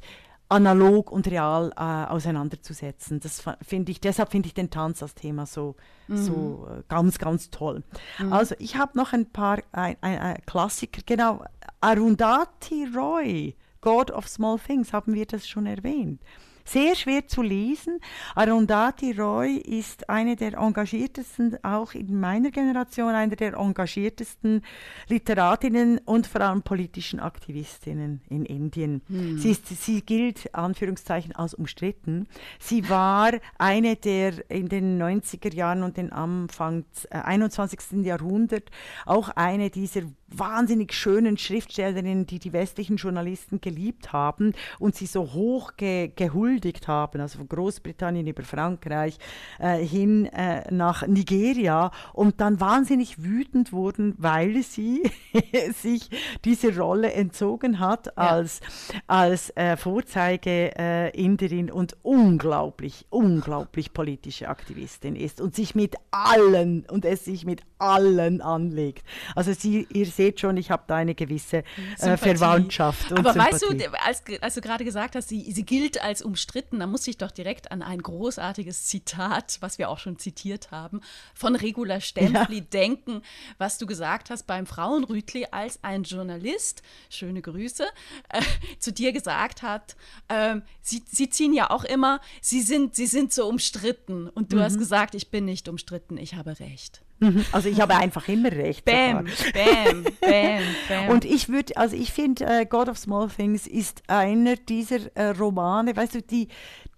analog 0.53 1.11
und 1.11 1.27
real 1.27 1.71
äh, 1.75 1.81
auseinanderzusetzen. 1.81 3.19
Das 3.19 3.43
finde 3.61 3.91
ich, 3.91 3.99
deshalb 3.99 4.31
finde 4.31 4.47
ich 4.47 4.53
den 4.53 4.69
Tanz 4.69 5.01
als 5.01 5.15
Thema 5.15 5.45
so, 5.45 5.75
so 6.07 6.67
äh, 6.69 6.83
ganz, 6.87 7.17
ganz 7.17 7.49
toll. 7.49 7.83
Also 8.29 8.55
ich 8.59 8.77
habe 8.77 8.97
noch 8.97 9.13
ein 9.13 9.31
paar 9.31 9.59
ein, 9.71 9.97
ein, 10.01 10.19
ein 10.19 10.37
Klassiker, 10.45 11.01
genau, 11.05 11.43
Arundhati 11.81 12.85
Roy, 12.95 13.55
God 13.81 14.11
of 14.11 14.27
Small 14.27 14.59
Things, 14.59 14.93
haben 14.93 15.13
wir 15.13 15.25
das 15.25 15.47
schon 15.47 15.65
erwähnt. 15.65 16.21
Sehr 16.65 16.95
schwer 16.95 17.27
zu 17.27 17.41
lesen. 17.41 17.99
Arundhati 18.35 19.11
Roy 19.11 19.57
ist 19.57 20.09
eine 20.09 20.35
der 20.35 20.57
engagiertesten, 20.57 21.57
auch 21.63 21.93
in 21.93 22.19
meiner 22.19 22.51
Generation, 22.51 23.13
eine 23.13 23.35
der 23.35 23.53
engagiertesten 23.55 24.61
Literatinnen 25.07 25.99
und 26.05 26.27
vor 26.27 26.41
allem 26.41 26.61
politischen 26.61 27.19
Aktivistinnen 27.19 28.21
in 28.29 28.45
Indien. 28.45 29.01
Sie, 29.37 29.51
ist, 29.51 29.67
sie 29.67 30.01
gilt, 30.01 30.53
Anführungszeichen, 30.55 31.35
als 31.35 31.53
umstritten. 31.53 32.27
Sie 32.59 32.89
war 32.89 33.31
eine 33.57 33.95
der 33.95 34.49
in 34.49 34.69
den 34.69 35.01
90er 35.01 35.53
Jahren 35.53 35.83
und 35.83 35.97
den 35.97 36.11
Anfang 36.11 36.85
äh, 37.09 37.17
21. 37.17 38.03
Jahrhundert 38.03 38.69
auch 39.05 39.29
eine 39.29 39.69
dieser 39.69 40.01
wahnsinnig 40.37 40.93
schönen 40.93 41.37
Schriftstellerinnen, 41.37 42.25
die 42.25 42.39
die 42.39 42.53
westlichen 42.53 42.97
Journalisten 42.97 43.61
geliebt 43.61 44.13
haben 44.13 44.53
und 44.79 44.95
sie 44.95 45.05
so 45.05 45.33
hoch 45.33 45.73
ge 45.77 46.11
gehuldigt 46.15 46.87
haben, 46.87 47.21
also 47.21 47.39
von 47.39 47.47
Großbritannien 47.47 48.27
über 48.27 48.43
Frankreich 48.43 49.17
äh, 49.59 49.77
hin 49.77 50.25
äh, 50.27 50.71
nach 50.73 51.07
Nigeria 51.07 51.91
und 52.13 52.41
dann 52.41 52.59
wahnsinnig 52.59 53.23
wütend 53.23 53.71
wurden, 53.71 54.15
weil 54.17 54.63
sie 54.63 55.03
sich 55.81 56.09
diese 56.45 56.77
Rolle 56.77 57.13
entzogen 57.13 57.79
hat 57.79 58.07
ja. 58.07 58.13
als, 58.15 58.61
als 59.07 59.49
äh, 59.55 59.77
Vorzeige-Inderin 59.77 61.71
und 61.71 61.97
unglaublich, 62.01 63.05
unglaublich 63.09 63.93
politische 63.93 64.49
Aktivistin 64.49 65.15
ist 65.15 65.41
und 65.41 65.55
sich 65.55 65.75
mit 65.75 65.95
allen 66.11 66.85
und 66.89 67.05
es 67.05 67.25
sich 67.25 67.45
mit 67.45 67.61
allen 67.83 68.41
anlegt. 68.41 69.05
Also 69.35 69.53
sie, 69.53 69.87
ihr 69.91 70.05
seht 70.05 70.39
schon, 70.39 70.57
ich 70.57 70.71
habe 70.71 70.83
da 70.87 70.95
eine 70.95 71.15
gewisse 71.15 71.63
äh, 71.99 72.17
Verwandtschaft. 72.17 73.11
Aber 73.11 73.33
Sympathie. 73.33 73.53
weißt 73.53 73.63
du, 73.63 73.99
als, 74.03 74.23
als 74.41 74.55
du 74.55 74.61
gerade 74.61 74.85
gesagt 74.85 75.15
hast, 75.15 75.29
sie, 75.29 75.51
sie 75.51 75.63
gilt 75.63 76.01
als 76.01 76.21
umstritten, 76.21 76.79
da 76.79 76.87
muss 76.87 77.07
ich 77.07 77.17
doch 77.17 77.31
direkt 77.31 77.71
an 77.71 77.81
ein 77.81 78.01
großartiges 78.01 78.85
Zitat, 78.85 79.57
was 79.59 79.77
wir 79.77 79.89
auch 79.89 79.99
schon 79.99 80.17
zitiert 80.17 80.71
haben, 80.71 81.01
von 81.33 81.55
Regula 81.55 81.99
Stempfli 81.99 82.57
ja. 82.59 82.63
denken, 82.71 83.21
was 83.57 83.77
du 83.77 83.85
gesagt 83.85 84.29
hast 84.29 84.47
beim 84.47 84.65
Frauenrütli, 84.65 85.47
als 85.51 85.83
ein 85.83 86.03
Journalist, 86.03 86.81
schöne 87.09 87.41
Grüße, 87.41 87.85
äh, 88.29 88.41
zu 88.79 88.93
dir 88.93 89.11
gesagt 89.11 89.61
hat, 89.61 89.95
äh, 90.29 90.55
sie, 90.81 91.03
sie 91.09 91.29
ziehen 91.29 91.53
ja 91.53 91.69
auch 91.69 91.83
immer, 91.83 92.21
sie 92.41 92.61
sind, 92.61 92.95
sie 92.95 93.07
sind 93.07 93.33
so 93.33 93.47
umstritten. 93.47 94.29
Und 94.29 94.53
du 94.53 94.57
mhm. 94.57 94.61
hast 94.61 94.77
gesagt, 94.77 95.15
ich 95.15 95.29
bin 95.29 95.45
nicht 95.45 95.67
umstritten, 95.67 96.17
ich 96.17 96.35
habe 96.35 96.59
recht. 96.59 97.01
Mhm. 97.19 97.45
Also 97.51 97.69
ich 97.69 97.79
habe 97.79 97.95
einfach 97.95 98.27
immer 98.27 98.51
recht. 98.51 98.85
Bam, 98.85 99.25
bam, 99.53 100.03
bam, 100.21 100.65
bam. 100.87 101.07
Und 101.09 101.25
ich 101.25 101.49
würde, 101.49 101.77
also 101.77 101.95
ich 101.95 102.11
finde, 102.11 102.45
uh, 102.45 102.65
God 102.65 102.89
of 102.89 102.97
Small 102.97 103.29
Things 103.29 103.67
ist 103.67 104.03
einer 104.07 104.55
dieser 104.55 104.99
uh, 105.17 105.31
Romane, 105.37 105.95
weißt 105.95 106.15
du, 106.15 106.21
die, 106.21 106.47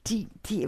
die, 0.07 0.27
die 0.47 0.63
äh, 0.63 0.67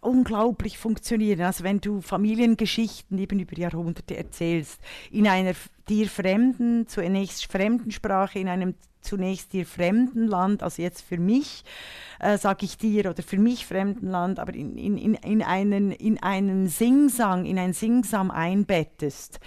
unglaublich 0.00 0.78
funktionieren. 0.78 1.42
Also 1.42 1.64
wenn 1.64 1.80
du 1.80 2.00
Familiengeschichten 2.00 3.18
eben 3.18 3.38
über 3.38 3.56
Jahrhunderte 3.56 4.16
erzählst, 4.16 4.80
in 5.10 5.26
einer 5.26 5.54
dir 5.88 6.08
fremden, 6.08 6.86
zunächst 6.86 7.50
fremden 7.50 7.90
Sprache, 7.90 8.38
in 8.38 8.48
einem 8.48 8.74
zunächst 9.00 9.52
dir 9.52 9.66
fremden 9.66 10.26
Land, 10.26 10.62
also 10.62 10.82
jetzt 10.82 11.02
für 11.02 11.18
mich, 11.18 11.62
äh, 12.24 12.38
sage 12.38 12.64
ich 12.64 12.78
dir, 12.78 13.10
oder 13.10 13.22
für 13.22 13.38
mich 13.38 13.66
fremden 13.66 14.08
Land, 14.08 14.38
aber 14.38 14.54
in, 14.54 14.78
in, 14.78 14.96
in, 14.96 15.14
in, 15.14 15.42
einen, 15.42 15.92
in 15.92 16.22
einen 16.22 16.68
Singsang, 16.68 17.44
in 17.44 17.58
ein 17.58 17.74
Singsam 17.74 18.30
einbettest, 18.30 19.40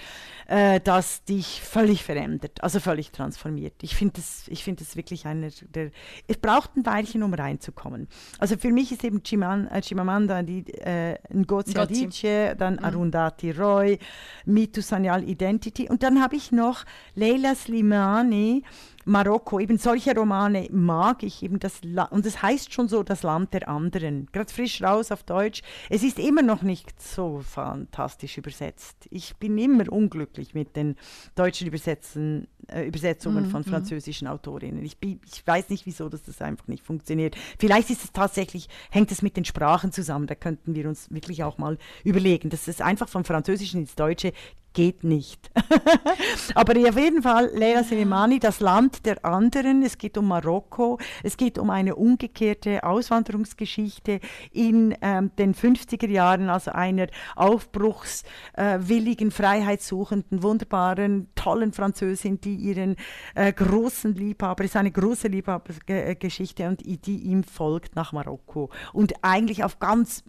äh, 0.47 0.79
das 0.79 1.23
dich 1.23 1.61
völlig 1.61 2.03
verändert, 2.03 2.63
also 2.63 2.79
völlig 2.79 3.11
transformiert. 3.11 3.73
Ich 3.81 3.95
finde 3.95 4.13
das, 4.15 4.49
find 4.61 4.79
das 4.79 4.95
wirklich 4.95 5.25
einer 5.25 5.49
der, 5.73 5.89
es 6.27 6.37
braucht 6.37 6.77
ein 6.77 6.85
Weilchen, 6.85 7.23
um 7.23 7.33
reinzukommen. 7.33 8.07
Also 8.37 8.57
für 8.57 8.71
mich 8.71 8.91
ist 8.91 9.03
eben 9.03 9.23
Chiman, 9.23 9.67
äh, 9.67 9.81
Chimamanda 9.81 10.43
die, 10.43 10.71
äh, 10.75 11.17
Ngozi 11.33 11.77
Adichie, 11.77 12.53
dann 12.57 12.75
mhm. 12.75 12.85
Arundhati 12.85 13.51
Roy, 13.51 13.97
Mitu 14.45 14.81
Sanyal 14.81 15.27
Identity 15.27 15.89
und 15.89 16.03
dann 16.03 16.21
habe 16.21 16.35
ich 16.35 16.51
noch 16.51 16.85
Leila 17.15 17.55
Slimani, 17.55 18.63
Marokko, 19.07 19.59
eben 19.61 19.77
solche 19.77 20.13
Romane 20.13 20.67
mag 20.69 21.23
ich 21.23 21.41
eben 21.41 21.59
das 21.59 21.79
La 21.81 22.03
und 22.03 22.25
es 22.25 22.41
heißt 22.41 22.66
schon 22.73 22.87
so 22.87 23.03
das 23.03 23.23
Land 23.23 23.53
der 23.53 23.67
anderen. 23.67 24.27
Gerade 24.31 24.51
frisch 24.51 24.81
raus 24.81 25.11
auf 25.11 25.23
Deutsch. 25.23 25.61
Es 25.89 26.03
ist 26.03 26.19
immer 26.19 26.41
noch 26.41 26.61
nicht 26.61 27.01
so 27.01 27.39
fantastisch 27.39 28.37
übersetzt. 28.37 29.07
Ich 29.09 29.35
bin 29.37 29.57
immer 29.57 29.91
unglücklich 29.91 30.53
mit 30.53 30.75
den 30.75 30.95
deutschen 31.35 31.67
Übersetzen, 31.67 32.47
äh, 32.67 32.83
Übersetzungen 32.83 33.47
mm, 33.47 33.51
von 33.51 33.61
mhm. 33.61 33.69
französischen. 33.69 34.27
Autorinnen. 34.27 34.83
Ich, 34.83 34.97
ich, 35.01 35.45
weiß 35.45 35.69
nicht, 35.69 35.85
wieso 35.85 36.09
dass 36.09 36.23
das 36.23 36.41
einfach 36.41 36.67
nicht 36.67 36.83
funktioniert. 36.83 37.35
Vielleicht 37.59 37.89
ist 37.89 38.03
es 38.03 38.11
tatsächlich, 38.11 38.67
hängt 38.91 39.11
es 39.11 39.21
mit 39.21 39.37
den 39.37 39.45
Sprachen 39.45 39.91
zusammen. 39.91 40.27
Da 40.27 40.35
könnten 40.35 40.75
wir 40.75 40.87
uns 40.87 41.09
wirklich 41.11 41.43
auch 41.43 41.57
mal 41.57 41.77
überlegen, 42.03 42.49
dass 42.49 42.67
es 42.67 42.81
einfach 42.81 43.09
vom 43.09 43.23
Französischen 43.23 43.81
ins 43.81 43.95
Deutsche 43.95 44.33
geht 44.77 45.03
nicht. 45.03 45.49
Aber 46.53 46.73
auf 46.87 46.99
jeden 46.99 47.23
Fall 47.23 47.49
Leila 47.51 47.83
Selimani, 47.83 48.37
das 48.37 48.59
Land 48.59 49.07
der 49.07 49.25
anderen. 49.25 49.81
Es 49.81 49.97
geht 49.97 50.19
um 50.19 50.27
Marokko. 50.27 50.99
Es 51.23 51.35
geht 51.35 51.57
um 51.57 51.71
eine 51.71 51.95
umgekehrte 51.95 52.83
Auswanderungsgeschichte 52.83 54.19
in 54.51 54.95
ähm, 55.01 55.31
den 55.39 55.55
50er 55.55 56.07
Jahren, 56.07 56.51
also 56.51 56.73
einer 56.73 57.07
aufbruchswilligen, 57.35 59.29
äh, 59.29 59.31
freiheitssuchenden, 59.31 60.43
wunderbaren, 60.43 61.29
tollen 61.33 61.73
Französin, 61.73 62.39
die 62.39 62.53
ihren 62.53 62.97
äh, 63.33 63.51
großen 63.51 64.13
Liebhaber, 64.13 64.63
ist 64.63 64.75
eine 64.75 64.91
große 64.91 65.27
Liebhabergeschichte 65.27 66.67
und 66.67 66.81
die 66.85 67.17
ihm 67.17 67.43
folgt 67.43 67.95
nach 67.95 68.13
Marokko. 68.13 68.69
Und 68.93 69.13
eigentlich 69.23 69.63
auf 69.63 69.79
ganz 69.79 70.23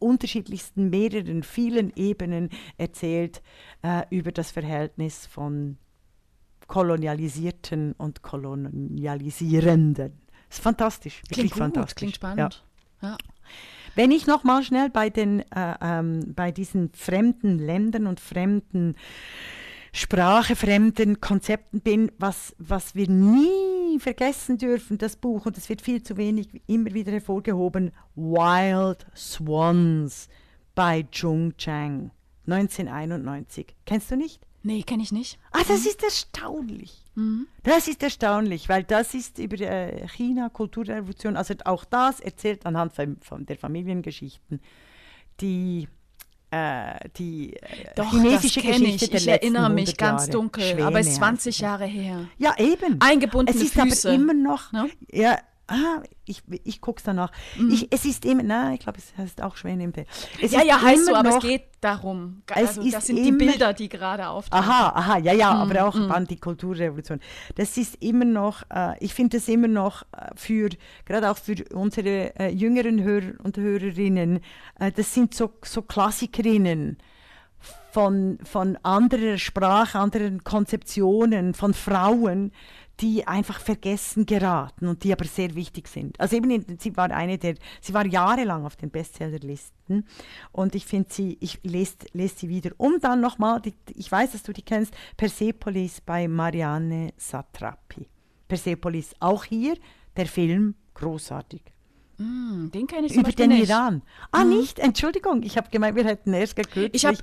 unterschiedlichsten, 0.00 0.90
mehreren, 0.90 1.42
vielen 1.42 1.92
Ebenen 1.94 2.50
erzählt 2.78 3.42
äh, 3.82 4.02
über 4.10 4.32
das 4.32 4.50
Verhältnis 4.50 5.26
von 5.26 5.76
Kolonialisierten 6.66 7.92
und 7.92 8.22
Kolonialisierenden. 8.22 10.12
Das 10.48 10.58
ist 10.58 10.62
fantastisch, 10.62 11.22
wirklich 11.22 11.34
klingt 11.34 11.52
gut, 11.52 11.58
fantastisch. 11.58 11.96
Klingt 11.96 12.14
spannend. 12.16 12.64
Ja. 13.02 13.10
ja. 13.10 13.18
Wenn 13.94 14.10
ich 14.12 14.26
noch 14.26 14.44
mal 14.44 14.62
schnell 14.62 14.88
bei, 14.88 15.10
den, 15.10 15.40
äh, 15.50 15.74
ähm, 15.80 16.32
bei 16.34 16.52
diesen 16.52 16.92
fremden 16.92 17.58
Ländern 17.58 18.06
und 18.06 18.20
fremden 18.20 18.94
Sprache, 19.92 20.54
fremden 20.54 21.20
Konzepten 21.20 21.80
bin, 21.80 22.12
was, 22.18 22.54
was 22.58 22.94
wir 22.94 23.08
nie 23.08 23.98
vergessen 23.98 24.56
dürfen, 24.58 24.98
das 24.98 25.16
Buch, 25.16 25.46
und 25.46 25.58
es 25.58 25.68
wird 25.68 25.82
viel 25.82 26.02
zu 26.02 26.16
wenig 26.16 26.48
immer 26.66 26.92
wieder 26.94 27.12
hervorgehoben, 27.12 27.92
Wild 28.14 29.06
Swans 29.16 30.28
bei 30.74 31.06
Zhong 31.10 31.56
Chang, 31.56 32.10
1991. 32.46 33.74
Kennst 33.84 34.10
du 34.10 34.16
nicht? 34.16 34.46
Nee, 34.62 34.82
kenne 34.82 35.02
ich 35.02 35.10
nicht. 35.10 35.38
Ah, 35.52 35.62
das 35.66 35.80
mhm. 35.80 35.86
ist 35.88 36.02
erstaunlich. 36.02 37.04
Mhm. 37.14 37.46
Das 37.62 37.88
ist 37.88 38.02
erstaunlich, 38.02 38.68
weil 38.68 38.84
das 38.84 39.14
ist 39.14 39.38
über 39.38 39.58
äh, 39.60 40.06
China, 40.08 40.50
Kulturrevolution, 40.50 41.36
also 41.36 41.54
auch 41.64 41.84
das 41.84 42.20
erzählt 42.20 42.66
anhand 42.66 42.92
von, 42.92 43.16
von 43.20 43.46
der 43.46 43.56
Familiengeschichten, 43.56 44.60
die 45.40 45.88
äh, 46.50 47.08
die 47.16 47.54
äh, 47.56 47.60
Doch, 47.96 48.10
chinesische 48.10 48.60
das 48.60 48.70
Geschichte 48.78 49.04
ich. 49.04 49.10
der 49.10 49.20
ich 49.20 49.28
erinnere 49.28 49.70
mich 49.70 49.96
ganz 49.96 50.22
Jahre. 50.22 50.32
dunkel, 50.32 50.64
Schwäne 50.64 50.86
aber 50.86 51.00
es 51.00 51.08
ist 51.08 51.16
20 51.16 51.58
Jahre 51.60 51.84
her. 51.84 52.28
Ja, 52.38 52.54
eben. 52.58 53.00
Eingebundene 53.00 53.56
es 53.56 53.64
ist 53.64 53.74
Füße. 53.80 54.08
aber 54.08 54.14
immer 54.16 54.34
noch, 54.34 54.72
no? 54.72 54.86
ja, 55.12 55.38
ah, 55.70 56.02
ich, 56.24 56.42
ich 56.64 56.80
gucke 56.80 56.98
es 56.98 57.04
danach. 57.04 57.32
Mhm. 57.56 57.70
Ich, 57.70 57.88
es 57.90 58.04
ist 58.04 58.24
immer, 58.24 58.42
nein, 58.42 58.74
ich 58.74 58.80
glaube, 58.80 58.98
es 58.98 59.16
heißt 59.16 59.42
auch 59.42 59.56
Schwäne 59.56 59.84
im 59.84 59.92
Tee. 59.92 60.06
Es 60.40 60.52
ja, 60.52 60.62
ja, 60.62 60.80
heißt 60.80 61.06
so, 61.06 61.14
aber 61.14 61.36
es 61.36 61.42
geht 61.42 61.64
darum. 61.80 62.42
Also, 62.52 62.88
das 62.88 63.06
sind 63.06 63.24
die 63.24 63.32
Bilder, 63.32 63.72
die 63.72 63.88
gerade 63.88 64.28
auftauchen. 64.28 64.64
Aha, 64.64 64.88
aha, 64.94 65.18
ja, 65.18 65.32
ja, 65.32 65.54
mhm. 65.54 65.60
aber 65.60 65.84
auch 65.86 65.94
mhm. 65.94 66.26
die 66.26 66.36
Kulturrevolution. 66.36 67.20
Das 67.54 67.76
ist 67.76 68.02
immer 68.02 68.24
noch, 68.24 68.62
äh, 68.70 68.98
ich 69.00 69.14
finde 69.14 69.38
das 69.38 69.48
immer 69.48 69.68
noch 69.68 70.02
äh, 70.12 70.30
für, 70.34 70.70
gerade 71.04 71.30
auch 71.30 71.38
für 71.38 71.56
unsere 71.72 72.34
äh, 72.38 72.48
jüngeren 72.50 73.02
Hörer 73.02 73.32
und 73.42 73.56
Hörerinnen, 73.56 74.40
äh, 74.78 74.92
das 74.92 75.14
sind 75.14 75.34
so, 75.34 75.52
so 75.62 75.82
Klassikerinnen 75.82 76.98
von, 77.92 78.38
von 78.44 78.78
anderer 78.82 79.38
Sprache, 79.38 79.98
anderen 79.98 80.44
Konzeptionen, 80.44 81.54
von 81.54 81.74
Frauen, 81.74 82.52
die 83.00 83.26
einfach 83.26 83.60
vergessen 83.60 84.26
geraten 84.26 84.86
und 84.86 85.04
die 85.04 85.12
aber 85.12 85.24
sehr 85.24 85.54
wichtig 85.54 85.88
sind. 85.88 86.18
Also 86.20 86.36
eben, 86.36 86.78
sie 86.78 86.96
war 86.96 87.10
eine 87.10 87.38
der, 87.38 87.54
sie 87.80 87.94
war 87.94 88.06
jahrelang 88.06 88.66
auf 88.66 88.76
den 88.76 88.90
Bestsellerlisten 88.90 90.06
und 90.52 90.74
ich 90.74 90.86
finde 90.86 91.08
sie, 91.10 91.38
ich 91.40 91.60
lese, 91.62 91.96
lese 92.12 92.40
sie 92.40 92.48
wieder. 92.48 92.72
Um 92.76 93.00
dann 93.00 93.20
nochmal, 93.20 93.62
ich 93.94 94.12
weiß, 94.12 94.32
dass 94.32 94.42
du 94.42 94.52
die 94.52 94.62
kennst, 94.62 94.94
Persepolis 95.16 96.00
bei 96.00 96.28
Marianne 96.28 97.12
Satrapi. 97.16 98.06
Persepolis, 98.48 99.14
auch 99.20 99.44
hier 99.44 99.76
der 100.16 100.26
Film 100.26 100.74
großartig. 100.94 101.62
Mm, 102.20 102.70
den 102.70 102.86
kenne 102.86 103.06
ich 103.06 103.14
Über 103.16 103.32
den 103.32 103.48
nicht. 103.48 103.70
Iran. 103.70 104.02
Ah, 104.30 104.44
mm. 104.44 104.50
nicht? 104.50 104.78
Entschuldigung, 104.78 105.42
ich 105.42 105.56
habe 105.56 105.70
gemeint, 105.70 105.96
wir 105.96 106.04
hätten 106.04 106.34
erst 106.34 106.58
hab, 106.58 107.14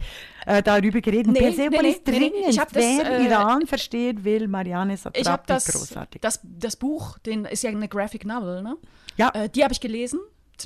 äh, 0.48 0.64
darüber 0.64 1.02
geredet. 1.02 1.34
Nee, 1.34 1.40
Persepolis 1.40 2.02
nee, 2.04 2.12
nee, 2.12 2.18
dringend. 2.18 2.50
Ich 2.50 2.58
Wer 2.58 2.66
das, 2.66 3.08
äh, 3.08 3.26
Iran 3.26 3.68
verstehen 3.68 4.24
will, 4.24 4.48
Marianne 4.48 4.98
Satrapi, 4.98 5.20
ich 5.20 5.46
das, 5.46 5.66
großartig. 5.68 6.22
Das, 6.22 6.40
das 6.44 6.76
Buch, 6.78 7.20
den 7.20 7.46
ist 7.46 7.62
ja 7.62 7.70
eine 7.70 7.88
Graphic 7.88 8.26
Novel, 8.26 8.64
ne? 8.64 8.76
Ja. 9.18 9.30
Äh, 9.36 9.50
die 9.50 9.64
habe 9.64 9.72
ich 9.72 9.80
gelesen, 9.80 10.20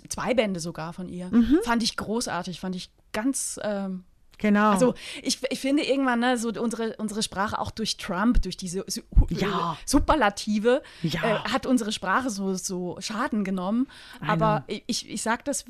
zwei 0.07 0.33
Bände 0.33 0.61
sogar 0.61 0.93
von 0.93 1.09
ihr. 1.09 1.27
Mhm. 1.29 1.59
Fand 1.63 1.83
ich 1.83 1.97
großartig, 1.97 2.61
fand 2.61 2.77
ich 2.77 2.89
ganz 3.11 3.59
ähm, 3.61 4.05
Genau. 4.41 4.71
Also 4.71 4.95
ich, 5.21 5.39
ich 5.49 5.59
finde 5.59 5.83
irgendwann, 5.83 6.19
ne, 6.19 6.37
so 6.37 6.49
unsere, 6.49 6.95
unsere 6.97 7.21
Sprache 7.21 7.59
auch 7.59 7.69
durch 7.69 7.97
Trump, 7.97 8.41
durch 8.41 8.57
diese 8.57 8.83
ja. 9.29 9.77
Superlative, 9.85 10.81
ja. 11.03 11.23
äh, 11.23 11.49
hat 11.49 11.67
unsere 11.67 11.91
Sprache 11.91 12.31
so, 12.31 12.55
so 12.55 12.97
Schaden 12.99 13.43
genommen. 13.43 13.87
Aber 14.19 14.63
ich, 14.67 15.09
ich 15.09 15.21
sage 15.21 15.43
das 15.45 15.65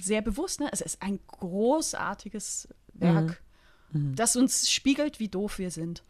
sehr 0.00 0.22
bewusst, 0.22 0.60
ne? 0.60 0.68
es 0.72 0.80
ist 0.80 1.02
ein 1.02 1.20
großartiges 1.28 2.68
Werk, 2.94 3.42
mhm. 3.92 4.10
Mhm. 4.10 4.16
das 4.16 4.36
uns 4.36 4.70
spiegelt, 4.70 5.20
wie 5.20 5.28
doof 5.28 5.58
wir 5.58 5.70
sind. 5.70 6.02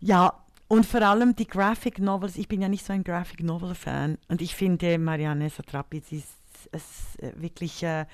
Ja, 0.00 0.34
Und 0.68 0.86
vor 0.86 1.02
allem 1.02 1.34
die 1.34 1.46
Graphic 1.46 1.98
Novels, 1.98 2.36
ich 2.36 2.46
bin 2.46 2.62
ja 2.62 2.68
nicht 2.68 2.86
so 2.86 2.92
ein 2.92 3.02
Graphic 3.02 3.42
Novel 3.42 3.74
Fan 3.74 4.16
und 4.28 4.40
ich 4.40 4.54
finde 4.54 4.96
Marianne 4.98 5.50
Satrapi, 5.50 6.02
sie 6.08 6.18
ist 6.18 6.41
es 6.72 7.16
äh, 7.18 7.32
wirklich 7.34 7.82
äh, 7.82 8.06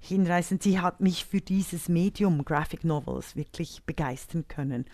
hinreißend. 0.00 0.62
Sie 0.62 0.80
hat 0.80 1.00
mich 1.00 1.24
für 1.24 1.40
dieses 1.40 1.88
Medium 1.88 2.44
Graphic 2.44 2.84
Novels 2.84 3.36
wirklich 3.36 3.82
begeistern 3.84 4.46
können. 4.48 4.86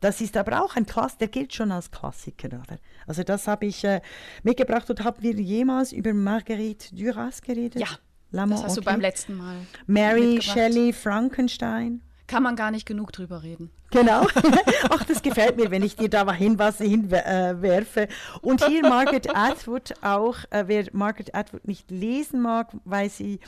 Das 0.00 0.20
ist 0.20 0.36
aber 0.36 0.62
auch 0.62 0.76
ein 0.76 0.84
Klass, 0.84 1.16
der 1.16 1.28
gilt 1.28 1.54
schon 1.54 1.72
als 1.72 1.90
Klassiker. 1.90 2.48
Oder? 2.48 2.78
Also 3.06 3.22
das 3.22 3.46
habe 3.46 3.66
ich 3.66 3.84
äh, 3.84 4.00
mitgebracht 4.42 4.90
und 4.90 5.04
haben 5.04 5.22
wir 5.22 5.34
jemals 5.34 5.92
über 5.92 6.12
Marguerite 6.12 6.94
Duras 6.94 7.40
geredet? 7.40 7.80
Ja, 7.80 7.88
das 8.32 8.64
hast 8.64 8.76
du 8.76 8.82
beim 8.82 9.00
letzten 9.00 9.36
Mal 9.36 9.56
Mary 9.86 10.40
Shelley 10.42 10.92
Frankenstein. 10.92 12.02
Kann 12.32 12.42
man 12.42 12.56
gar 12.56 12.70
nicht 12.70 12.86
genug 12.86 13.12
drüber 13.12 13.42
reden. 13.42 13.70
Genau. 13.90 14.26
Ach, 14.90 15.04
das 15.04 15.20
gefällt 15.20 15.58
mir, 15.58 15.70
wenn 15.70 15.82
ich 15.82 15.96
dir 15.96 16.08
da 16.08 16.32
hin 16.32 16.58
was 16.58 16.78
hinwerfe. 16.78 18.00
Äh, 18.00 18.08
und 18.40 18.64
hier 18.64 18.80
Margaret 18.80 19.28
Atwood 19.36 19.92
auch. 20.00 20.38
Äh, 20.48 20.64
wer 20.66 20.86
Margaret 20.92 21.34
Atwood 21.34 21.68
nicht 21.68 21.90
lesen 21.90 22.40
mag, 22.40 22.74
weil 22.84 23.10
sie 23.10 23.38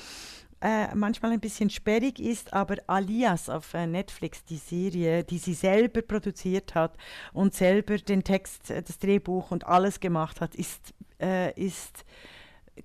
äh, 0.61 0.95
manchmal 0.95 1.32
ein 1.32 1.41
bisschen 1.41 1.70
sperrig 1.70 2.20
ist, 2.20 2.53
aber 2.53 2.76
Alias 2.87 3.49
auf 3.49 3.72
äh, 3.72 3.87
Netflix, 3.87 4.45
die 4.45 4.59
Serie, 4.59 5.24
die 5.24 5.39
sie 5.39 5.55
selber 5.55 6.03
produziert 6.03 6.74
hat 6.74 6.99
und 7.32 7.55
selber 7.55 7.97
den 7.97 8.22
Text, 8.22 8.70
äh, 8.70 8.82
das 8.82 8.99
Drehbuch 8.99 9.51
und 9.51 9.66
alles 9.66 9.99
gemacht 9.99 10.43
hat, 10.43 10.55
ist, 10.55 10.93
ist 11.57 12.05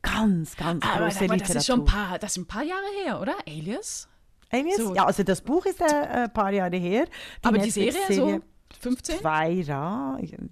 ganz, 0.01 0.55
ganz 0.55 0.85
aber, 0.85 1.05
große 1.05 1.25
aber 1.25 1.33
Literatur. 1.33 1.53
Das 1.53 1.55
ist 1.55 1.65
schon 1.65 1.81
ein 1.81 1.85
paar, 1.85 2.19
das 2.19 2.31
ist 2.31 2.37
ein 2.37 2.47
paar 2.47 2.63
Jahre 2.63 2.85
her, 3.03 3.19
oder? 3.19 3.35
Alias? 3.45 4.07
Alias? 4.49 4.77
So. 4.77 4.95
Ja, 4.95 5.05
also 5.05 5.23
das 5.23 5.41
Buch 5.41 5.65
ist 5.65 5.81
äh, 5.81 5.85
ein 5.85 6.33
paar 6.33 6.51
Jahre 6.51 6.77
her. 6.77 7.05
Die 7.05 7.47
aber 7.47 7.57
die 7.59 7.69
Serie, 7.69 7.91
Serie 8.07 8.15
so 8.15 8.41
15? 8.79 9.19
Zwei 9.19 9.63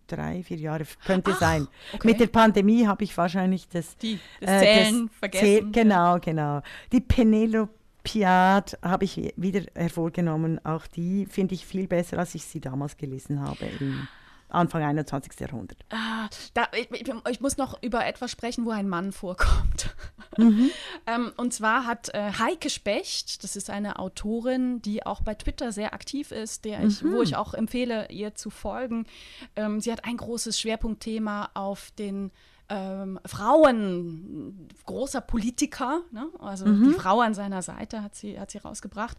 drei, 0.08 0.44
vier 0.44 0.58
Jahre 0.58 0.86
könnte 1.06 1.32
Ach, 1.34 1.40
sein. 1.40 1.68
Okay. 1.94 2.08
Mit 2.08 2.20
der 2.20 2.28
Pandemie 2.28 2.86
habe 2.86 3.04
ich 3.04 3.16
wahrscheinlich 3.18 3.70
das, 3.70 3.96
die, 3.98 4.20
das 4.42 4.50
äh, 4.50 4.60
Zählen 4.60 5.08
das 5.08 5.18
vergessen. 5.20 5.46
Zähl, 5.46 5.72
genau, 5.72 6.20
genau. 6.20 6.62
Die 6.92 7.00
Penelopiad 7.00 8.78
habe 8.82 9.06
ich 9.06 9.34
wieder 9.36 9.62
hervorgenommen. 9.76 10.64
Auch 10.66 10.88
die 10.88 11.26
finde 11.26 11.56
ich 11.56 11.66
viel 11.66 11.88
besser, 11.88 12.20
als 12.20 12.36
ich 12.36 12.44
sie 12.44 12.60
damals 12.60 12.98
gelesen 12.98 13.42
habe. 13.42 13.66
Im 13.80 14.08
Anfang 14.50 14.84
21. 14.84 15.40
Jahrhundert. 15.40 15.78
Ah, 15.90 16.30
da, 16.54 16.68
ich, 16.74 16.90
ich, 16.92 17.42
muss 17.42 17.58
noch 17.58 17.82
über 17.84 18.06
etwas 18.06 18.32
sprechen, 18.32 18.66
wo 18.66 18.72
ein 18.72 18.90
Mann 18.90 19.12
vorkommt. 19.12 19.96
Mhm. 20.40 20.70
ähm, 21.08 21.32
und 21.38 21.52
zwar 21.52 21.88
hat 21.88 22.14
äh, 22.14 22.32
Heike 22.38 22.70
Specht, 22.70 23.44
das 23.44 23.56
ist 23.56 23.72
eine 23.72 23.98
Autorin, 23.98 24.84
die 24.84 25.04
auch 25.04 25.22
bei 25.22 25.34
Twitter 25.34 25.72
sehr 25.72 25.96
aktiv 25.96 26.32
ist, 26.32 26.64
der 26.64 26.84
ich, 26.84 27.02
mhm. 27.02 27.14
wo 27.14 27.24
ich 27.24 27.36
auch 27.36 27.56
empfehle, 27.56 28.12
ihr 28.12 28.36
zu 28.36 28.52
folgen. 28.52 29.08
Ähm, 29.56 29.82
sie 29.82 29.92
hat 29.92 30.06
ein 30.06 30.16
großes 30.16 30.60
Schwerpunktthema 30.60 31.50
auf 31.56 31.90
den 31.98 32.30
ähm, 32.70 33.20
Frauen, 33.26 34.70
großer 34.86 35.22
Politiker, 35.22 36.02
ne? 36.12 36.28
also 36.40 36.66
mhm. 36.66 36.90
die 36.90 36.94
Frau 36.94 37.22
an 37.22 37.34
seiner 37.34 37.62
Seite 37.62 38.04
hat 38.04 38.16
sie, 38.16 38.40
hat 38.40 38.52
sie 38.52 38.58
rausgebracht. 38.60 39.18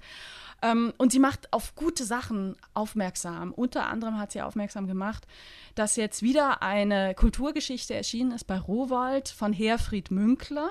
Ähm, 0.60 0.92
und 0.98 1.12
sie 1.12 1.20
macht 1.20 1.52
auf 1.52 1.74
gute 1.76 2.04
Sachen 2.04 2.56
aufmerksam. 2.74 3.52
Unter 3.52 3.86
anderem 3.86 4.18
hat 4.18 4.32
sie 4.32 4.42
aufmerksam 4.42 4.86
gemacht, 4.86 5.26
dass 5.74 5.96
jetzt 5.96 6.22
wieder 6.22 6.62
eine 6.62 7.14
Kulturgeschichte 7.14 7.94
erschienen 7.94 8.32
ist 8.32 8.44
bei 8.44 8.58
Rowold 8.58 9.28
von 9.28 9.52
Herfried 9.52 10.10
Münkler. 10.10 10.70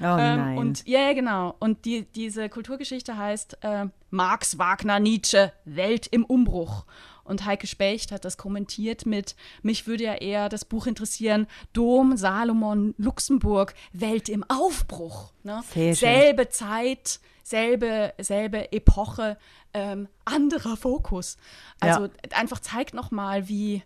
Oh 0.00 0.04
ähm, 0.04 0.16
nein. 0.16 0.58
Und 0.58 0.88
ja, 0.88 1.12
genau. 1.12 1.54
Und 1.60 1.84
die, 1.84 2.04
diese 2.14 2.48
Kulturgeschichte 2.48 3.16
heißt 3.16 3.58
äh, 3.62 3.86
Marx, 4.10 4.58
Wagner, 4.58 4.98
Nietzsche, 4.98 5.52
Welt 5.64 6.08
im 6.08 6.24
Umbruch. 6.24 6.84
Und 7.24 7.44
Heike 7.44 7.66
Specht 7.66 8.12
hat 8.12 8.24
das 8.24 8.36
kommentiert 8.36 9.06
mit, 9.06 9.36
mich 9.62 9.86
würde 9.86 10.04
ja 10.04 10.14
eher 10.14 10.48
das 10.48 10.64
Buch 10.64 10.86
interessieren, 10.86 11.46
Dom, 11.72 12.16
Salomon, 12.16 12.94
Luxemburg, 12.98 13.74
Welt 13.92 14.28
im 14.28 14.44
Aufbruch. 14.48 15.32
Ne? 15.42 15.62
Selbe 15.94 16.48
Zeit, 16.48 17.20
selbe, 17.42 18.12
selbe 18.18 18.72
Epoche, 18.72 19.36
ähm, 19.74 20.08
anderer 20.24 20.76
Fokus. 20.76 21.36
Also 21.80 22.06
ja. 22.06 22.10
einfach 22.32 22.60
zeigt 22.60 22.94
nochmal, 22.94 23.48
wie, 23.48 23.82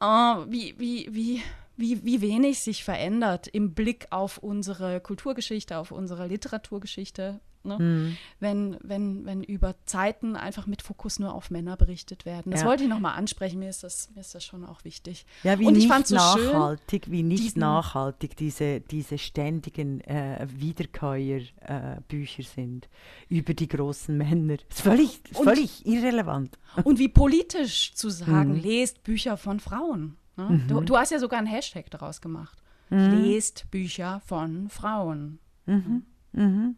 äh, 0.00 0.04
wie, 0.04 0.74
wie, 0.78 1.08
wie, 1.10 1.42
wie, 1.76 2.04
wie 2.04 2.20
wenig 2.20 2.60
sich 2.60 2.84
verändert 2.84 3.46
im 3.48 3.74
Blick 3.74 4.06
auf 4.10 4.38
unsere 4.38 5.00
Kulturgeschichte, 5.00 5.78
auf 5.78 5.92
unsere 5.92 6.26
Literaturgeschichte, 6.26 7.40
Ne? 7.62 7.78
Mhm. 7.78 8.16
Wenn, 8.38 8.78
wenn, 8.82 9.26
wenn 9.26 9.42
über 9.42 9.74
Zeiten 9.84 10.34
einfach 10.34 10.66
mit 10.66 10.80
Fokus 10.80 11.18
nur 11.18 11.34
auf 11.34 11.50
Männer 11.50 11.76
berichtet 11.76 12.24
werden. 12.24 12.52
Das 12.52 12.62
ja. 12.62 12.66
wollte 12.66 12.84
ich 12.84 12.88
nochmal 12.88 13.18
ansprechen, 13.18 13.58
mir 13.58 13.68
ist, 13.68 13.82
das, 13.82 14.10
mir 14.14 14.20
ist 14.20 14.34
das 14.34 14.44
schon 14.44 14.64
auch 14.64 14.84
wichtig. 14.84 15.26
Ja, 15.42 15.58
wie 15.58 15.66
Und 15.66 15.76
ich 15.76 15.86
fand 15.86 16.06
so 16.06 16.14
nachhaltig, 16.14 17.04
schön, 17.04 17.12
wie 17.12 17.22
nicht 17.22 17.56
nachhaltig 17.56 18.36
diese, 18.36 18.80
diese 18.80 19.18
ständigen 19.18 20.00
äh, 20.02 20.46
Wiederkäuerbücher 20.50 22.40
äh, 22.40 22.42
sind 22.42 22.88
über 23.28 23.52
die 23.52 23.68
großen 23.68 24.16
Männer. 24.16 24.56
Das 24.56 24.78
ist 24.78 24.80
völlig, 24.80 25.20
Und, 25.34 25.44
völlig 25.44 25.86
irrelevant. 25.86 26.58
Und 26.84 26.98
wie 26.98 27.08
politisch 27.08 27.94
zu 27.94 28.08
sagen, 28.08 28.54
mhm. 28.54 28.60
lest 28.60 29.02
Bücher 29.02 29.36
von 29.36 29.60
Frauen. 29.60 30.16
Ne? 30.36 30.44
Mhm. 30.44 30.68
Du, 30.68 30.80
du, 30.80 30.96
hast 30.96 31.10
ja 31.10 31.18
sogar 31.18 31.38
einen 31.38 31.48
Hashtag 31.48 31.90
daraus 31.90 32.20
gemacht. 32.20 32.58
Mhm. 32.88 33.22
Lest 33.22 33.70
Bücher 33.70 34.20
von 34.24 34.68
Frauen. 34.68 35.38
Mhm. 35.66 36.04
Mhm. 36.32 36.76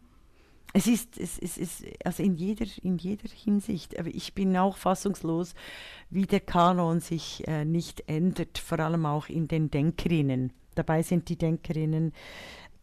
Es 0.75 0.87
ist, 0.87 1.19
es, 1.19 1.37
es 1.37 1.57
ist 1.59 1.85
also 2.03 2.23
in 2.23 2.35
jeder, 2.35 2.65
in 2.81 2.97
jeder 2.97 3.29
Hinsicht, 3.29 3.97
aber 3.99 4.09
ich 4.09 4.33
bin 4.33 4.57
auch 4.57 4.75
fassungslos, 4.75 5.53
wie 6.09 6.25
der 6.25 6.39
Kanon 6.39 6.99
sich 6.99 7.47
äh, 7.47 7.63
nicht 7.63 8.09
ändert, 8.09 8.57
vor 8.57 8.79
allem 8.79 9.05
auch 9.05 9.29
in 9.29 9.47
den 9.47 9.69
Denkerinnen. 9.69 10.51
Dabei 10.73 11.03
sind 11.03 11.29
die 11.29 11.37
Denkerinnen, 11.37 12.11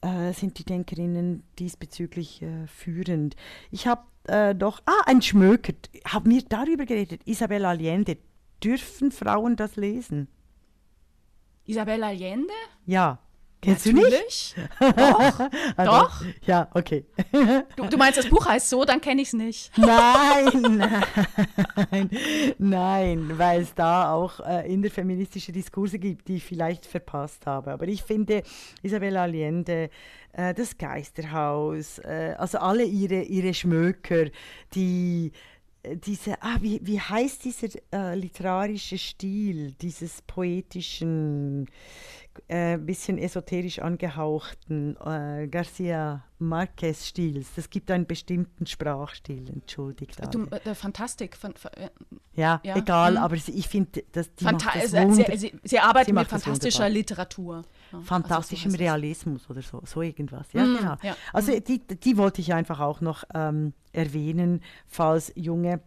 äh, 0.03 0.32
sind 0.32 0.59
die 0.61 0.64
Denkerinnen 0.64 1.43
diesbezüglich 1.59 2.43
äh, 2.43 2.68
führend. 2.68 3.34
Ich 3.72 3.88
habe 3.88 4.03
äh, 4.28 4.55
doch, 4.55 4.80
ah, 4.86 5.03
ein 5.07 5.20
Schmöker, 5.20 5.72
haben 6.05 6.30
wir 6.30 6.43
darüber 6.43 6.86
geredet, 6.86 7.22
Isabel 7.24 7.64
Allende. 7.64 8.18
Dürfen 8.62 9.11
Frauen 9.11 9.57
das 9.57 9.74
lesen? 9.74 10.28
Isabel 11.64 12.05
Allende? 12.05 12.53
Ja. 12.86 13.18
Kennst 13.62 13.86
Natürlich. 13.86 14.54
du 14.54 14.61
nicht? 14.62 14.98
Doch. 14.98 15.50
Also, 15.76 15.92
Doch. 15.92 16.24
Ja, 16.46 16.68
okay. 16.74 17.04
Du, 17.76 17.86
du, 17.86 17.96
meinst, 17.96 18.18
das 18.18 18.28
Buch 18.28 18.46
heißt 18.46 18.70
so, 18.70 18.84
dann 18.84 19.00
kenne 19.00 19.22
ich 19.22 19.28
es 19.28 19.34
nicht. 19.34 19.70
Nein, 19.78 20.78
nein, 21.90 22.11
nein, 22.58 23.38
weil 23.38 23.62
es 23.62 23.74
da 23.74 24.12
auch 24.12 24.40
äh, 24.40 24.72
interfeministische 24.72 25.52
Diskurse 25.52 25.98
gibt, 25.98 26.28
die 26.28 26.36
ich 26.36 26.44
vielleicht 26.44 26.86
verpasst 26.86 27.46
habe. 27.46 27.72
Aber 27.72 27.86
ich 27.86 28.02
finde, 28.02 28.42
Isabella 28.82 29.22
Allende, 29.22 29.90
äh, 30.32 30.54
das 30.54 30.76
Geisterhaus, 30.76 31.98
äh, 31.98 32.34
also 32.38 32.58
alle 32.58 32.84
ihre, 32.84 33.22
ihre 33.22 33.54
Schmöker, 33.54 34.26
die 34.74 35.32
äh, 35.82 35.96
diese, 35.96 36.42
ah, 36.42 36.58
wie, 36.61 36.80
wie 36.82 37.00
heißt 37.00 37.44
dieser 37.44 37.68
äh, 37.92 38.14
literarische 38.14 38.98
Stil, 38.98 39.72
dieses 39.80 40.22
poetischen, 40.22 41.68
äh, 42.49 42.78
bisschen 42.78 43.18
esoterisch 43.18 43.81
angehauchten 43.81 44.97
äh, 45.05 45.49
Garcia 45.49 46.24
Marquez 46.39 47.07
Stils. 47.07 47.49
Das 47.55 47.68
gibt 47.70 47.91
einen 47.91 48.07
bestimmten 48.07 48.66
Sprachstil, 48.66 49.49
entschuldigt. 49.51 50.18
Du, 50.33 50.47
äh, 50.47 50.74
Fantastik. 50.74 51.37
Fan, 51.37 51.55
äh, 51.76 51.89
ja, 52.35 52.61
ja, 52.64 52.76
egal, 52.76 53.16
hm. 53.16 53.22
aber 53.22 53.37
sie, 53.37 53.53
ich 53.53 53.68
finde, 53.68 54.05
dass 54.12 54.35
die 54.35 54.45
Fanta 54.45 54.70
das 54.74 54.91
sie, 54.91 55.37
sie, 55.37 55.61
sie, 55.62 55.78
arbeitet 55.78 56.07
sie 56.07 56.12
mit 56.12 56.28
fantastischer 56.28 56.89
Literatur. 56.89 57.62
Ja, 57.93 58.01
Fantastischem 58.01 58.72
also 58.72 58.83
Realismus 58.83 59.51
oder 59.51 59.62
so, 59.62 59.83
so 59.85 60.03
irgendwas. 60.03 60.53
Ja, 60.53 60.62
hm, 60.62 60.76
genau. 60.76 60.97
Ja. 61.03 61.16
Also 61.33 61.53
hm. 61.53 61.64
die, 61.64 61.78
die 61.81 62.16
wollte 62.16 62.41
ich 62.41 62.55
einfach 62.55 62.81
auch 62.81 63.01
noch 63.01 63.24
ähm, 63.35 63.74
erwähnen, 63.93 64.62
falls 64.87 65.33
junge 65.35 65.81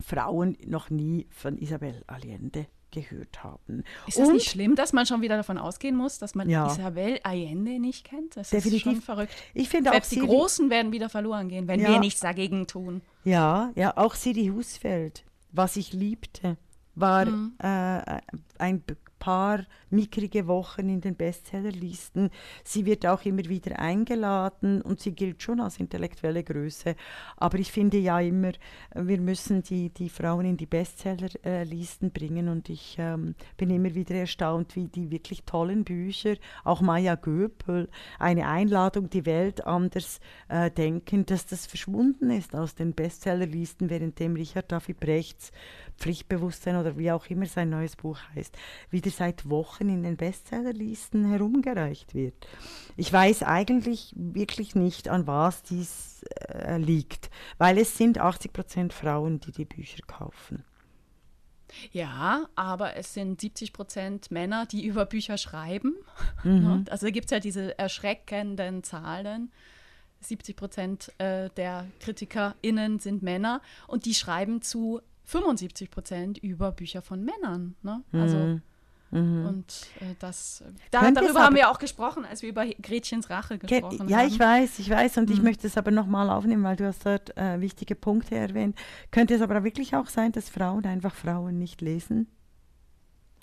Frauen 0.00 0.56
noch 0.66 0.90
nie 0.90 1.26
von 1.30 1.58
Isabel 1.58 2.02
Allende 2.06 2.66
gehört 2.94 3.44
haben. 3.44 3.84
Ist 4.06 4.18
das 4.18 4.28
und, 4.28 4.34
nicht 4.34 4.50
schlimm, 4.50 4.74
dass 4.74 4.92
man 4.92 5.06
schon 5.06 5.20
wieder 5.20 5.36
davon 5.36 5.58
ausgehen 5.58 5.96
muss, 5.96 6.18
dass 6.18 6.34
man 6.34 6.48
ja. 6.48 6.66
Isabel 6.66 7.18
Allende 7.22 7.78
nicht 7.78 8.06
kennt? 8.06 8.36
Das 8.36 8.50
definitiv. 8.50 8.86
ist 8.86 8.92
schon 8.92 9.02
verrückt. 9.02 9.34
Ich 9.52 9.68
finde 9.68 9.92
auch 9.92 10.00
die 10.00 10.20
Großen 10.20 10.70
werden 10.70 10.92
wieder 10.92 11.08
verloren 11.08 11.48
gehen, 11.48 11.68
wenn 11.68 11.80
ja. 11.80 11.88
wir 11.88 11.98
nichts 12.00 12.20
dagegen 12.20 12.66
tun. 12.66 13.02
Ja, 13.24 13.72
ja, 13.74 13.96
auch 13.96 14.14
Siri 14.14 14.46
Husfeld, 14.54 15.24
was 15.52 15.76
ich 15.76 15.92
liebte, 15.92 16.56
war 16.94 17.26
mhm. 17.26 17.54
äh, 17.58 18.20
ein 18.58 18.82
paar 19.24 19.64
mickrige 19.88 20.46
Wochen 20.46 20.90
in 20.90 21.00
den 21.00 21.16
Bestsellerlisten. 21.16 22.28
Sie 22.62 22.84
wird 22.84 23.06
auch 23.06 23.24
immer 23.24 23.44
wieder 23.46 23.78
eingeladen 23.78 24.82
und 24.82 25.00
sie 25.00 25.12
gilt 25.12 25.42
schon 25.42 25.60
als 25.60 25.80
intellektuelle 25.80 26.44
Größe. 26.44 26.94
Aber 27.38 27.58
ich 27.58 27.72
finde 27.72 27.96
ja 27.96 28.20
immer, 28.20 28.52
wir 28.94 29.18
müssen 29.20 29.62
die, 29.62 29.88
die 29.88 30.10
Frauen 30.10 30.44
in 30.44 30.56
die 30.58 30.66
Bestsellerlisten 30.66 32.10
bringen 32.10 32.50
und 32.50 32.68
ich 32.68 32.96
ähm, 32.98 33.34
bin 33.56 33.70
immer 33.70 33.94
wieder 33.94 34.14
erstaunt, 34.14 34.76
wie 34.76 34.88
die 34.88 35.10
wirklich 35.10 35.44
tollen 35.44 35.84
Bücher, 35.84 36.34
auch 36.62 36.82
Maya 36.82 37.14
Göpel, 37.14 37.88
eine 38.18 38.46
Einladung, 38.46 39.08
die 39.08 39.24
Welt 39.24 39.66
anders 39.66 40.20
äh, 40.48 40.70
denken, 40.70 41.24
dass 41.24 41.46
das 41.46 41.64
verschwunden 41.64 42.28
ist 42.30 42.54
aus 42.54 42.74
den 42.74 42.92
Bestsellerlisten, 42.92 43.88
währenddem 43.88 44.34
Richard 44.34 44.70
David 44.70 45.00
Brechts 45.00 45.50
Pflichtbewusstsein 45.96 46.76
oder 46.76 46.98
wie 46.98 47.10
auch 47.10 47.26
immer 47.26 47.46
sein 47.46 47.70
neues 47.70 47.96
Buch 47.96 48.18
heißt, 48.34 48.56
wieder 48.90 49.10
seit 49.16 49.48
Wochen 49.48 49.88
in 49.88 50.02
den 50.02 50.16
Bestsellerlisten 50.16 51.30
herumgereicht 51.30 52.14
wird. 52.14 52.46
Ich 52.96 53.12
weiß 53.12 53.42
eigentlich 53.42 54.12
wirklich 54.16 54.74
nicht, 54.74 55.08
an 55.08 55.26
was 55.26 55.62
dies 55.62 56.24
äh, 56.48 56.78
liegt, 56.78 57.30
weil 57.58 57.78
es 57.78 57.96
sind 57.96 58.18
80 58.18 58.52
Prozent 58.52 58.92
Frauen, 58.92 59.40
die 59.40 59.52
die 59.52 59.64
Bücher 59.64 60.02
kaufen. 60.06 60.64
Ja, 61.92 62.46
aber 62.54 62.96
es 62.96 63.14
sind 63.14 63.40
70 63.40 63.72
Prozent 63.72 64.30
Männer, 64.30 64.66
die 64.66 64.84
über 64.86 65.06
Bücher 65.06 65.38
schreiben. 65.38 65.96
Mhm. 66.42 66.84
Also 66.90 67.06
gibt 67.08 67.26
es 67.26 67.30
ja 67.30 67.40
diese 67.40 67.78
erschreckenden 67.78 68.82
Zahlen. 68.82 69.50
70 70.20 70.56
Prozent 70.56 71.12
äh, 71.18 71.50
der 71.56 71.86
KritikerInnen 72.00 72.98
sind 72.98 73.22
Männer 73.22 73.60
und 73.86 74.06
die 74.06 74.14
schreiben 74.14 74.62
zu 74.62 75.00
75 75.24 75.90
Prozent 75.90 76.38
über 76.38 76.72
Bücher 76.72 77.02
von 77.02 77.24
Männern. 77.24 77.76
Ne? 77.82 78.02
Also 78.12 78.36
mhm. 78.36 78.62
Mhm. 79.14 79.46
Und 79.46 79.86
äh, 80.00 80.14
das, 80.18 80.64
da, 80.90 81.08
darüber 81.08 81.44
haben 81.44 81.54
wir 81.54 81.70
auch 81.70 81.78
gesprochen, 81.78 82.24
als 82.24 82.42
wir 82.42 82.48
über 82.48 82.66
Gretchens 82.66 83.30
Rache 83.30 83.58
gesprochen 83.58 84.00
haben. 84.00 84.08
Ja, 84.08 84.24
ich 84.24 84.38
weiß, 84.38 84.80
ich 84.80 84.90
weiß 84.90 85.18
und 85.18 85.28
mhm. 85.28 85.34
ich 85.36 85.42
möchte 85.42 85.68
es 85.68 85.78
aber 85.78 85.92
nochmal 85.92 86.30
aufnehmen, 86.30 86.64
weil 86.64 86.74
du 86.74 86.84
hast 86.84 87.06
dort 87.06 87.36
äh, 87.36 87.60
wichtige 87.60 87.94
Punkte 87.94 88.34
erwähnt. 88.34 88.76
Könnte 89.12 89.34
es 89.34 89.40
aber 89.40 89.62
wirklich 89.62 89.94
auch 89.94 90.08
sein, 90.08 90.32
dass 90.32 90.48
Frauen 90.48 90.84
einfach 90.84 91.14
Frauen 91.14 91.58
nicht 91.58 91.80
lesen? 91.80 92.26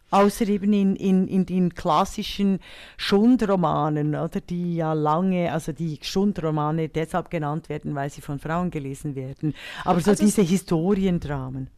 Außer 0.10 0.46
eben 0.50 0.74
in, 0.74 0.98
in, 0.98 1.26
in 1.30 1.46
den 1.46 1.74
klassischen 1.74 2.60
Schundromanen, 2.98 4.14
oder 4.14 4.42
die 4.42 4.76
ja 4.76 4.92
lange, 4.92 5.54
also 5.54 5.72
die 5.72 6.00
Schundromane 6.02 6.90
deshalb 6.90 7.30
genannt 7.30 7.70
werden, 7.70 7.96
weil 7.96 8.10
sie 8.10 8.20
von 8.20 8.40
Frauen 8.40 8.72
gelesen 8.72 9.16
werden. 9.16 9.54
Aber 9.86 10.02
so 10.02 10.12
also 10.12 10.26
diese 10.26 10.42
Historiendramen. 10.42 11.70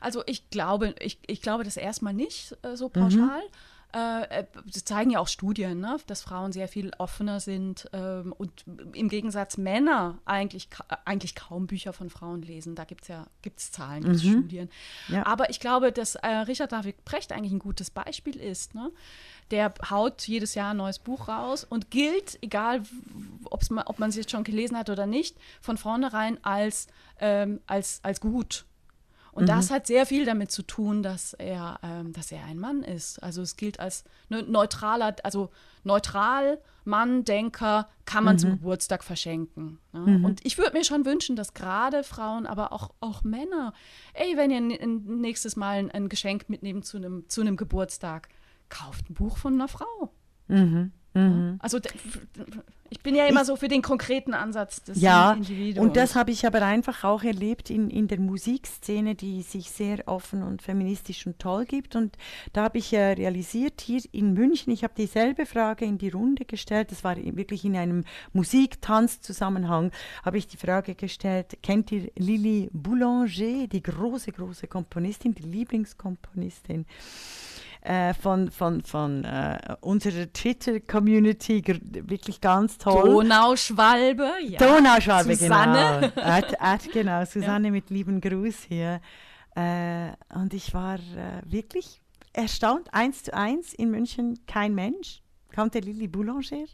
Also 0.00 0.22
ich 0.26 0.50
glaube, 0.50 0.94
ich, 1.00 1.18
ich 1.26 1.42
glaube 1.42 1.64
das 1.64 1.76
erstmal 1.76 2.14
nicht 2.14 2.56
äh, 2.62 2.76
so 2.76 2.88
pauschal. 2.88 3.40
Mhm. 3.40 3.50
Äh, 3.96 4.44
das 4.66 4.84
zeigen 4.84 5.10
ja 5.10 5.20
auch 5.20 5.28
Studien, 5.28 5.80
ne, 5.80 5.96
dass 6.06 6.20
Frauen 6.20 6.52
sehr 6.52 6.68
viel 6.68 6.90
offener 6.98 7.40
sind 7.40 7.88
ähm, 7.94 8.34
und 8.36 8.64
im 8.92 9.08
Gegensatz 9.08 9.56
Männer 9.56 10.18
eigentlich, 10.26 10.68
eigentlich 11.06 11.34
kaum 11.34 11.66
Bücher 11.66 11.94
von 11.94 12.10
Frauen 12.10 12.42
lesen. 12.42 12.74
Da 12.74 12.84
gibt 12.84 13.02
es 13.02 13.08
ja 13.08 13.26
gibt's 13.40 13.72
Zahlen, 13.72 14.02
gibt 14.02 14.22
mhm. 14.22 14.30
Studien. 14.32 14.70
Ja. 15.08 15.24
Aber 15.24 15.48
ich 15.48 15.60
glaube, 15.60 15.92
dass 15.92 16.16
äh, 16.16 16.26
Richard 16.28 16.72
David 16.72 17.06
Precht 17.06 17.32
eigentlich 17.32 17.52
ein 17.52 17.58
gutes 17.58 17.90
Beispiel 17.90 18.36
ist. 18.36 18.74
Ne? 18.74 18.90
Der 19.50 19.72
haut 19.88 20.28
jedes 20.28 20.54
Jahr 20.54 20.72
ein 20.72 20.76
neues 20.76 20.98
Buch 20.98 21.28
raus 21.28 21.64
und 21.64 21.90
gilt, 21.90 22.38
egal 22.42 22.82
ob 23.44 23.98
man 23.98 24.10
es 24.10 24.16
jetzt 24.16 24.30
schon 24.30 24.44
gelesen 24.44 24.76
hat 24.76 24.90
oder 24.90 25.06
nicht, 25.06 25.38
von 25.62 25.78
vornherein 25.78 26.42
als, 26.44 26.88
ähm, 27.18 27.60
als, 27.66 28.00
als 28.02 28.20
gut. 28.20 28.66
Und 29.36 29.42
mhm. 29.42 29.48
das 29.48 29.70
hat 29.70 29.86
sehr 29.86 30.06
viel 30.06 30.24
damit 30.24 30.50
zu 30.50 30.62
tun, 30.62 31.02
dass 31.02 31.34
er, 31.34 31.78
ähm, 31.82 32.14
dass 32.14 32.32
er 32.32 32.42
ein 32.46 32.58
Mann 32.58 32.82
ist. 32.82 33.22
Also 33.22 33.42
es 33.42 33.58
gilt 33.58 33.78
als 33.80 34.04
ne, 34.30 34.42
neutraler, 34.42 35.14
also 35.24 35.50
neutral, 35.84 36.58
Mann, 36.84 37.22
Denker, 37.22 37.86
kann 38.06 38.24
man 38.24 38.36
mhm. 38.36 38.38
zum 38.38 38.50
Geburtstag 38.52 39.04
verschenken. 39.04 39.78
Ne? 39.92 40.00
Mhm. 40.00 40.24
Und 40.24 40.46
ich 40.46 40.56
würde 40.56 40.72
mir 40.72 40.84
schon 40.84 41.04
wünschen, 41.04 41.36
dass 41.36 41.52
gerade 41.52 42.02
Frauen, 42.02 42.46
aber 42.46 42.72
auch, 42.72 42.94
auch 43.00 43.24
Männer, 43.24 43.74
ey, 44.14 44.38
wenn 44.38 44.50
ihr 44.50 44.86
nächstes 44.86 45.54
Mal 45.54 45.80
ein, 45.80 45.90
ein 45.90 46.08
Geschenk 46.08 46.48
mitnehmt 46.48 46.86
zu 46.86 46.96
einem 46.96 47.28
zu 47.28 47.44
Geburtstag, 47.56 48.30
kauft 48.70 49.10
ein 49.10 49.14
Buch 49.14 49.36
von 49.36 49.52
einer 49.52 49.68
Frau. 49.68 50.14
Mhm. 50.48 50.92
Mhm. 51.16 51.56
Also 51.60 51.78
ich 52.90 53.00
bin 53.00 53.14
ja 53.14 53.26
immer 53.26 53.40
ich, 53.40 53.46
so 53.46 53.56
für 53.56 53.68
den 53.68 53.80
konkreten 53.80 54.34
Ansatz 54.34 54.82
des 54.82 55.00
ja, 55.00 55.32
Individuums. 55.32 55.88
Und 55.88 55.96
das 55.96 56.14
habe 56.14 56.30
ich 56.30 56.46
aber 56.46 56.62
einfach 56.62 57.04
auch 57.04 57.22
erlebt 57.22 57.70
in, 57.70 57.88
in 57.88 58.06
der 58.06 58.20
Musikszene, 58.20 59.14
die 59.14 59.42
sich 59.42 59.70
sehr 59.70 60.06
offen 60.06 60.42
und 60.42 60.60
feministisch 60.60 61.26
und 61.26 61.38
toll 61.38 61.64
gibt. 61.64 61.96
Und 61.96 62.16
da 62.52 62.64
habe 62.64 62.78
ich 62.78 62.92
äh, 62.92 63.12
realisiert, 63.12 63.80
hier 63.80 64.02
in 64.12 64.34
München, 64.34 64.72
ich 64.72 64.84
habe 64.84 64.92
dieselbe 64.96 65.46
Frage 65.46 65.86
in 65.86 65.96
die 65.96 66.10
Runde 66.10 66.44
gestellt, 66.44 66.92
das 66.92 67.02
war 67.02 67.16
wirklich 67.16 67.64
in 67.64 67.76
einem 67.76 68.04
Musik-Tanz-Zusammenhang, 68.34 69.92
habe 70.22 70.36
ich 70.36 70.46
die 70.46 70.58
Frage 70.58 70.94
gestellt, 70.94 71.58
kennt 71.62 71.90
ihr 71.92 72.10
Lili 72.16 72.68
Boulanger, 72.72 73.66
die 73.66 73.82
große, 73.82 74.32
große 74.32 74.66
Komponistin, 74.66 75.34
die 75.34 75.44
Lieblingskomponistin? 75.44 76.84
Äh, 77.86 78.14
von, 78.14 78.50
von, 78.50 78.82
von 78.82 79.24
äh, 79.24 79.58
unserer 79.80 80.32
Twitter-Community 80.32 81.62
wirklich 82.08 82.40
ganz 82.40 82.78
toll. 82.78 83.10
Donauschwalbe, 83.10 84.28
ja. 84.42 84.58
Donauschwalbe, 84.58 85.36
Susanne. 85.36 86.12
genau. 86.14 86.26
Ad, 86.26 86.56
Ad, 86.58 86.90
genau, 86.92 87.24
Susanne 87.26 87.68
ja. 87.68 87.72
mit 87.72 87.90
lieben 87.90 88.20
Gruß 88.20 88.64
hier. 88.68 89.00
Äh, 89.54 90.10
und 90.34 90.52
ich 90.52 90.74
war 90.74 90.96
äh, 90.96 91.42
wirklich 91.44 92.02
erstaunt, 92.32 92.92
eins 92.92 93.22
zu 93.22 93.34
eins 93.34 93.72
in 93.72 93.90
München 93.90 94.40
kein 94.46 94.74
Mensch. 94.74 95.22
Kannte 95.50 95.78
Lili 95.78 96.08
Boulanger. 96.08 96.66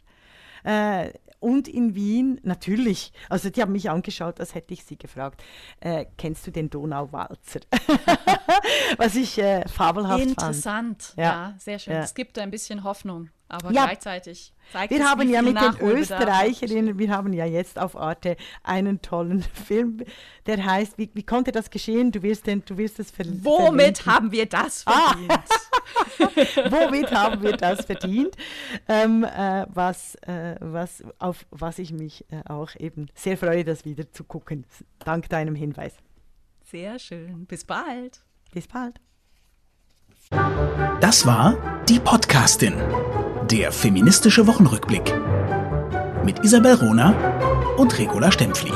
Äh, 0.63 1.11
und 1.43 1.67
in 1.67 1.93
Wien 1.93 2.39
natürlich. 2.43 3.11
Also 3.29 3.49
die 3.49 3.61
haben 3.61 3.73
mich 3.73 3.89
angeschaut, 3.89 4.39
als 4.39 4.55
hätte 4.55 4.73
ich 4.73 4.85
sie 4.85 4.97
gefragt, 4.97 5.43
äh, 5.81 6.05
kennst 6.17 6.47
du 6.47 6.51
den 6.51 6.69
Donauwalzer? 6.69 7.59
Was 8.97 9.15
ich 9.15 9.37
äh, 9.37 9.67
fabelhaft 9.67 10.23
Interessant. 10.23 10.63
fand. 10.63 10.89
Interessant, 10.89 11.13
ja. 11.17 11.23
ja. 11.23 11.55
sehr 11.59 11.79
schön. 11.79 11.93
Es 11.95 12.13
gibt 12.13 12.39
ein 12.39 12.49
bisschen 12.49 12.85
Hoffnung, 12.85 13.29
aber 13.49 13.71
ja. 13.71 13.85
gleichzeitig 13.85 14.53
zeigt 14.71 14.91
wir 14.91 15.03
haben 15.03 15.29
ja 15.29 15.41
mit 15.41 15.57
den 15.59 15.75
Österreicherinnen, 15.81 16.97
wir 16.97 17.09
haben 17.09 17.33
ja 17.33 17.45
jetzt 17.45 17.77
auf 17.77 17.97
Arte 17.97 18.37
einen 18.63 19.01
tollen 19.01 19.43
Film, 19.67 20.01
der 20.45 20.63
heißt, 20.63 20.97
wie, 20.97 21.11
wie 21.13 21.23
konnte 21.23 21.51
das 21.51 21.69
geschehen? 21.69 22.11
Du 22.13 22.23
wirst, 22.23 22.47
denn, 22.47 22.63
du 22.65 22.77
wirst 22.77 22.99
es 22.99 23.11
ver 23.11 23.25
Womit 23.25 23.97
verlinken. 23.99 24.05
haben 24.05 24.31
wir 24.31 24.45
das 24.45 24.83
ah! 24.87 25.09
verdient? 25.09 25.31
Ah. 25.31 25.43
Womit 26.69 27.11
haben 27.11 27.41
wir 27.41 27.57
das 27.57 27.85
verdient? 27.85 28.35
Ähm, 28.87 29.23
äh, 29.23 29.65
was, 29.69 30.15
äh, 30.15 30.55
was, 30.59 31.03
auf 31.19 31.45
was 31.51 31.79
ich 31.79 31.91
mich 31.91 32.25
äh, 32.31 32.49
auch 32.49 32.75
eben 32.77 33.07
sehr 33.15 33.37
freue, 33.37 33.63
das 33.63 33.85
wieder 33.85 34.11
zu 34.11 34.23
gucken, 34.23 34.65
dank 34.99 35.29
deinem 35.29 35.55
Hinweis. 35.55 35.93
Sehr 36.63 36.99
schön. 36.99 37.45
Bis 37.45 37.63
bald. 37.63 38.21
Bis 38.53 38.67
bald. 38.67 38.99
Das 41.01 41.25
war 41.25 41.81
die 41.87 41.99
Podcastin, 41.99 42.73
der 43.51 43.71
feministische 43.71 44.47
Wochenrückblick 44.47 45.13
mit 46.23 46.43
Isabel 46.43 46.75
Rona 46.75 47.11
und 47.77 47.97
Regula 47.97 48.31
Stempfli. 48.31 48.71